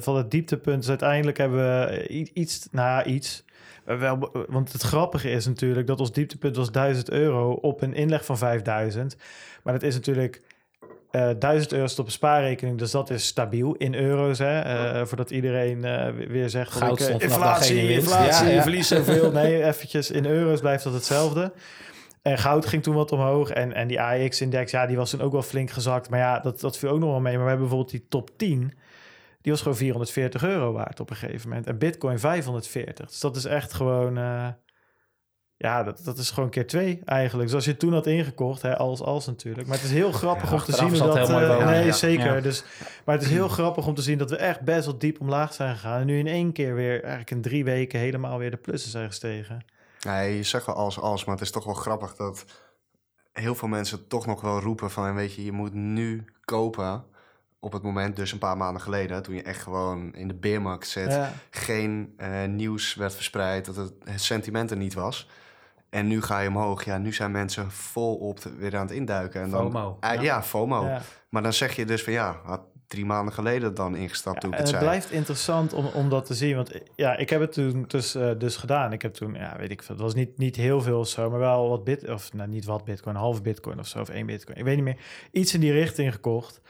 [0.00, 0.78] van het dieptepunt.
[0.78, 3.44] Dus uiteindelijk hebben we iets, nou iets...
[3.84, 8.24] Wel, want het grappige is natuurlijk dat ons dieptepunt was 1000 euro op een inleg
[8.24, 9.16] van 5000.
[9.62, 10.42] Maar dat is natuurlijk
[11.12, 14.38] uh, 1000 euro op een spaarrekening, dus dat is stabiel in euro's.
[14.38, 14.64] Hè?
[14.64, 18.62] Uh, voordat iedereen uh, weer zegt: Goud ik, inflatie, inflatie, ja, ja.
[18.62, 19.32] verlies zoveel.
[19.32, 21.52] Nee, eventjes in euro's blijft dat hetzelfde.
[22.22, 23.50] En goud ging toen wat omhoog.
[23.50, 26.10] En, en die AX-index, ja, die was toen ook wel flink gezakt.
[26.10, 27.34] Maar ja, dat, dat viel ook nog wel mee.
[27.34, 28.72] Maar we hebben bijvoorbeeld die top 10.
[29.42, 31.66] Die was gewoon 440 euro waard op een gegeven moment.
[31.66, 33.08] En Bitcoin 540.
[33.08, 34.18] Dus dat is echt gewoon.
[34.18, 34.48] Uh,
[35.56, 37.48] ja, dat, dat is gewoon keer twee eigenlijk.
[37.48, 39.68] Zoals je toen had ingekocht, hè, als als natuurlijk.
[39.68, 41.30] Maar het is heel grappig ja, om te zien hoe dat.
[41.30, 41.92] Uh, nee, ja.
[41.92, 42.34] zeker.
[42.34, 42.40] Ja.
[42.40, 42.64] Dus,
[43.04, 45.52] maar het is heel grappig om te zien dat we echt best wel diep omlaag
[45.52, 46.00] zijn gegaan.
[46.00, 49.06] En nu in één keer weer, eigenlijk in drie weken, helemaal weer de plussen zijn
[49.06, 49.64] gestegen.
[50.00, 52.44] Nee, je zegt wel als als, maar het is toch wel grappig dat
[53.32, 57.04] heel veel mensen toch nog wel roepen van, weet je, je moet nu kopen
[57.64, 60.88] op het moment, dus een paar maanden geleden, toen je echt gewoon in de beermarkt
[60.88, 61.32] zit, ja.
[61.50, 65.28] geen uh, nieuws werd verspreid, dat het, het sentiment er niet was.
[65.90, 66.84] En nu ga je omhoog.
[66.84, 69.42] Ja, nu zijn mensen volop te, weer aan het induiken.
[69.42, 69.98] En dan, FOMO.
[70.00, 70.20] Uh, ja.
[70.20, 70.84] ja, FOMO.
[70.84, 71.02] Ja.
[71.28, 74.58] Maar dan zeg je dus van ja, had drie maanden geleden dan ingestapt toen ik
[74.58, 74.82] het en zei.
[74.82, 76.56] Het blijft interessant om, om dat te zien.
[76.56, 78.92] Want ja, ik heb het toen dus, uh, dus gedaan.
[78.92, 81.30] Ik heb toen, ja, weet ik veel, het was niet, niet heel veel of zo,
[81.30, 84.26] maar wel wat bit, of nou, niet wat bitcoin, half bitcoin of zo, of één
[84.26, 84.58] bitcoin.
[84.58, 84.98] Ik weet niet meer.
[85.30, 86.60] Iets in die richting gekocht.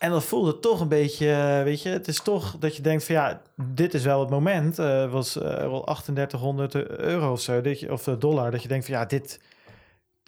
[0.00, 3.14] En dat voelde toch een beetje, weet je, het is toch dat je denkt van
[3.14, 4.78] ja, dit is wel het moment.
[4.78, 8.86] Uh, was uh, wel 3800 euro of zo, dat je, of dollar, dat je denkt
[8.86, 9.40] van ja, dit,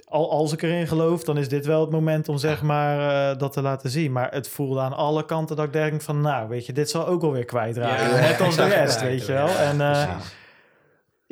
[0.05, 2.99] al, als ik erin geloof, dan is dit wel het moment om zeg maar
[3.33, 4.13] uh, dat te laten zien.
[4.13, 7.07] Maar het voelde aan alle kanten dat ik denk van nou, weet je, dit zal
[7.07, 8.07] ook alweer kwijtraken.
[8.07, 9.49] Ja, Net als de rest, weet je wel.
[9.49, 9.81] En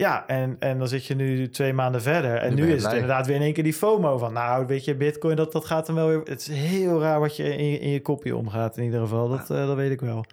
[0.00, 2.36] ja, en, en dan zit je nu twee maanden verder.
[2.36, 4.32] En nu, nu is het inderdaad weer in één keer die FOMO van...
[4.32, 6.18] nou, weet je, bitcoin, dat, dat gaat dan wel weer...
[6.18, 9.28] Het is heel raar wat je in je, in je kopje omgaat in ieder geval.
[9.28, 10.24] Dat, uh, dat weet ik wel.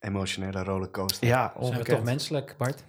[0.00, 1.26] Emotionele rollercoaster.
[1.28, 2.84] Ja, Zijn we toch menselijk, Bart?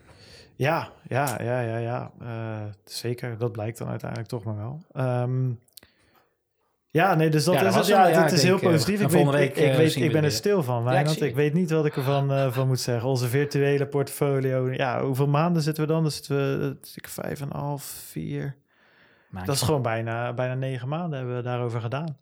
[0.55, 2.11] Ja, ja, ja, ja, ja.
[2.21, 4.81] Uh, zeker, dat blijkt dan uiteindelijk toch maar wel.
[5.21, 5.59] Um,
[6.89, 7.87] ja, nee, dus dat ja, is het.
[7.87, 8.99] Ja, ja, het is denk, heel positief.
[8.99, 11.21] Uh, Ik, weet, week, ik, ik, weet, ik ben er stil van, Wijnand.
[11.21, 13.09] Ik, weet niet wat ik ervan uh, van moet zeggen.
[13.09, 14.71] Onze virtuele portfolio.
[14.71, 16.01] Ja, hoeveel maanden zitten we dan?
[16.01, 18.55] Dan zitten we ik, vijf en een half, vier.
[19.45, 22.17] Dat is gewoon bijna, bijna negen maanden hebben we daarover gedaan.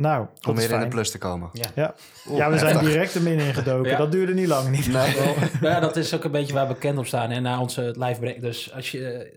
[0.00, 1.48] Nou, om weer in de plus te komen.
[1.52, 1.94] Ja, ja.
[2.28, 3.90] Oeh, ja we zijn direct de min ingedoken.
[3.90, 3.96] Ja.
[3.96, 4.68] Dat duurde niet lang.
[4.68, 5.14] Niet nee.
[5.60, 7.30] ja, dat is ook een beetje waar we bekend op staan.
[7.30, 8.40] En na onze live break.
[8.40, 9.32] Dus als je...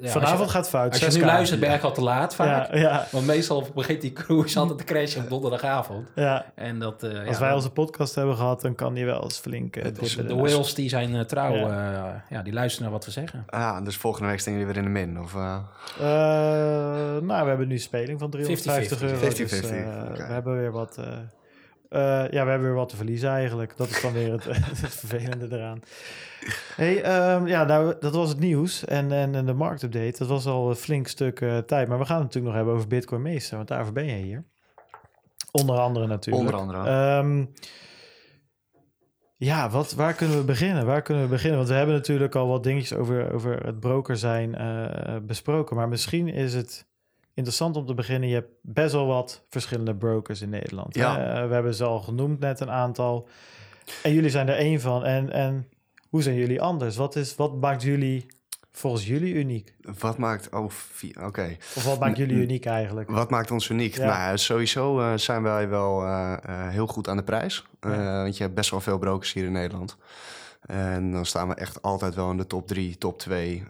[0.00, 0.92] Ja, Vanavond als je, gaat fout.
[0.92, 2.72] Als je nu luistert, ben je al te laat vaak.
[2.74, 3.06] Ja, ja.
[3.10, 6.08] Want meestal begint die cruise altijd te crashen op donderdagavond.
[6.14, 6.52] Ja.
[6.54, 9.76] En dat, uh, als wij onze podcast hebben gehad, dan kan die wel eens flink...
[9.76, 11.54] Uh, dus de whales die zijn uh, trouw.
[11.54, 12.24] Ja.
[12.28, 12.42] ja.
[12.42, 13.44] die luisteren naar wat we zeggen.
[13.46, 15.20] Ah, dus volgende week staan jullie weer in de min?
[15.20, 15.34] Of,
[17.20, 19.16] nou, we hebben nu speling van 350 euro.
[19.16, 19.70] 50, dus, 50.
[19.70, 19.83] Okay.
[20.16, 20.98] We hebben weer wat...
[21.94, 23.76] Eh, ja, we hebben weer wat te verliezen eigenlijk.
[23.76, 24.44] Dat is dan weer het,
[24.84, 25.80] het vervelende eraan.
[26.76, 30.18] Hey, ehm, ja, nou, dat was het nieuws en, en, en de marktupdate.
[30.18, 31.88] Dat was al een flink stuk eh, tijd.
[31.88, 34.44] Maar we gaan het natuurlijk nog hebben over Bitcoin Meester, want daarvoor ben je hier.
[35.50, 36.44] Onder andere natuurlijk.
[36.44, 36.88] Onder andere.
[36.88, 37.44] Ehm,
[39.36, 40.86] ja, wat, waar kunnen we beginnen?
[40.86, 41.56] Waar kunnen we beginnen?
[41.56, 45.76] Want we hebben natuurlijk al wat dingetjes over, over het broker zijn eh, besproken.
[45.76, 46.86] Maar misschien is het
[47.34, 48.28] interessant om te beginnen.
[48.28, 50.94] Je hebt best wel wat verschillende brokers in Nederland.
[50.94, 51.18] Ja.
[51.18, 51.46] hè?
[51.46, 53.28] we hebben ze al genoemd, net een aantal.
[54.02, 55.04] En jullie zijn er één van.
[55.04, 55.68] En, en
[56.08, 56.96] hoe zijn jullie anders?
[56.96, 58.26] Wat, is, wat maakt jullie
[58.72, 59.74] volgens jullie uniek?
[59.98, 60.48] Wat maakt...
[60.54, 60.70] Oh,
[61.22, 61.56] oké.
[61.76, 63.10] Of wat maakt jullie uniek eigenlijk?
[63.10, 63.96] Wat maakt ons uniek?
[63.96, 64.06] Ja.
[64.06, 67.64] Nou, sowieso eh, zijn wij wel eh, eh, heel goed aan de prijs.
[67.80, 68.22] Eh, Ja.
[68.22, 69.96] Want je hebt best wel veel brokers hier in Nederland.
[70.66, 73.64] En dan staan we echt altijd wel in de top 3, top 2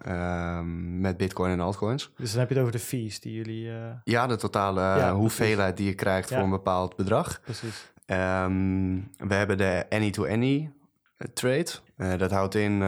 [0.99, 2.11] met bitcoin en altcoins.
[2.17, 3.71] Dus dan heb je het over de fees die jullie...
[3.71, 6.35] eh, Ja, de totale eh, Ja, hoeveelheid die je krijgt Ja.
[6.37, 7.41] voor een bepaald bedrag.
[7.41, 7.93] precies.
[8.07, 10.71] Ehm, we hebben de any-to-any
[11.17, 11.71] eh, trade.
[11.97, 12.79] Eh, dat houdt in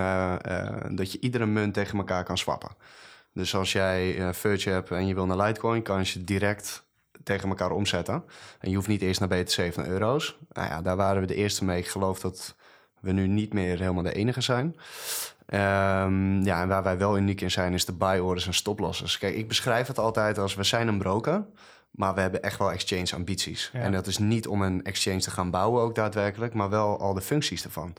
[0.97, 2.71] dat je iedere munt tegen elkaar kan swappen.
[3.33, 6.85] Dus als jij Verge hebt en je wil naar Litecoin, kan je direct
[7.23, 8.25] tegen elkaar omzetten.
[8.61, 10.39] En je hoeft niet eerst naar BTC of naar euro's.
[10.53, 11.79] Nou ja, daar waren we de eerste mee.
[11.79, 12.55] Ik geloof dat
[13.07, 14.77] we nu niet meer helemaal de enige zijn.
[15.47, 19.19] Ehm, ja, en waar wij wel uniek in zijn, is de buy orders en stoplosses.
[19.19, 21.45] Kijk, ik beschrijf het altijd als we zijn een broker,
[21.91, 23.71] maar we hebben echt wel exchange ambities.
[23.73, 23.81] Ja.
[23.81, 27.15] En dat is niet om een exchange te gaan bouwen ook daadwerkelijk, maar wel al
[27.15, 27.93] de functies ervan.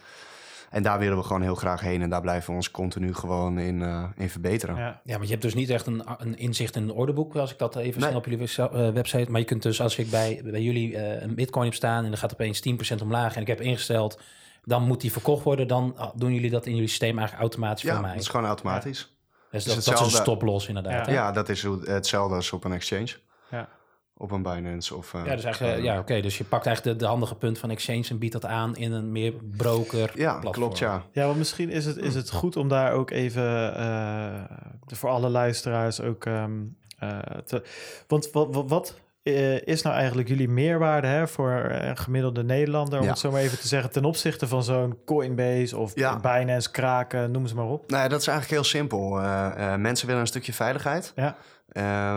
[0.70, 3.60] En daar willen we gewoon heel graag heen en daar blijven we ons continu gewoon
[3.60, 4.76] in, eh, in verbeteren.
[4.76, 5.01] Ja.
[5.03, 7.58] Ja, maar je hebt dus niet echt een, een inzicht in een ordeboek, als ik
[7.58, 8.08] dat even Nee.
[8.10, 9.32] snel op jullie website- eh, website.
[9.32, 12.12] Maar je kunt dus, als ik bij, bij jullie eh, een bitcoin heb staan en
[12.12, 14.20] er gaat opeens 10% omlaag en ik heb ingesteld,
[14.68, 15.68] dan moet die verkocht worden.
[15.68, 18.11] Dan ah, doen jullie dat in jullie systeem eigenlijk automatisch Ja, voor mij.
[18.11, 19.15] dat is gewoon automatisch.
[19.51, 21.05] Dus is dat, dat is een stoploss inderdaad.
[21.05, 21.11] Ja.
[21.13, 23.15] Ja, dat is hoe- hetzelfde als op een exchange.
[23.51, 23.70] Ja.
[24.18, 25.13] Op een Binance of...
[25.13, 26.22] eh, Ja, dus eigenlijk, ja, oké.
[26.22, 28.91] dus je pakt eigenlijk de, de handige punt van Exchange en biedt dat aan in
[28.91, 30.53] een meer broker Ja, platform.
[30.53, 31.03] klopt, ja.
[31.11, 34.43] Ja, want misschien is het, is het goed om daar ook even eh,
[34.88, 36.51] voor alle luisteraars ook ehm,
[36.99, 37.63] eh, te.
[38.07, 38.95] Want wat, wat, wat
[39.36, 43.10] eh, is nou eigenlijk jullie meerwaarde hè, voor een gemiddelde Nederlander, om Ja.
[43.10, 46.20] het zo maar even te zeggen, ten opzichte van zo'n Coinbase of Ja.
[46.20, 47.90] Binance, Kraken, noem ze maar op?
[47.90, 49.20] Nou ja, dat is eigenlijk heel simpel.
[49.22, 51.14] Eh, eh, mensen willen een stukje veiligheid.
[51.16, 51.36] Ja,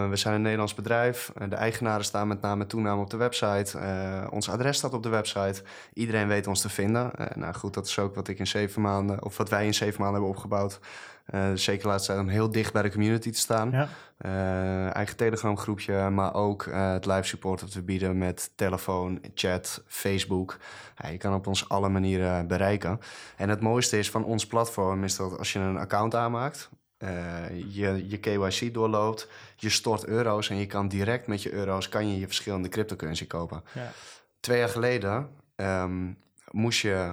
[0.08, 1.32] we zijn een Nederlands bedrijf.
[1.48, 3.78] De eigenaren staan met name en toename op de website.
[4.30, 5.62] Ons adres staat op de website.
[5.94, 7.10] Iedereen weet ons te vinden.
[7.34, 10.00] Nou goed, dat is ook wat ik in zeven maanden, of wat wij in zeven
[10.00, 10.78] maanden hebben opgebouwd.
[11.30, 13.70] Eh, zeker laatst om heel dicht bij de community te staan.
[13.70, 13.88] ja.
[14.16, 19.20] Eh, eigen Telegram groepje, maar ook eh, het live support dat we bieden met telefoon,
[19.34, 20.56] chat, Facebook.
[20.96, 23.00] Ja, je kan op ons alle manieren bereiken.
[23.36, 26.70] En het mooiste is van ons platform is dat als je een account aanmaakt,
[27.68, 32.08] je, je KYC doorloopt, je stort euro's en je kan direct met je euro's kan
[32.08, 33.62] je, je verschillende cryptocurrency kopen.
[33.72, 33.92] ja.
[34.40, 36.12] Twee jaar geleden ehm,
[36.50, 37.12] moest je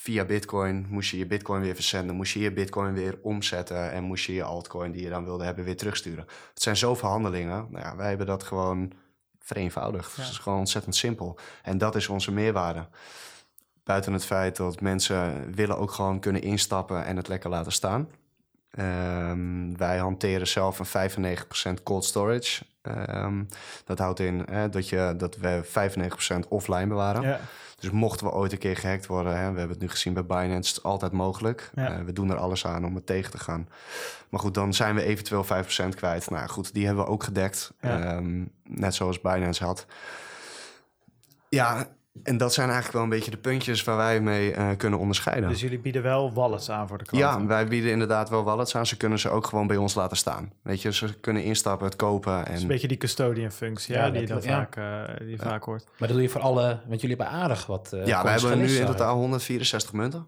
[0.00, 4.04] via Bitcoin moest je je Bitcoin weer verzenden, moest je je Bitcoin weer omzetten en
[4.04, 6.26] moest je je altcoin die je dan wilde hebben weer terugsturen.
[6.54, 7.66] Het zijn zoveel handelingen.
[7.70, 8.92] Nou ja, wij hebben dat gewoon
[9.38, 10.16] vereenvoudigd.
[10.16, 10.22] Ja.
[10.22, 11.38] Het is gewoon ontzettend simpel.
[11.62, 12.86] En dat is onze meerwaarde.
[13.84, 18.08] Buiten het feit dat mensen willen ook gewoon kunnen instappen en het lekker laten staan.
[18.70, 22.64] Ehm, wij hanteren zelf een 95% cold storage.
[22.82, 23.44] Ehm,
[23.84, 27.22] dat houdt in dat, je, dat we 95% offline bewaren.
[27.22, 27.40] ja.
[27.78, 30.24] Dus mochten we ooit een keer gehackt worden, hè, we hebben het nu gezien bij
[30.24, 31.70] Binance, het is altijd mogelijk.
[31.74, 31.98] Ja.
[31.98, 33.68] Eh, we doen er alles aan om het tegen te gaan.
[34.28, 36.30] Maar goed, dan zijn we eventueel 5% kwijt.
[36.30, 37.72] Nou goed, die hebben we ook gedekt.
[37.80, 38.02] Ja.
[38.02, 39.86] Ehm, net zoals Binance had.
[41.48, 41.88] Ja,
[42.22, 45.48] en dat zijn eigenlijk wel een beetje de puntjes waar wij mee eh, kunnen onderscheiden.
[45.48, 47.40] Dus jullie bieden wel wallets aan voor de klanten?
[47.40, 48.86] Ja, wij bieden inderdaad wel wallets aan.
[48.86, 50.52] Ze kunnen ze ook gewoon bij ons laten staan.
[50.62, 52.32] Weet je, ze kunnen instappen, het kopen.
[52.36, 55.02] Dat is een En beetje die custodian functie Ja, ja, die je dan vaak, eh,
[55.18, 55.84] die je vaak hoort.
[55.84, 57.92] Maar dat doe je voor alle, want jullie hebben aardig wat.
[57.92, 60.24] eh, ja, we coins hebben nu in totaal 164 munten.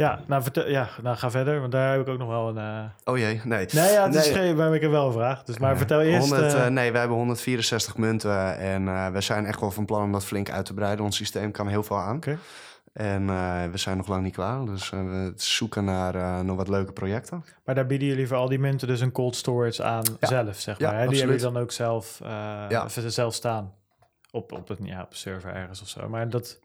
[0.00, 2.58] Ja, nou, vertel, ja, nou ga verder, want daar heb ik ook nog wel een...
[2.58, 3.66] eh, Oh jee, nee.
[3.72, 4.34] Nee, ja, het is Nee.
[4.34, 5.42] geen waar ik er wel vraag.
[5.44, 6.28] Dus maar vertel eerst...
[6.28, 10.02] 100, eh, eh, nee, wij hebben 164 munten en we zijn echt wel van plan
[10.02, 11.04] om dat flink uit te breiden.
[11.04, 12.18] Ons systeem kan heel veel aan.
[12.92, 13.26] En
[13.70, 17.44] we zijn nog lang niet klaar, dus we zoeken naar nog wat leuke projecten.
[17.64, 20.26] Maar daar bieden jullie voor al die munten dus een cold storage aan Ja.
[20.28, 21.00] zelf, zeg Ja, maar.
[21.00, 21.06] hè?
[21.08, 23.72] Die hebben jullie dan ook zelf, eh, zelf staan.
[24.30, 26.08] Op, op, het, ja, op een server ergens of zo.
[26.08, 26.58] Maar dat...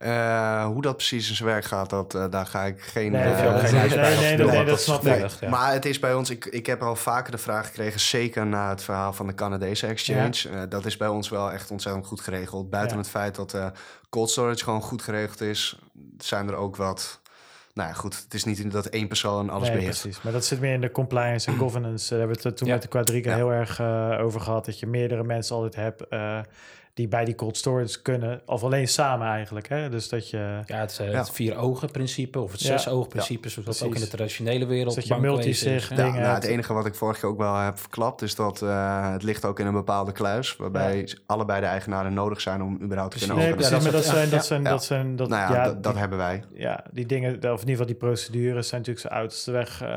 [0.00, 3.12] Eh, hoe dat precies in zijn werk gaat, dat, eh, daar ga ik geen...
[3.12, 5.30] Nee, eh, nee, geen nee, dat snap ik.
[5.40, 5.48] ja.
[5.48, 8.68] Maar het is bij ons, ik, ik heb al vaker de vraag gekregen, zeker na
[8.68, 10.68] het verhaal van de Canadese exchange.
[10.68, 12.70] Dat is bij ons wel echt ontzettend goed geregeld.
[12.70, 13.02] Buiten Ja.
[13.02, 13.56] het feit dat
[14.08, 15.78] cold storage gewoon goed geregeld is,
[16.18, 17.20] zijn er ook wat.
[17.74, 20.00] Nou ja, goed, het is niet dat één persoon alles nee, beheert.
[20.00, 20.22] precies.
[20.22, 22.08] Maar dat zit meer in de compliance en governance.
[22.08, 23.80] Daar hebben we het toen met de Quadriga heel erg
[24.20, 24.64] over gehad.
[24.64, 26.04] Dat je meerdere mensen altijd hebt...
[27.00, 28.40] die bij die cold storage kunnen.
[28.46, 29.68] Of alleen samen eigenlijk.
[29.68, 29.88] Hè?
[29.88, 30.60] Dus dat je...
[30.66, 31.18] Ja, het, uh, Ja.
[31.18, 34.08] het vier ogen principe of het zes ogen principe, zoals dat ook in de precies.
[34.14, 34.94] traditionele wereld.
[34.94, 37.56] Dus dat je multisig dingen Ja, nou, het enige wat ik vorige keer ook wel
[37.56, 38.22] heb verklapt...
[38.22, 40.56] is dat eh, het ligt ook in een bepaalde kluis...
[40.56, 43.68] waarbij allebei de eigenaren nodig zijn om überhaupt te kunnen Nee, openen.
[43.68, 44.70] precies, Ja, maar dat zijn, ja, dat zijn, ja.
[44.70, 46.42] dat zijn, dat, nou ja, ja, dat, dat die- hebben wij.
[46.54, 49.88] ja, die dingen, of in ieder geval die procedures zijn natuurlijk zijn oudste weg eh,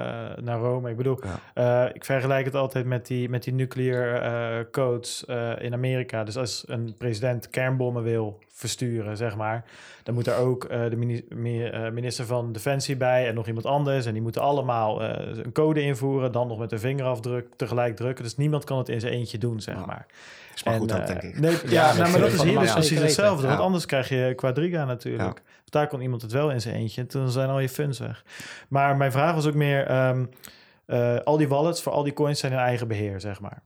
[0.41, 0.89] naar Rome.
[0.89, 1.19] Ik bedoel,
[1.53, 1.85] Ja.
[1.85, 6.23] eh, ik vergelijk het altijd met die, met die nuclear eh, codes eh, in Amerika.
[6.23, 9.63] Dus als een president kernbommen wil versturen, zeg maar,
[10.03, 11.23] dan moet er ook eh, de
[11.71, 14.05] eh, minister van Defensie bij en nog iemand anders.
[14.05, 18.23] En die moeten allemaal eh, een code invoeren, dan nog met een vingerafdruk tegelijk drukken.
[18.23, 19.85] Dus niemand kan het in zijn eentje doen, zeg Ja.
[19.85, 20.05] maar.
[20.55, 21.39] Is maar En, goed eh, denk ik.
[21.39, 23.47] Nee, ja, Ja, nou, maar dat is hier dus precies hetzelfde.
[23.47, 25.41] Want anders krijg je quadriga natuurlijk.
[25.69, 27.01] Daar kon iemand het wel in zijn eentje.
[27.01, 28.23] En toen zijn al je funds weg.
[28.67, 29.85] Maar mijn vraag was ook meer...
[29.85, 30.25] ehm,
[30.85, 33.61] eh, al die wallets voor al die coins zijn in eigen beheer, zeg maar.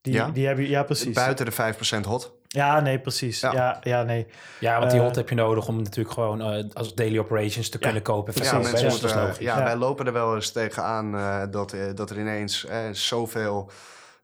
[0.00, 0.28] Die, Ja?
[0.30, 0.68] die hebben...
[0.68, 1.14] Ja, precies.
[1.14, 2.36] Buiten de 5% hot.
[2.48, 3.40] Ja, nee, precies.
[3.40, 3.78] Ja, Ja.
[3.82, 4.26] ja, nee.
[4.60, 7.68] Ja, want die Eh, hot heb je nodig om natuurlijk gewoon eh, als daily operations
[7.68, 8.42] te Ja, kunnen kopen.
[8.42, 9.64] Ja, mensen is moeten, ja, Ja.
[9.64, 13.70] wij lopen er wel eens tegenaan eh dat, eh, dat er ineens zoveel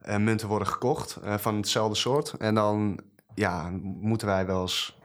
[0.01, 2.35] eh, munten worden gekocht eh, van hetzelfde soort.
[2.39, 3.01] En dan
[3.35, 4.99] ja, moeten wij wel eens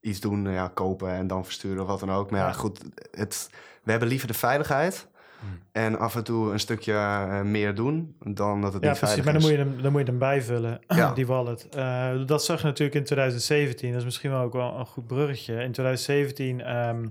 [0.00, 2.30] iets doen, ja, kopen en dan versturen of wat dan ook.
[2.30, 2.52] Maar ja, Ja.
[2.52, 2.80] goed,
[3.10, 3.50] het,
[3.82, 5.06] we hebben liever de veiligheid.
[5.42, 5.58] Hmm.
[5.72, 9.22] En af en toe een stukje eh, meer doen dan dat het Ja, niet precies.
[9.22, 9.48] veilig Maar dan is.
[9.48, 11.12] moet, je hem, dan moet je hem bijvullen, Ja.
[11.12, 11.68] die wallet.
[11.68, 13.88] Eh, dat zag je natuurlijk in 2017.
[13.90, 15.52] Dat is misschien wel ook wel een goed bruggetje.
[15.52, 17.06] In 2017 ehm,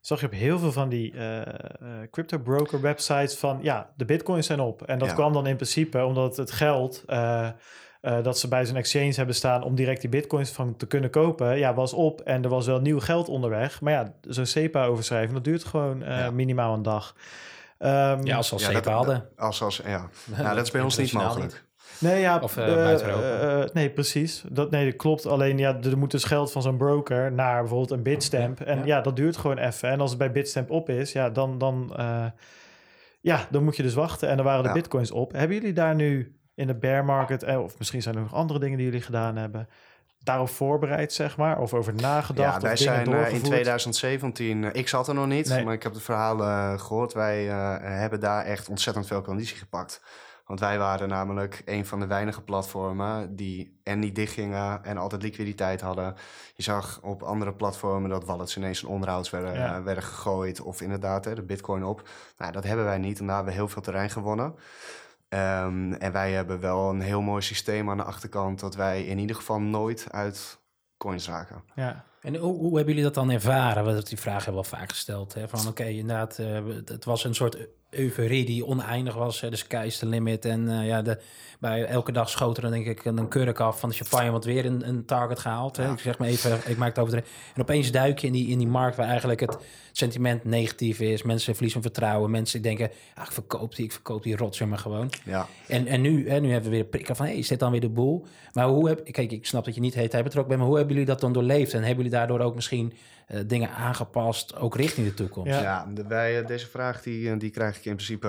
[0.00, 1.40] zag je op heel veel van die eh,
[2.10, 3.58] crypto broker websites van...
[3.62, 4.82] ja, de bitcoins zijn op.
[4.82, 5.14] En dat Ja.
[5.14, 7.04] kwam dan in principe omdat het geld...
[8.04, 11.10] eh, dat ze bij zo'n exchange hebben staan om direct die bitcoins van te kunnen
[11.10, 13.80] kopen, ja, was op en er was wel nieuw geld onderweg.
[13.80, 16.30] Maar ja, zo'n SEPA-overschrijving, dat duurt gewoon eh, Ja.
[16.30, 17.14] minimaal een dag.
[17.78, 19.28] Ehm, Ja, als ze al Ja, zeep dat- hadden.
[19.36, 20.08] Als, als, ja.
[20.42, 21.64] Nou, dat is bij ons niet mogelijk.
[21.98, 24.44] Nee, ja, Of, eh, nee, precies.
[24.48, 25.26] Dat, nee, dat klopt.
[25.26, 28.60] Alleen ja, er moet dus geld van zo'n broker naar bijvoorbeeld een Bitstamp.
[28.60, 28.84] En ja.
[28.84, 29.00] Ja.
[29.00, 29.88] dat duurt gewoon even.
[29.88, 32.24] En als het bij Bitstamp op is, ja, dan, dan, eh,
[33.20, 34.28] ja, dan moet je dus wachten.
[34.28, 34.74] En dan waren de Ja.
[34.74, 35.32] bitcoins op.
[35.32, 38.58] Hebben jullie daar nu in de bear market, eh, of misschien zijn er nog andere
[38.58, 39.68] dingen die jullie gedaan hebben,
[40.18, 41.58] daarop voorbereid, zeg maar?
[41.58, 42.54] Of over nagedacht?
[42.54, 43.44] Ja, wij zijn eh, in doorgevoerd?
[43.44, 45.64] 2017, eh, ik zat er nog niet, Nee.
[45.64, 47.12] maar ik heb de verhalen eh, gehoord.
[47.12, 47.44] Wij
[47.82, 50.02] hebben daar echt ontzettend veel conditie gepakt.
[50.46, 55.22] Want wij waren namelijk een van de weinige platformen die en niet dichtgingen en altijd
[55.22, 56.14] liquiditeit hadden.
[56.54, 59.82] Je zag op andere platformen dat wallets ineens in onderhouds werden, Ja.
[59.82, 62.08] werden gegooid of inderdaad hè, de bitcoin op.
[62.38, 64.54] Nou, dat hebben wij niet en daar hebben we heel veel terrein gewonnen.
[65.34, 69.18] Ehm, en wij hebben wel een heel mooi systeem aan de achterkant dat wij in
[69.18, 70.60] ieder geval nooit uit
[70.96, 71.62] coins raken.
[71.74, 72.04] Ja.
[72.20, 73.84] En hoe, hoe hebben jullie dat dan ervaren?
[73.84, 75.34] Want die vraag wel vaak gesteld.
[75.34, 75.48] Hè?
[75.48, 77.68] Van oké, inderdaad, eh, het was een soort
[77.98, 79.40] euforie die oneindig was.
[79.40, 79.50] Hè?
[79.50, 80.44] De sky is the limit.
[80.44, 81.18] En eh, ja, de,
[81.58, 84.44] bij elke dag schoot er dan denk ik een, kurk af van de champagne, want
[84.44, 85.76] weer een, een target gehaald.
[85.76, 85.84] Hè?
[85.84, 85.92] Ja.
[85.92, 87.24] Ik zeg maar even, ik maak het over.
[87.54, 89.58] En opeens duik je in die, in die markt waar eigenlijk het
[89.92, 91.22] sentiment negatief is.
[91.22, 92.30] Mensen verliezen vertrouwen.
[92.30, 95.10] Mensen denken, ah, ik verkoop die, ik verkoop die rotzooi maar gewoon.
[95.24, 95.46] Ja.
[95.68, 97.80] En, en nu, hè, nu hebben we weer prikken van, hey, is dit dan weer
[97.80, 98.26] de boel?
[98.52, 100.78] Maar hoe heb, kijk, ik snap dat je niet heet hij betrokken bent, maar hoe
[100.78, 101.72] hebben jullie dat dan doorleefd?
[101.72, 102.92] En hebben jullie daardoor ook misschien
[103.26, 105.50] eh, dingen aangepast, ook richting de toekomst?
[105.50, 105.62] Ja.
[105.62, 108.26] Ja, de, wij, eh, deze vraag die, eh, die krijg ik in principe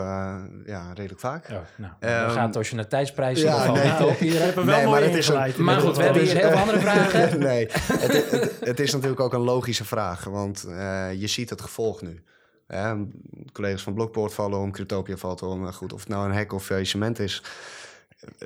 [0.66, 1.50] ja, redelijk vaak.
[1.50, 3.84] Oh, nou, Ehm, dan gaat het als je naar tijdsprijs ja, nee.
[4.20, 4.54] nee.
[4.54, 5.54] We wel maar het is een-.
[5.58, 7.40] Maar goed, we hebben hier heel veel andere vragen.
[7.40, 11.62] nee, het, het, het is natuurlijk ook een logische vraag, want eh, je ziet het
[11.62, 12.24] gevolg nu.
[13.52, 15.62] Collega's van Blockport vallen om, Cryptopia valt om.
[15.62, 17.44] Nou Goed, of het nou een hack of faillissement is.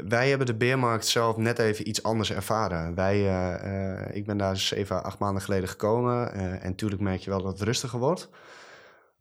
[0.08, 2.96] Wij hebben de beermarkt zelf net even iets anders ervaren.
[2.96, 6.34] Wij, eh, eh, ik ben daar zeven, acht maanden geleden gekomen.
[6.34, 8.30] eh, en natuurlijk merk je wel dat het rustiger wordt.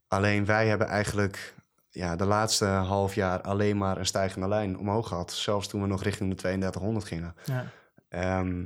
[0.08, 1.54] Alleen wij hebben eigenlijk
[1.90, 5.32] ja, de laatste half jaar alleen maar een stijgende lijn omhoog gehad.
[5.32, 7.34] Zelfs toen we nog richting de 3200 gingen.
[7.44, 7.64] Ja.
[8.08, 8.64] Ehm,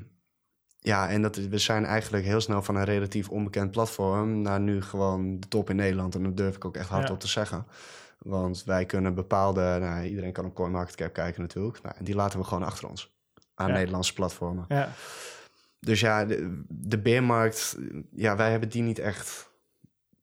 [0.79, 4.83] ja, en dat, we zijn eigenlijk heel snel van een relatief onbekend platform naar nu
[4.83, 6.15] gewoon de top in Nederland.
[6.15, 7.17] En dat durf ik ook echt hardop Ja.
[7.17, 7.67] te zeggen.
[8.23, 11.83] Want wij kunnen bepaalde, nou, iedereen kan op CoinMarketCap kijken natuurlijk.
[11.83, 13.11] Nou, en die laten we gewoon achter ons
[13.55, 13.75] aan Ja.
[13.75, 14.65] Nederlandse platformen.
[14.69, 14.89] Ja.
[15.81, 17.77] Dus ja, de, de beermarkt,
[18.15, 19.51] ja, wij hebben die niet echt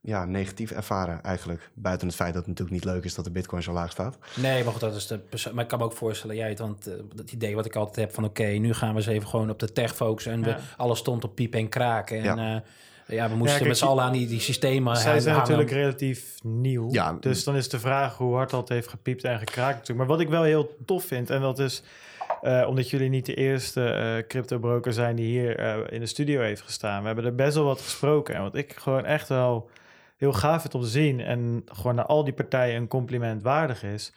[0.02, 1.70] ja, negatief ervaren eigenlijk.
[1.74, 4.18] Buiten het feit dat het natuurlijk niet leuk is dat de bitcoin zo laag staat.
[4.36, 6.60] Nee, maar goed, dat is de perso- Maar ik kan me ook voorstellen, jij het,
[6.60, 9.28] want eh, dat idee wat ik altijd heb van oké, nu gaan we eens even
[9.28, 10.46] gewoon op de tech focussen en Ja.
[10.46, 12.18] we, alles stond op piep en kraken.
[12.18, 12.36] En Ja.
[12.54, 12.64] ja,
[13.10, 15.22] ja we moesten kijk, met z'n allen aan die, die systemen Zij hangen.
[15.22, 16.92] zijn natuurlijk relatief nieuw.
[16.92, 17.18] Ja.
[17.20, 19.98] Dus dan is de vraag hoe hard dat heeft gepiept en gekraakt natuurlijk.
[19.98, 21.84] Maar wat ik wel heel tof vind, en dat is
[22.42, 26.06] eh, omdat jullie niet de eerste eh crypto broker zijn die hier eh, in de
[26.06, 27.00] studio heeft gestaan.
[27.02, 28.36] We hebben er best wel wat gesproken.
[28.36, 29.70] En wat ik gewoon echt wel
[30.18, 33.84] heel gaaf vind om te zien en gewoon naar al die partijen een compliment waardig
[33.84, 34.14] is,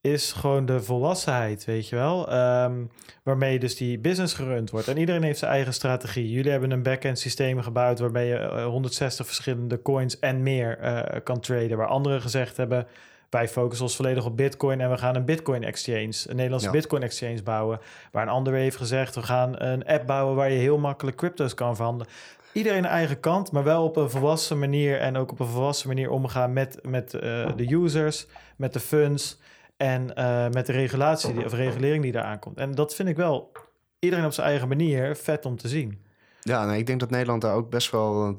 [0.00, 2.30] is gewoon de volwassenheid, weet je wel.
[2.30, 2.84] Ehm,
[3.22, 4.88] waarmee dus die business gerund wordt.
[4.88, 6.30] En iedereen heeft zijn eigen strategie.
[6.30, 11.20] Jullie hebben een back-end systeem gebouwd waarbij je eh, 160 verschillende coins en meer eh,
[11.24, 11.76] kan traden.
[11.76, 12.86] Waar anderen gezegd hebben,
[13.30, 16.72] wij focussen ons volledig op Bitcoin en we gaan een Bitcoin exchange, een Nederlandse Ja.
[16.72, 17.80] Bitcoin exchange bouwen.
[18.12, 21.54] Waar een ander heeft gezegd, we gaan een app bouwen waar je heel makkelijk crypto's
[21.54, 22.12] kan verhandelen.
[22.52, 25.88] Iedereen een eigen kant, maar wel op een volwassen manier en ook op een volwassen
[25.88, 29.38] manier omgaan met, met eh, de users, met de funds
[29.80, 32.56] en eh, met de regulatie die, of regulering die daar aankomt.
[32.58, 33.52] En dat vind ik wel
[33.98, 36.02] iedereen op zijn eigen manier vet om te zien.
[36.40, 38.32] Ja, nee, ik denk dat Nederland daar ook best wel eh,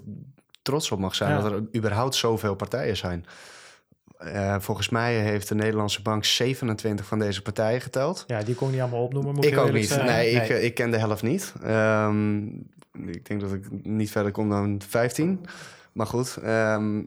[0.61, 1.31] trots op mag zijn.
[1.31, 1.41] Ja.
[1.41, 3.25] Dat er überhaupt zoveel partijen zijn.
[4.17, 8.23] Eh, volgens mij heeft de Nederlandse bank 27 van deze partijen geteld.
[8.27, 9.35] Ja, die kon ik niet allemaal opnoemen.
[9.35, 9.87] Moet Ik ook niet.
[9.87, 10.05] zijn.
[10.05, 10.61] Nee, Ik, Nee.
[10.63, 11.53] ik ken de helft niet.
[11.63, 12.45] Ehm,
[13.05, 15.45] ik denk dat ik niet verder kom dan 15.
[15.91, 17.01] Maar goed, ehm,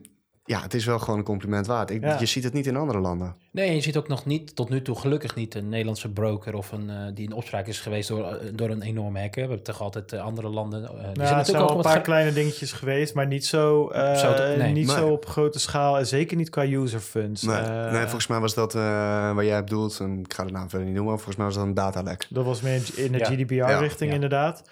[0.47, 1.89] ja, het is wel gewoon een compliment waard.
[1.89, 2.19] Ik, Ja.
[2.19, 3.35] Je ziet het niet in andere landen.
[3.51, 6.71] Nee, je ziet ook nog niet, tot nu toe gelukkig niet, een Nederlandse broker of
[6.71, 9.41] een, eh, die in opspraak is geweest door, eh, door een enorme hacker.
[9.41, 10.81] We hebben toch altijd eh, andere landen.
[10.81, 13.87] die Nou, zijn er zijn wel ook een paar kleine dingetjes geweest, maar niet zo,
[13.87, 14.71] eh, Zo te- nee.
[14.71, 17.41] niet Maar- zo op grote schaal en zeker niet qua user funds.
[17.41, 17.61] Nee,
[17.91, 19.99] nee, volgens mij was dat uh, waar jij bedoelt.
[19.99, 21.13] En ik ga de naam verder niet noemen.
[21.13, 22.27] maar Volgens mij was dat een datalek.
[22.29, 23.25] Dat was meer in de Ja.
[23.25, 24.15] GDPR-richting Ja.
[24.15, 24.63] inderdaad.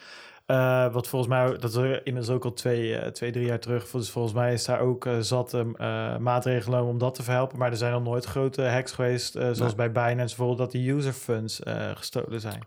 [0.53, 3.89] Eh, wat volgens mij, dat is inmiddels ook al twee, eh, twee drie jaar terug.
[3.89, 7.57] Dus volgens mij is daar ook eh, zat eh, maatregelen om dat te verhelpen.
[7.57, 11.13] Maar er zijn nog nooit grote hacks geweest, zoals bij Binance bijvoorbeeld, dat die user
[11.13, 11.61] funds
[11.93, 12.59] gestolen zijn.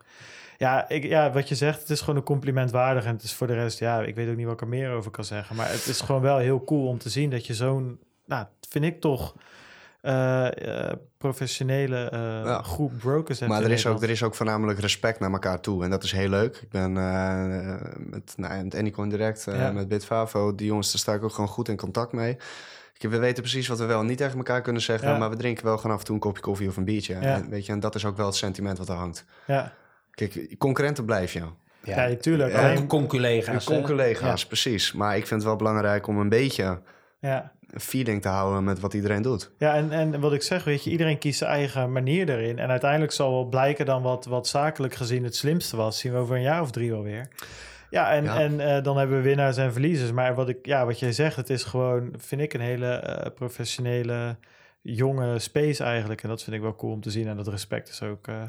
[0.58, 3.04] Ja, ik, ja, wat je zegt, het is gewoon een compliment waardig.
[3.04, 4.90] En het is voor de rest, ja, ik weet ook niet wat ik er meer
[4.90, 5.56] over kan zeggen.
[5.56, 8.84] Maar het is gewoon wel heel cool om te zien dat je zo'n, nou, vind
[8.84, 9.34] ik toch,
[10.06, 12.62] eh, eh, professionele eh, Ja.
[12.62, 15.84] groep brokers hebt Maar er is, ook, er is ook voornamelijk respect naar elkaar toe.
[15.84, 16.56] En dat is heel leuk.
[16.56, 19.72] Ik ben eh, met, nou, met Anycoin Direct, eh, Ja.
[19.72, 22.36] met Bitfavo, die jongens, daar sta ik ook gewoon goed in contact mee.
[22.98, 25.08] Ik, we weten precies wat we wel en niet tegen elkaar kunnen zeggen.
[25.08, 25.18] Ja.
[25.18, 27.14] Maar we drinken wel gewoon af en toe een kopje koffie of een biertje.
[27.14, 27.20] Ja.
[27.20, 29.24] En, weet je, en dat is ook wel het sentiment wat er hangt.
[29.46, 29.72] Ja,
[30.10, 31.42] Kijk, concurrenten blijf je.
[31.82, 32.52] ja, tuurlijk.
[32.52, 32.58] Ja.
[32.58, 33.06] Alleen- Con-
[33.64, 34.46] Conculega's.
[34.46, 34.92] Precies.
[34.92, 36.80] Maar ik vind het wel belangrijk om een beetje
[37.74, 39.51] feeling te houden met wat iedereen doet.
[39.59, 42.59] Ja, en, en wat ik zeg, weet je, iedereen kiest zijn eigen manier erin.
[42.59, 45.98] En uiteindelijk zal wel blijken dan wat, wat zakelijk gezien het slimste was.
[45.98, 47.28] Zien we over een jaar of drie wel weer.
[47.90, 48.38] Ja, en, Ja.
[48.40, 50.12] en eh, dan hebben we winnaars en verliezers.
[50.12, 53.30] Maar wat, ik, ja, wat jij zegt, het is gewoon, vind ik, een hele eh,
[53.34, 54.36] professionele,
[54.82, 56.22] jonge space eigenlijk.
[56.22, 57.28] En dat vind ik wel cool om te zien.
[57.28, 58.43] En dat respect is ook, eh,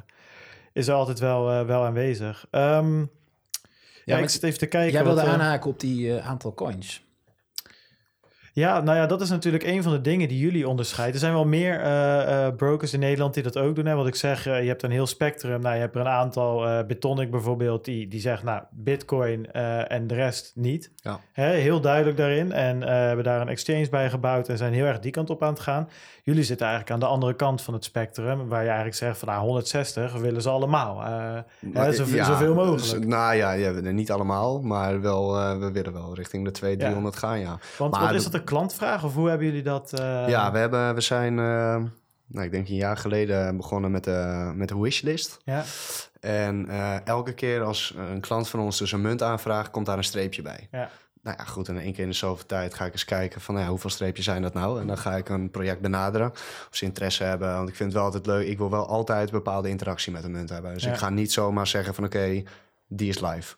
[0.73, 2.45] is er altijd wel, eh, wel aanwezig.
[2.51, 3.05] Ehm, ja,
[4.05, 4.91] maar ik zit even te kijken.
[4.91, 7.05] Jij wilde wat, aanhaken op die eh, aantal coins.
[8.57, 11.13] Ja, nou ja, dat is natuurlijk een van de dingen die jullie onderscheidt.
[11.13, 13.85] Er zijn wel meer eh, eh, brokers in Nederland die dat ook doen.
[13.85, 13.95] Hè?
[13.95, 15.61] Wat ik zeg, eh, je hebt een heel spectrum.
[15.61, 19.51] Nou, je hebt er een aantal, Bitonic bijvoorbeeld, die, die zegt, nou, Bitcoin
[19.87, 20.91] en de rest niet.
[20.95, 21.19] Ja.
[21.31, 22.51] Hè, heel duidelijk daarin.
[22.51, 25.49] En hebben daar een exchange bij gebouwd en zijn heel erg die kant op aan
[25.53, 25.89] het gaan.
[26.23, 29.27] Jullie zitten eigenlijk aan de andere kant van het spectrum, waar je eigenlijk zegt van,
[29.27, 31.01] nou, 160 willen ze allemaal.
[31.01, 32.83] Hè, zoveel, zoveel mogelijk.
[32.83, 37.15] z- Nou ja, ja, niet allemaal, maar wel, we willen wel richting de 200, 300
[37.15, 37.57] gaan, ja.
[37.77, 39.93] Want maar wat is dat- klantvraag of hoe hebben jullie dat?
[39.99, 41.75] eh, ja, we, hebben, we zijn, eh,
[42.27, 45.37] nou, ik denk een jaar geleden begonnen met de, met de wishlist.
[45.43, 45.63] Ja,
[46.19, 49.97] En eh, elke keer als een klant van ons dus een munt aanvraagt, komt daar
[49.97, 50.67] een streepje bij.
[50.71, 50.89] ja,
[51.21, 53.53] Nou ja, goed, en één keer in de zoveel tijd ga ik eens kijken van
[53.53, 54.79] nou ja, hoeveel streepjes zijn dat nou?
[54.81, 57.53] En dan ga ik een project benaderen of ze interesse hebben.
[57.55, 60.31] Want ik vind het wel altijd leuk, ik wil wel altijd bepaalde interactie met een
[60.31, 60.73] munt hebben.
[60.73, 60.91] Dus Ja.
[60.91, 62.43] ik ga niet zomaar zeggen van oké,
[62.87, 63.55] die is live.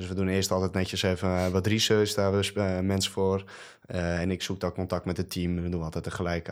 [0.00, 3.12] Dus we doen eerst altijd netjes even eh, wat research, daar hebben we eh, mensen
[3.12, 3.44] voor.
[3.86, 5.54] Eh, en ik zoek dan contact met het team.
[5.54, 6.50] Dan doen we altijd tegelijk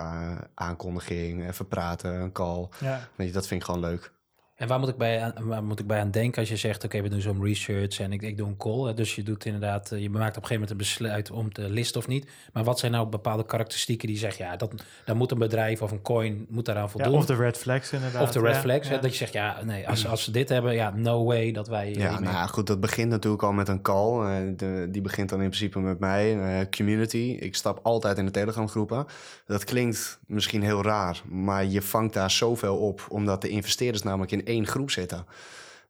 [0.55, 2.69] aankondiging, even praten, een call.
[2.81, 3.09] ja.
[3.15, 4.13] Weet je, dat vind ik gewoon leuk.
[4.59, 6.85] En waar moet ik bij aan, waar moet ik bij aan denken als je zegt,
[6.85, 8.87] oké, we doen zo'n research en ik, ik doe een call.
[8.87, 8.95] Hè?
[8.95, 11.71] Dus je doet inderdaad, eh, je maakt op een gegeven moment een besluit om te
[11.71, 12.31] listen of niet.
[12.53, 14.73] Maar wat zijn nou bepaalde karakteristieken die zeggen, ja, dat,
[15.05, 17.15] daar moet een bedrijf of een coin moet daaraan Ja, voldoen.
[17.15, 18.23] of de red flags inderdaad.
[18.23, 19.01] Of de red ja, flags, hè, ja.
[19.01, 21.93] dat je zegt, ja, nee, als, als ze dit hebben, ja, no way dat wij...
[21.93, 24.21] Ja, nou ja, goed, dat begint natuurlijk al met een call.
[24.21, 27.37] Eh, de, die begint dan in principe met mij, eh, community.
[27.41, 29.07] Ik stap altijd in de Telegram groepen.
[29.47, 34.33] Dat klinkt misschien heel raar, maar je vangt daar zoveel op, omdat de investeerders namelijk
[34.33, 35.27] in één groep zitten.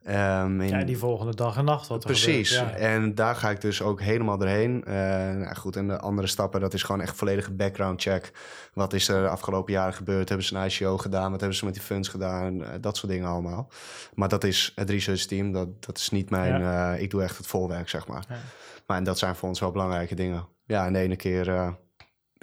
[0.04, 2.50] Ehm, in- Ja, die volgende dag en nacht wat Precies.
[2.56, 2.86] gebeurt, ja.
[2.86, 4.84] En daar ga ik dus ook helemaal doorheen.
[4.84, 4.94] Eh,
[5.34, 8.32] nou goed, en de andere stappen, dat is gewoon echt volledige background check.
[8.74, 10.28] Wat is er de afgelopen jaren gebeurd?
[10.28, 11.30] Hebben ze een ICO gedaan?
[11.30, 12.64] Wat hebben ze met die funds gedaan?
[12.64, 13.68] Eh, dat soort dingen allemaal.
[14.14, 15.52] Maar dat is het research team.
[15.52, 16.62] Dat, dat is niet mijn...
[16.62, 18.24] eh, ik doe echt het volwerk, zeg maar.
[18.28, 18.36] Ja.
[18.86, 20.46] Maar en dat zijn voor ons wel belangrijke dingen.
[20.66, 21.74] Ja, en de ene keer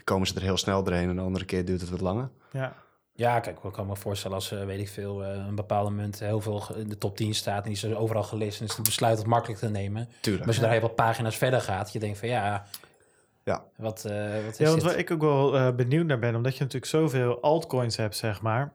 [0.04, 1.10] komen ze er heel snel doorheen...
[1.10, 2.30] en de andere keer duurt het wat langer.
[2.52, 2.74] Ja.
[3.18, 6.20] Ja, kijk, ik kan me voorstellen als, eh, weet ik veel, eh, een bepaalde munt
[6.20, 8.76] heel veel in de top 10 staat en die is er overal gelist en is
[8.76, 10.10] het besluit het makkelijk te nemen.
[10.22, 10.46] Tuurlijk.
[10.46, 12.66] Maar zodra je wat pagina's verder gaat, je denkt van ja,
[13.44, 13.64] Ja.
[13.78, 14.84] wat, eh wat is Ja, want dit?
[14.84, 18.42] waar ik ook wel eh, benieuwd naar ben, omdat je natuurlijk zoveel altcoins hebt, zeg
[18.42, 18.74] maar.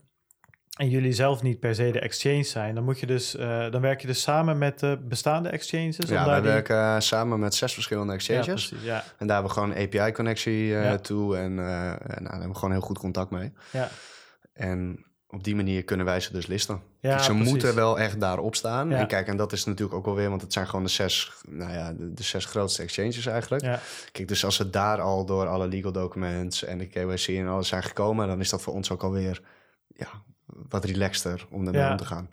[0.76, 3.80] en jullie zelf niet per se de exchange zijn, dan moet je dus, eh, dan
[3.80, 5.96] werk je dus samen met de bestaande exchanges.
[6.08, 8.68] ja, wij die- werken samen met zes verschillende Ja, exchanges.
[8.68, 8.86] precies.
[8.86, 10.98] Ja, en daar hebben we gewoon een API-connectie Ja.
[10.98, 11.36] toe.
[11.36, 13.52] En eh, nou, daar hebben we gewoon heel goed contact mee.
[13.70, 13.88] ja.
[14.52, 16.82] En op die manier kunnen wij ze dus listen.
[17.00, 17.50] Ja, Dus ze precies.
[17.50, 18.90] moeten wel echt daarop staan.
[18.90, 18.98] Ja.
[18.98, 21.32] En kijk, en dat is natuurlijk ook wel weer, want het zijn gewoon de zes,
[21.48, 23.62] nou ja, de, de zes grootste exchanges eigenlijk.
[23.64, 23.80] Ja,
[24.12, 27.68] Kijk, dus als ze daar al door alle legal documents en de KYC en alles
[27.68, 29.40] zijn gekomen, dan is dat voor ons ook alweer
[29.86, 30.08] ja,
[30.68, 31.90] wat relaxter om ermee Ja.
[31.90, 32.28] om te gaan.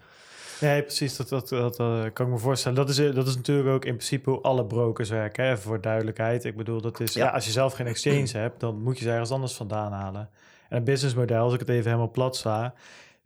[0.62, 1.16] nee, precies.
[1.16, 2.78] Dat, dat, dat eh, kan ik me voorstellen.
[2.78, 5.82] Dat is, eh, dat is natuurlijk ook in principe hoe alle brokers werken, hè, voor
[5.82, 6.44] duidelijkheid.
[6.46, 7.14] Ik bedoel, dat is.
[7.14, 7.28] Ja.
[7.30, 10.30] als je zelf geen exchange hebt, dan moet je ze ergens anders vandaan halen.
[10.70, 12.74] En een businessmodel, als ik het even helemaal plat sla,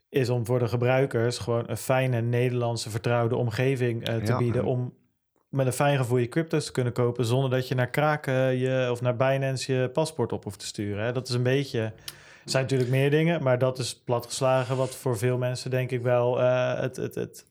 [0.10, 4.38] is om voor de gebruikers gewoon een fijne Nederlandse vertrouwde omgeving eh, te Ja.
[4.38, 4.94] bieden om
[5.50, 8.88] met een fijn gevoel je crypto's te kunnen kopen zonder dat je naar Kraken je,
[8.92, 11.04] of naar Binance je paspoort op hoeft te sturen.
[11.06, 11.12] Hè.
[11.12, 11.94] Dat is een beetje, er
[12.46, 16.42] zijn natuurlijk meer dingen, maar dat is platgeslagen wat voor veel mensen denk ik wel
[16.42, 17.46] eh, het, het, het,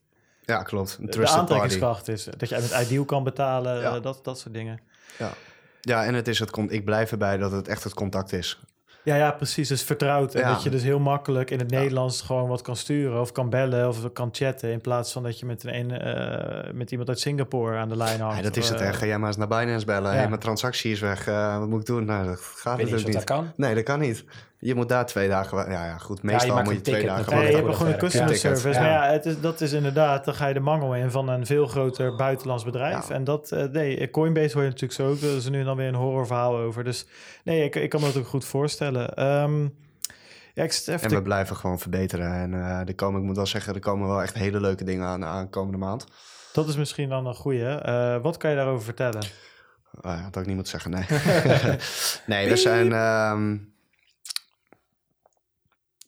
[0.44, 0.96] Ja, klopt.
[1.00, 1.32] Een de party.
[1.32, 2.24] aantrekkingskracht is.
[2.36, 3.94] Dat je met Ideal kan betalen, Ja.
[3.96, 4.80] eh, dat, dat soort dingen.
[5.18, 5.32] Ja.
[5.80, 8.60] ja, en het is het, ik blijf erbij dat het echt het contact is.
[9.05, 9.68] Ja, ja, precies.
[9.68, 10.35] Dus vertrouwd.
[10.35, 10.52] En Ja.
[10.52, 11.78] dat je dus heel makkelijk in het Ja.
[11.78, 14.72] Nederlands gewoon wat kan sturen of kan bellen of kan chatten.
[14.72, 18.20] In plaats van dat je met, een, eh, met iemand uit Singapore aan de lijn
[18.20, 18.36] hangt.
[18.36, 18.81] Ja, dat is het.
[18.81, 18.93] Hè.
[18.93, 20.10] Ga jij maar eens naar Binance bellen.
[20.12, 20.16] Ja.
[20.18, 21.27] Hey, mijn transactie is weg.
[21.28, 22.05] Eh, wat moet ik doen?
[22.05, 23.24] Nou, dat gaat niet dat niet.
[23.24, 23.52] kan.
[23.56, 24.24] Nee, dat kan niet.
[24.60, 25.70] Je moet daar twee dagen...
[25.70, 26.18] Ja, ja goed.
[26.20, 27.34] je Meestal maakt moet je twee dagen...
[27.34, 28.68] Nee, je hebt gewoon een customer service.
[28.68, 28.80] ja.
[28.80, 31.46] Maar ja, het is, dat is inderdaad, dan ga je de mangel in van een
[31.46, 33.10] veel groter buitenlands bedrijf.
[33.10, 35.20] En dat, eh, nee, Coinbase hoor je natuurlijk zo ook.
[35.20, 36.84] Er is nu dan weer een horrorverhaal over.
[36.84, 37.06] Dus
[37.44, 39.14] nee, ik, ik kan me dat ook goed voorstellen.
[39.14, 39.62] Ehm,
[40.54, 42.32] ja, ik zit even En we blijven gewoon verbeteren.
[42.32, 45.06] En eh er komen, ik moet wel zeggen, er komen wel echt hele leuke dingen
[45.06, 46.06] aan, aan komende maand.
[46.52, 47.66] Dat is misschien dan een goeie.
[47.66, 49.22] Eh, wat kan je daarover vertellen?
[50.02, 51.04] Ja, dat ik niet moeten zeggen, nee.
[52.36, 52.92] nee, we zijn...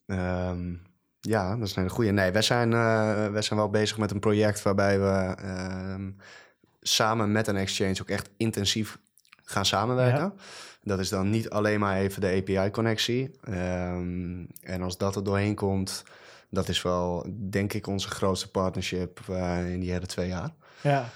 [0.07, 0.75] ehm,
[1.21, 2.11] ja, dat is een hele goede.
[2.11, 6.11] Nee, wij zijn, eh, wij zijn wel bezig met een project waarbij we ehm,
[6.81, 8.99] samen met een exchange ook echt intensief
[9.43, 10.33] gaan samenwerken.
[10.83, 13.31] Dat is dan niet alleen maar even de API-connectie.
[13.43, 16.05] Ehm, en als dat er doorheen komt,
[16.51, 20.51] dat is wel, denk ik, onze grootste partnership eh, in die hele twee jaar.
[20.81, 21.09] Ja.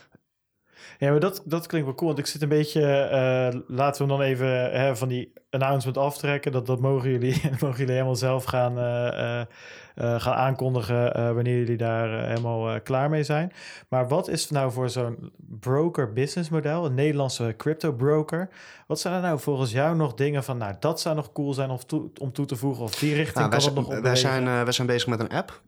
[0.98, 2.08] Ja, maar dat, dat klinkt wel cool.
[2.08, 2.82] Want ik zit een beetje...
[2.92, 4.48] eh, laten we hem dan even
[4.80, 6.52] hè, van die announcement aftrekken.
[6.52, 9.46] Dat, dat mogen, jullie, mogen jullie helemaal zelf gaan, eh, eh,
[9.94, 11.34] gaan aankondigen...
[11.34, 13.52] wanneer jullie daar helemaal klaar mee zijn.
[13.88, 16.84] Maar wat is nou voor zo'n broker business model?
[16.84, 18.48] Een Nederlandse crypto broker.
[18.86, 20.58] Wat zijn er nou volgens jou nog dingen van...
[20.58, 22.84] Nou, dat zou nog cool zijn om toe, om toe te voegen.
[22.84, 25.28] Of die richting Nou, kan wij, het nog wij, zijn, wij zijn bezig met een
[25.30, 25.62] app.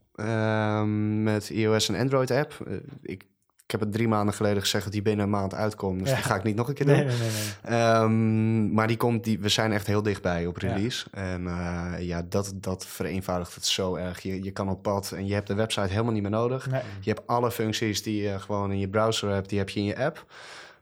[1.22, 2.54] met iOS en Android app.
[3.02, 3.26] Ik,
[3.68, 5.98] ik heb het drie maanden geleden gezegd dat die binnen een maand uitkomt.
[5.98, 6.14] Dus Ja.
[6.14, 6.94] die ga ik niet nog een keer doen.
[6.96, 7.30] Nee, nee, nee.
[7.68, 7.78] nee.
[7.80, 10.68] Ehm, maar die komt, die, we zijn echt heel dichtbij op Ja.
[10.72, 11.06] release.
[11.10, 14.20] En eh, ja, dat, dat vereenvoudigt het zo erg.
[14.22, 16.64] Je, je kan op pad en je hebt de website helemaal niet meer nodig.
[17.00, 19.86] Je hebt alle functies die je gewoon in je browser hebt, die heb je in
[19.86, 20.26] je app.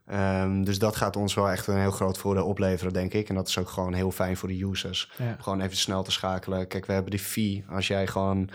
[0.06, 3.28] Ehm, dus dat gaat ons wel echt een heel groot voordeel opleveren, denk ik.
[3.28, 5.10] En dat is ook gewoon heel fijn voor de users.
[5.18, 5.36] Ja.
[5.40, 6.66] Gewoon even snel te schakelen.
[6.66, 7.64] Kijk, we hebben die fee.
[7.70, 8.48] Als jij gewoon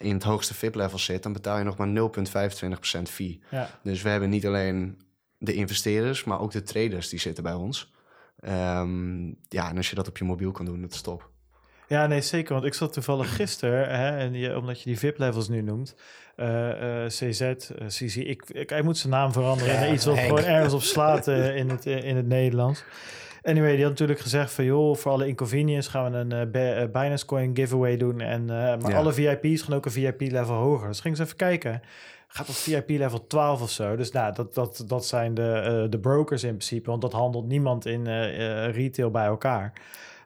[0.00, 3.40] in het hoogste VIP-level zit, dan betaal je nog maar 0,25% fee.
[3.50, 3.70] Ja.
[3.82, 4.98] Dus we hebben niet alleen
[5.38, 7.92] de investeerders, maar ook de traders die zitten bij ons.
[8.40, 11.30] Ehm, ja, en als je dat op je mobiel kan doen, dat is top.
[11.88, 12.52] Ja, nee, zeker.
[12.52, 15.94] Want ik zat toevallig gisteren, hè, en die, omdat je die VIP-levels nu noemt,
[16.36, 20.04] eh, eh, CZ, eh, CZ, ik, ik, hij moet zijn naam veranderen Ja, naar iets
[20.04, 22.84] wat gewoon ergens op slaat eh, in, het, eh, in het Nederlands.
[23.42, 27.26] Anyway, die had natuurlijk gezegd van, joh, voor alle inconvenience gaan we een eh, Binance
[27.26, 28.20] Coin giveaway doen.
[28.20, 28.96] En, eh, maar Ja.
[28.96, 30.88] alle VIP's gaan ook een VIP-level hoger.
[30.88, 31.80] Dus gingen ze even kijken.
[32.28, 33.96] Gaat op VIP level 12 of zo.
[33.96, 36.90] Dus nou, dat, dat, dat zijn de, de brokers in principe.
[36.90, 38.06] Want dat handelt niemand in
[38.70, 39.72] retail bij elkaar.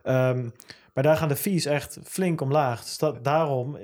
[0.02, 0.48] Ehm,
[0.94, 2.82] maar daar gaan de fees echt flink omlaag.
[2.82, 3.78] Dus dat, daarom,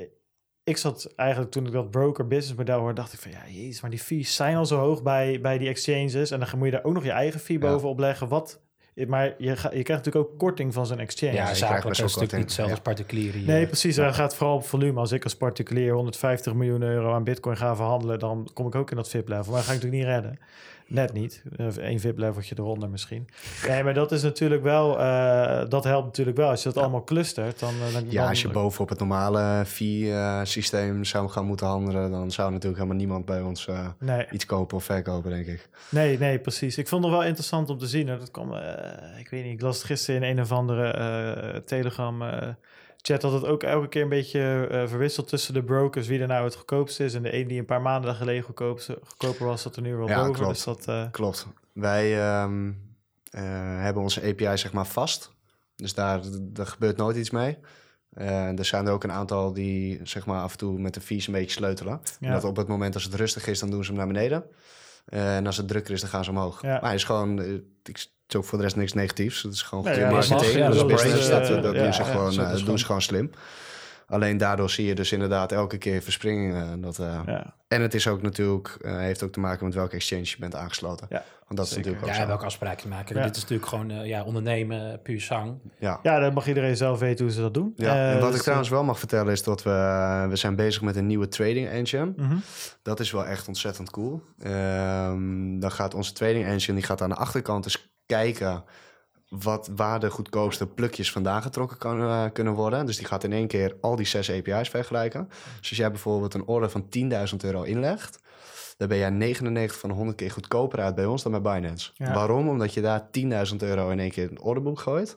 [0.65, 3.81] ik zat eigenlijk toen ik dat broker business model hoorde, dacht ik van ja, jezus,
[3.81, 6.31] maar die fees zijn al zo hoog bij, bij die exchanges.
[6.31, 8.29] En dan moet je daar ook nog je eigen fee bovenop leggen.
[8.29, 8.61] Wat,
[8.95, 11.33] maar je, ga, je krijgt natuurlijk ook korting van zo'n exchange.
[11.33, 13.47] Ja, zakelijk is natuurlijk niet hetzelfde als particulier hier.
[13.47, 13.97] Nee, precies.
[13.97, 15.01] Dat gaat vooral op volume.
[15.01, 18.91] Als ik als particulier 150 miljoen euro aan bitcoin ga verhandelen, dan kom ik ook
[18.91, 19.53] in dat VIP-level.
[19.53, 20.39] Maar dat ga ik natuurlijk niet redden.
[20.91, 21.43] Net niet.
[21.57, 23.29] Of één VIP-leveltje eronder misschien.
[23.69, 24.99] Nee, maar dat is natuurlijk wel...
[25.01, 26.49] eh, dat helpt natuurlijk wel.
[26.49, 27.75] Als je dat allemaal clustert, dan...
[27.87, 32.51] eh, dan Ja, als je bovenop het normale fee-systeem zou gaan moeten handelen, dan zou
[32.51, 35.69] natuurlijk helemaal niemand bij ons eh, Nee, iets kopen of verkopen, denk ik.
[35.89, 36.79] nee, nee, precies.
[36.79, 38.07] Ik vond het wel interessant om te zien.
[38.07, 41.61] Dat kwam, eh, ik weet niet, ik las het gisteren in een of andere eh,
[41.61, 42.49] Telegram eh,
[43.03, 46.27] chat dat het ook elke keer een beetje eh, verwisselt tussen de brokers wie er
[46.27, 47.15] nou het goedkoopste is.
[47.15, 50.09] En de een die een paar maanden geleden goedkoopste, goedkoper was, dat er nu wel
[50.09, 50.33] Ja, boven.
[50.33, 50.55] klopt.
[50.55, 51.47] Dus dat, eh, Klopt.
[51.73, 52.73] Wij ehm,
[53.31, 53.43] eh,
[53.83, 55.33] hebben onze API zeg maar vast.
[55.77, 57.59] Dus daar, daar gebeurt nooit iets mee.
[58.15, 61.27] Er zijn er ook een aantal die zeg maar, af en toe met de fees
[61.27, 62.01] een beetje sleutelen.
[62.21, 62.27] Ja.
[62.27, 64.45] En dat op het moment als het rustig is, dan doen ze hem naar beneden.
[65.05, 66.63] Eh, en als het drukker is, dan gaan ze omhoog.
[66.63, 66.69] Ja.
[66.69, 67.41] Maar hij is gewoon...
[67.41, 69.43] eh, ik, het is ook voor de rest niks negatiefs.
[69.43, 70.59] Het is gewoon Nee, goede ja, dat marketing.
[70.59, 71.29] mag, ja, dat is dat is, business.
[71.29, 73.31] dat dat ja, doen, ze ja, gewoon, eh, dat doen ze gewoon slim.
[74.11, 76.81] Alleen daardoor zie je dus inderdaad elke keer verspringingen.
[76.81, 77.55] Dat, eh, Ja.
[77.69, 80.55] En het is ook natuurlijk, eh, heeft ook te maken met welke exchange je bent
[80.55, 81.07] aangesloten.
[81.11, 82.27] Ja, Want dat is natuurlijk ook Ja, zo.
[82.27, 83.17] welke afspraken maken.
[83.17, 83.23] Ja.
[83.23, 85.59] Dit is natuurlijk gewoon eh, ja, ondernemen, eh, puur zang.
[85.79, 86.01] Ja.
[86.03, 87.73] ja, dan mag iedereen zelf weten hoe ze dat doen.
[87.77, 90.57] Ja, Eh, en wat dus, ik trouwens wel mag vertellen is dat we, we zijn
[90.57, 92.13] bezig met een nieuwe trading engine.
[92.17, 92.37] eh, mhm.
[92.83, 94.23] Dat is wel echt ontzettend cool.
[94.43, 98.65] Ehm, dan gaat onze trading engine die gaat aan de achterkant eens kijken
[99.31, 102.87] wat, waar de goedkoopste plukjes vandaan getrokken kan, eh, kunnen worden.
[102.87, 105.29] Dus die gaat in één keer al die zes API's vergelijken.
[105.59, 108.21] Dus als jij bijvoorbeeld een order van 10.000 euro inlegt,
[108.77, 111.91] dan ben jij 99 van de 100 keer goedkoper uit bij ons dan bij Binance.
[111.95, 112.15] Ja.
[112.15, 112.49] Waarom?
[112.49, 115.17] Omdat je daar 10.000 euro in één keer in het orderboek gooit.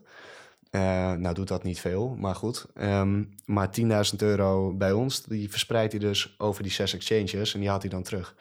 [0.69, 2.65] Eh, nou doet dat niet veel, maar goed.
[2.73, 7.60] Ehm, maar 10.000 euro bij ons, die verspreidt hij dus over die zes exchanges en
[7.60, 8.35] die haalt hij dan terug.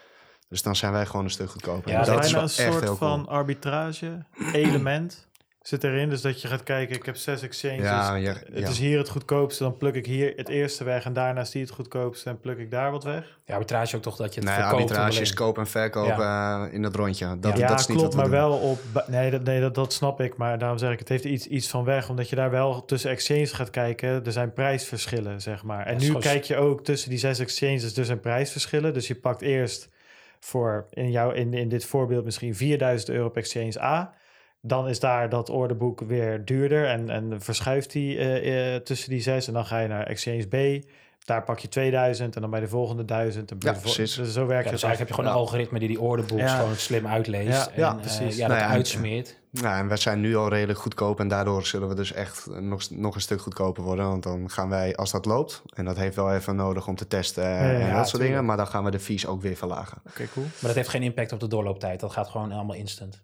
[0.48, 1.90] Dus dan zijn wij gewoon een stuk goedkoper.
[1.90, 3.36] Ja, dat is een echt soort heel van cool.
[3.36, 5.26] arbitrage element
[5.62, 6.08] zit erin.
[6.08, 7.82] Dus dat je gaat kijken, ik heb zes exchanges.
[7.82, 8.68] Ja, ja, het ja.
[8.68, 11.62] is hier het goedkoopste, dan pluk ik hier het eerste weg en daarna is die
[11.62, 13.38] het goedkoopste en pluk ik daar wat weg.
[13.44, 16.64] Ja, arbitrage ook toch dat je het Nee, verkoopt arbitrage is koop en verkoop eh,
[16.70, 17.38] in dat rondje.
[17.38, 18.50] Dat, ja, dat is niet klopt, wat we maar doen.
[18.50, 19.04] wel op...
[19.06, 21.68] Nee, dat, nee dat, dat snap ik, maar daarom zeg ik, het heeft iets, iets
[21.68, 22.08] van weg.
[22.08, 25.86] Omdat je daar wel tussen exchanges gaat kijken, er zijn prijsverschillen, zeg maar.
[25.86, 28.94] En Ja, nu zoals- kijk je ook tussen die zes exchanges, er zijn prijsverschillen.
[28.94, 29.88] Dus je pakt eerst
[30.40, 34.14] voor, in, jou, in, in dit voorbeeld misschien 4000 euro op exchange A...
[34.64, 39.20] Dan is daar dat orderboek weer duurder en, en verschuift die eh, eh, tussen die
[39.20, 39.46] zes.
[39.46, 40.84] En dan ga je naar Exchange B.
[41.24, 43.50] Daar pak je 2000 en dan bij de volgende 1000.
[43.50, 44.14] En Ja, precies.
[44.14, 46.42] Dus zo werkt Ja, het dus eigenlijk heb je gewoon een algoritme die die orderboeks
[46.42, 46.56] Ja.
[46.58, 47.48] gewoon slim uitleest.
[47.48, 48.36] Ja, en, ja, eh, precies.
[48.36, 49.40] ja, dat Nou ja, uitsmeert.
[49.50, 52.90] Ja, en wij zijn nu al redelijk goedkoop en daardoor zullen we dus echt nog,
[52.90, 54.08] nog een stuk goedkoper worden.
[54.08, 57.06] Want dan gaan wij, als dat loopt, en dat heeft wel even nodig om te
[57.06, 58.28] testen Ja, ja, en dat ja, soort tuurlijk.
[58.30, 59.98] dingen, maar dan gaan we de fees ook weer verlagen.
[60.06, 60.44] Oké, cool.
[60.46, 62.00] Maar dat heeft geen impact op de doorlooptijd.
[62.00, 63.22] Dat gaat gewoon allemaal instant.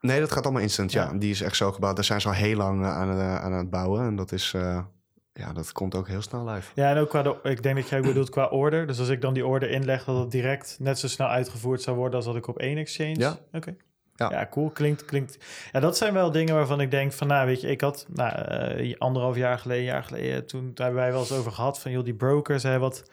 [0.00, 1.10] Nee, dat gaat allemaal instant, ja.
[1.12, 1.18] Ja.
[1.18, 1.96] Die is echt zo gebouwd.
[1.96, 4.52] Daar zijn ze al heel lang eh, aan, eh, aan het bouwen en dat is,
[4.54, 4.80] eh,
[5.32, 6.70] ja, dat komt ook heel snel live.
[6.74, 8.86] Ja, en ook qua de, ik denk dat jij bedoelt qua order.
[8.86, 11.96] Dus als ik dan die order inleg, dat het direct net zo snel uitgevoerd zou
[11.96, 13.18] worden als dat ik op één exchange.
[13.18, 13.38] Ja.
[13.52, 13.76] Oké.
[14.14, 14.30] Ja.
[14.30, 14.48] Ja.
[14.50, 14.70] cool.
[14.70, 15.38] Klinkt, klinkt.
[15.72, 18.94] Ja, dat zijn wel dingen waarvan ik denk van, nou, weet je, ik had nou,
[18.98, 22.04] anderhalf jaar geleden, jaar geleden, toen daar hebben wij wel eens over gehad van, joh,
[22.04, 23.04] die brokers, hè, wat.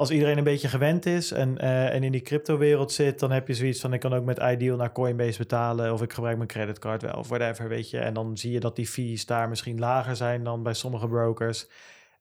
[0.00, 3.48] Als iedereen een beetje gewend is en, eh, en in die crypto-wereld zit, dan heb
[3.48, 6.48] je zoiets van: ik kan ook met Ideal naar Coinbase betalen, of ik gebruik mijn
[6.48, 7.98] creditcard wel, of whatever, weet je.
[7.98, 11.68] En dan zie je dat die fees daar misschien lager zijn dan bij sommige brokers.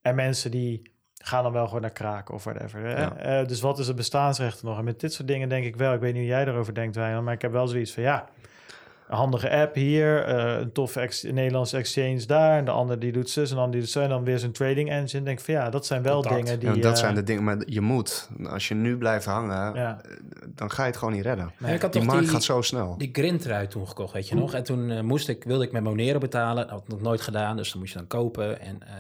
[0.02, 2.80] En mensen die gaan dan wel gewoon naar kraken of whatever.
[2.80, 3.02] Hè?
[3.02, 3.18] Ja.
[3.18, 4.78] Eh, dus wat is het bestaansrecht nog?
[4.78, 6.96] En met dit soort dingen denk ik wel, ik weet niet hoe jij erover denkt,
[6.96, 8.30] Wijnand, maar ik heb wel zoiets van ja.
[9.10, 12.58] Een handige app hier, eh, een toffe ex Nederlandse exchange daar.
[12.58, 14.02] En de ander die doet zus en dan die doet zo.
[14.02, 15.24] En dan weer zo'n trading engine.
[15.24, 16.36] Denk van ja, dat zijn wel Contact.
[16.46, 16.70] dingen die...
[16.70, 18.30] Ja, dat eh, zijn de dingen, maar je moet.
[18.50, 20.02] Als je nu blijft hangen, Ja.
[20.04, 20.12] eh,
[20.56, 21.52] dan ga je het gewoon niet redden.
[21.60, 22.96] En ik had Die markt die, gaat zo snel.
[22.98, 24.54] die grindtrui toen gekocht, weet je nog?
[24.54, 26.64] En toen moest ik, wilde ik met Monero betalen.
[26.64, 28.60] Dat had ik nog nooit gedaan, dus dan moest je dan kopen.
[28.62, 28.94] En eh,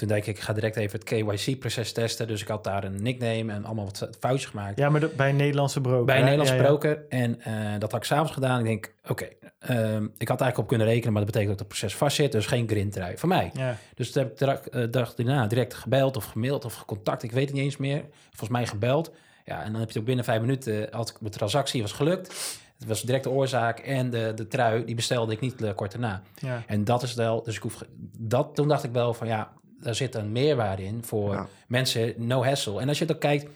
[0.00, 2.26] toen dacht ik, ik ga direct even het KYC-proces testen.
[2.26, 4.78] Dus ik had daar een nickname en allemaal wat foutjes gemaakt.
[4.78, 6.04] Ja, maar de- bij een Nederlandse broker.
[6.04, 6.22] bij een?
[6.22, 6.66] Nederlandse Ja, ja.
[6.66, 7.04] broker.
[7.08, 8.58] En eh, dat had ik s'avonds gedaan.
[8.58, 9.28] Ik denk, oké,
[9.58, 12.32] ehm, ik had eigenlijk op kunnen rekenen, maar dat betekent dat het proces vastzit.
[12.32, 13.50] Dus geen grindtrui voor mij.
[13.54, 13.76] Ja.
[13.94, 17.22] Dus toen heb ik direct, eh, dag daarna direct gebeld of gemaild of gecontact.
[17.22, 18.04] Ik weet het niet eens meer.
[18.28, 19.12] Volgens mij gebeld.
[19.44, 22.58] Ja, en dan heb je ook binnen vijf minuten, had ik mijn transactie was gelukt.
[22.78, 25.92] Het was direct de oorzaak en de, de trui, die bestelde ik niet eh, kort
[25.92, 26.22] daarna.
[26.34, 26.62] Ja.
[26.66, 27.82] En dat is wel, dus ik hoef,
[28.18, 31.48] dat, toen dacht ik wel van ja, daar zit een meerwaarde in voor Ja.
[31.68, 32.80] mensen, no hassle.
[32.80, 33.50] En als je dan kijkt,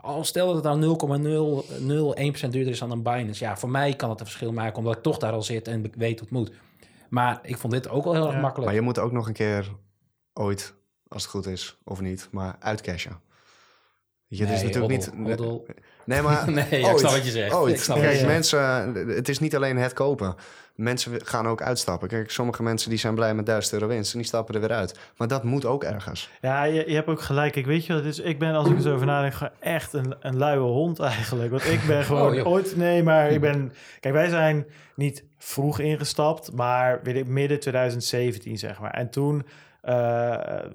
[0.00, 3.44] al stel dat het dan 0,001% duurder is dan een Binance.
[3.44, 5.82] Ja, voor mij kan het een verschil maken, omdat ik toch daar al zit en
[5.96, 6.50] weet hoe het moet.
[7.08, 8.40] Maar ik vond dit ook wel heel erg Ja.
[8.40, 8.66] makkelijk.
[8.66, 9.72] Maar je moet ook nog een keer
[10.32, 10.74] ooit,
[11.08, 13.20] als het goed is of niet, maar uitcashen.
[14.28, 15.12] Weet Je, het is natuurlijk niet.
[16.06, 16.50] Nee, maar.
[16.50, 17.54] Nee, ja, ik snap wat je zegt.
[17.54, 17.74] Ooit.
[17.74, 18.60] Ik snap Kijk, wat je mensen,
[19.08, 20.34] het is niet alleen het kopen.
[20.74, 22.08] Mensen gaan ook uitstappen.
[22.08, 24.72] Kijk, sommige mensen die zijn blij met 1000 euro winst en die stappen er weer
[24.72, 24.98] uit.
[25.16, 26.30] Maar dat moet ook ergens.
[26.40, 27.56] Ja, je, je hebt ook gelijk.
[27.56, 28.24] Ik weet je wat het is.
[28.24, 31.50] Ik ben, als ik er zo over nadenk, echt een, een luie hond eigenlijk.
[31.50, 32.76] Want ik ben gewoon Oh, ooit...
[32.76, 33.72] Nee, maar ik ben...
[34.00, 38.90] Kijk, wij zijn niet vroeg ingestapt, maar weet ik, midden 2017, zeg maar.
[38.90, 39.46] En toen
[39.80, 39.94] eh,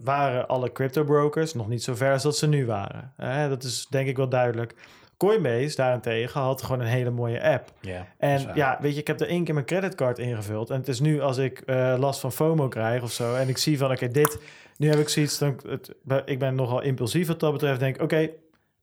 [0.04, 3.14] waren alle crypto brokers nog niet zo ver als dat ze nu waren.
[3.18, 4.74] Hè, dat is denk ik wel duidelijk.
[5.22, 7.72] Coinbase daarentegen had gewoon een hele mooie app.
[7.82, 10.70] Is En ja, weet je, ik heb er één keer mijn creditcard ingevuld.
[10.70, 13.36] En het is nu als ik eh, last van FOMO krijg of zo.
[13.36, 14.40] En ik zie van, oké, dit...
[14.78, 15.94] Nu heb ik zoiets, dan, het,
[16.26, 17.80] ik ben nogal impulsief wat dat betreft.
[17.80, 18.30] Denk, oké,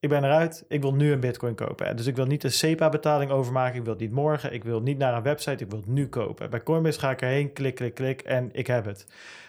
[0.00, 1.96] ik ben eruit, ik wil nu een bitcoin kopen.
[1.96, 4.98] Dus ik wil niet een SEPA-betaling overmaken, ik wil het niet morgen, ik wil niet
[4.98, 6.50] naar een website, ik wil het nu kopen.
[6.50, 9.06] Bij Coinbase ga ik erheen, klik, klik, klik en ik heb het.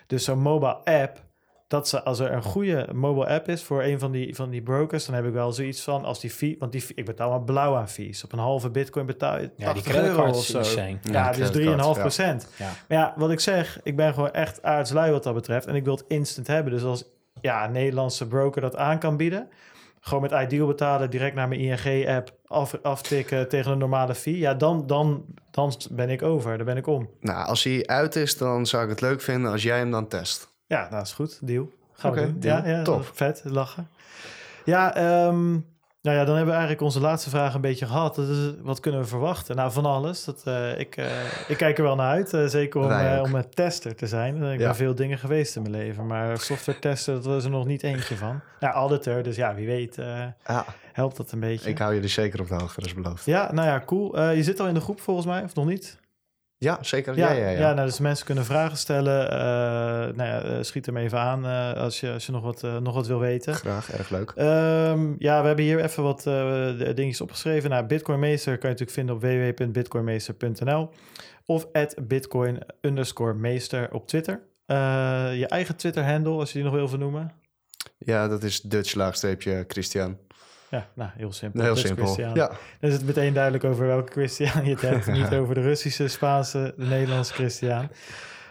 [0.07, 1.21] Dus zo'n mobile app,
[1.69, 4.61] dat ze, als er een goede mobile app is voor een van die, van die
[4.61, 7.29] brokers, dan heb ik wel zoiets van, als die fee, want die, fee- ik betaal
[7.29, 8.23] maar blauw aan fees.
[8.23, 10.63] Op een halve bitcoin betaal je Ja, die 80 euro of zo.
[10.63, 10.99] zijn.
[11.03, 12.47] Ja, Ja, dus creditcard, 3,5 procent.
[12.57, 12.65] Ja.
[12.87, 15.65] Maar ja, wat ik zeg, ik ben gewoon echt aardslui wat dat betreft.
[15.65, 16.73] En ik wil het instant hebben.
[16.73, 17.03] Dus als
[17.41, 19.47] ja, een Nederlandse broker dat aan kan bieden...
[19.99, 22.37] gewoon met Ideal betalen, direct naar mijn ING-app...
[22.45, 24.37] Af, aftikken tegen een normale fee...
[24.37, 26.57] ja, dan, dan, dan ben ik over.
[26.57, 27.09] Dan ben ik om.
[27.19, 30.07] Nou, als hij uit is, dan zou ik het leuk vinden als jij hem dan
[30.07, 30.57] test.
[30.69, 31.39] Ja, nou is goed.
[31.47, 31.69] Deal.
[31.93, 32.39] Gaan we doen.
[32.39, 32.57] deal.
[32.57, 33.09] Ja, ja, Top.
[33.13, 33.87] Vet, lachen.
[34.65, 35.51] Ja, ehm,
[36.01, 38.15] nou ja, dan hebben we eigenlijk onze laatste vraag een beetje gehad.
[38.15, 39.55] Dat is, wat kunnen we verwachten?
[39.55, 40.23] Nou, van alles.
[40.23, 41.05] Dat, eh, ik, eh,
[41.47, 42.33] ik kijk er wel naar uit.
[42.33, 44.43] eh, zeker om, om een tester te zijn.
[44.43, 44.65] Ik Ja.
[44.65, 46.05] ben veel dingen geweest in mijn leven.
[46.07, 48.41] Maar software testen, dat was er nog niet eentje van.
[48.59, 49.23] Ja, auditor.
[49.23, 51.69] Dus ja, wie weet Ja, helpt dat een beetje.
[51.69, 53.25] ik hou jullie zeker op de hoogte, dat is beloofd.
[53.25, 54.21] Ja, nou ja, cool.
[54.29, 55.98] Je zit al in de groep volgens mij, of nog niet?
[56.59, 57.17] Ja, zeker.
[57.17, 57.73] Ja, Ja, ja, ja.
[57.73, 59.31] nou, dus mensen kunnen vragen stellen.
[59.31, 59.37] Eh,
[60.15, 62.93] nou ja, eh, schiet hem even aan eh, als je, als je nog, wat, nog
[62.93, 63.55] wat wil weten.
[63.55, 64.33] Graag, erg leuk.
[64.35, 66.23] Ehm, ja, we hebben hier even wat
[66.95, 67.69] dingetjes opgeschreven.
[67.69, 70.89] Nou, Bitcoin Meester kan je natuurlijk vinden op www.bitcoinmeester.nl
[71.45, 74.41] of at bitcoin underscore meester op Twitter.
[75.35, 77.31] Je eigen Twitter-handle, als je die nog wil vernoemen.
[77.97, 80.17] Ja, dat is Dutch laagstreepje Christian.
[80.69, 81.63] Ja, nou, heel simpel.
[81.63, 82.19] Heel simpel.
[82.19, 85.07] Ja, Dan is het meteen duidelijk over welke Christian je het hebt.
[85.19, 87.89] Niet over de Russische, Spaanse, de Nederlandse Christian.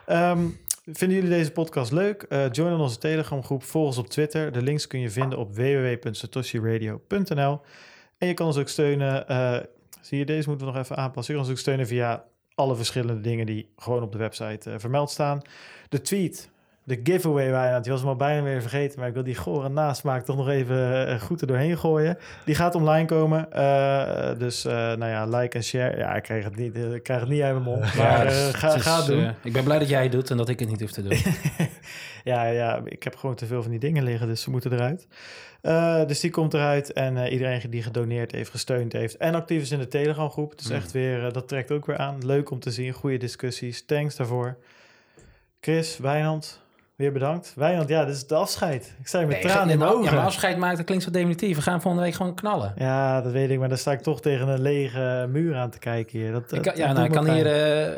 [0.06, 0.38] Ehm,
[0.84, 2.22] vinden jullie deze podcast leuk?
[2.22, 3.62] Eh, join onze Telegram groep.
[3.62, 4.52] Volg ons op Twitter.
[4.52, 7.60] De links kun je vinden op www.satoshiradio.nl.
[8.18, 9.28] En je kan ons ook steunen.
[9.28, 9.56] eh,
[10.00, 11.34] zie je, deze moeten we nog even aanpassen.
[11.34, 12.24] Je kan ons ook steunen via
[12.54, 15.42] alle verschillende dingen die gewoon op de website eh, vermeld staan.
[15.88, 16.50] De tweet,
[16.88, 17.80] de giveaway bijna.
[17.80, 18.98] Die was al bijna weer vergeten.
[18.98, 22.18] Maar ik wil die gore nasmaak toch nog even eh, goed er doorheen gooien.
[22.44, 23.52] Die gaat online komen.
[23.52, 25.96] Eh, dus eh, nou ja, like en share.
[25.96, 27.94] Ja, ik krijg het niet, ik krijg het niet uit mijn mond.
[27.94, 29.34] Maar ga, ga het doen.
[29.42, 31.18] ik ben blij dat jij het doet en dat ik het niet hoef te doen.
[32.32, 35.06] ja, ja, ik heb gewoon te veel van die dingen liggen, dus ze moeten eruit.
[36.08, 39.78] Dus die komt eruit en iedereen die gedoneerd heeft, gesteund heeft en actief is in
[39.78, 40.58] de Telegram groep.
[40.58, 40.74] Dus Mm.
[40.74, 42.26] echt weer, dat trekt ook weer aan.
[42.26, 43.84] Leuk om te zien, goede discussies.
[43.84, 44.56] Thanks daarvoor.
[45.60, 46.60] Chris, Wijnand,
[46.98, 47.52] weer bedankt.
[47.56, 48.94] Wijnand, ja, dit is de afscheid.
[49.00, 50.14] Ik sta hier met Nee, tranen in mijn Ja, ogen.
[50.14, 51.56] maar afscheid maakt, dat klinkt zo definitief.
[51.56, 52.72] We gaan volgende week gewoon knallen.
[52.76, 55.78] Ja, dat weet ik, maar dan sta ik toch tegen een lege muur aan te
[55.78, 56.32] kijken hier.
[56.32, 57.46] Dat, Ik dat- kan, dat ja, nou, ik doet kan hier...
[57.86, 57.92] eh,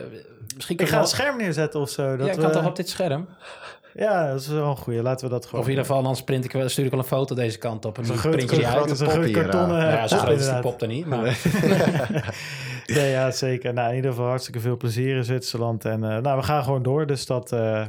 [0.55, 2.17] misschien ik ga wel- een scherm neerzetten of zo.
[2.17, 3.27] Dat ja, ik kan we- toch op dit scherm?
[3.95, 5.03] Ja, dat is wel een goeie.
[5.03, 7.01] Laten we dat gewoon Of in ieder geval, dan sprint ik wel, stuur ik wel
[7.01, 7.99] een foto deze kant op.
[7.99, 8.91] En dan groot, print je uit.
[8.97, 11.07] groot pop hier, kartonnen Nou ja, zo groot is die pop er niet.
[11.07, 11.39] Maar
[12.87, 13.73] Ja, ja, zeker.
[13.73, 15.85] Nou, in ieder geval hartstikke veel plezier in Zwitserland.
[15.85, 17.87] En eh, nou, we gaan gewoon door, dus dat eh,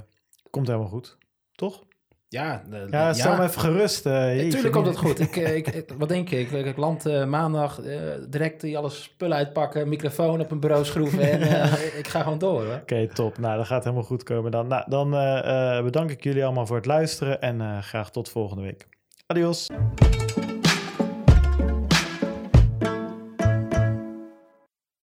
[0.52, 1.18] komt helemaal goed.
[1.56, 1.84] Toch?
[2.28, 4.06] ja, de- Ja, stel me even gerust.
[4.06, 5.20] eh jeetje, Natuurlijk komt het goed.
[5.20, 6.40] Ik, eh, ik, ik- wat denk je?
[6.40, 8.00] Ik, ik land eh, maandag eh,
[8.30, 11.42] direct die alle spullen uitpakken, microfoon op een bureau schroeven en
[11.72, 12.66] eh, ik ga gewoon door.
[12.82, 13.38] Oké, top.
[13.38, 14.68] Nou, dat gaat helemaal goed komen dan.
[14.68, 18.30] Nou, dan eh, eh, bedank ik jullie allemaal voor het luisteren en eh, graag tot
[18.30, 18.88] volgende week.
[19.28, 19.68] Adios.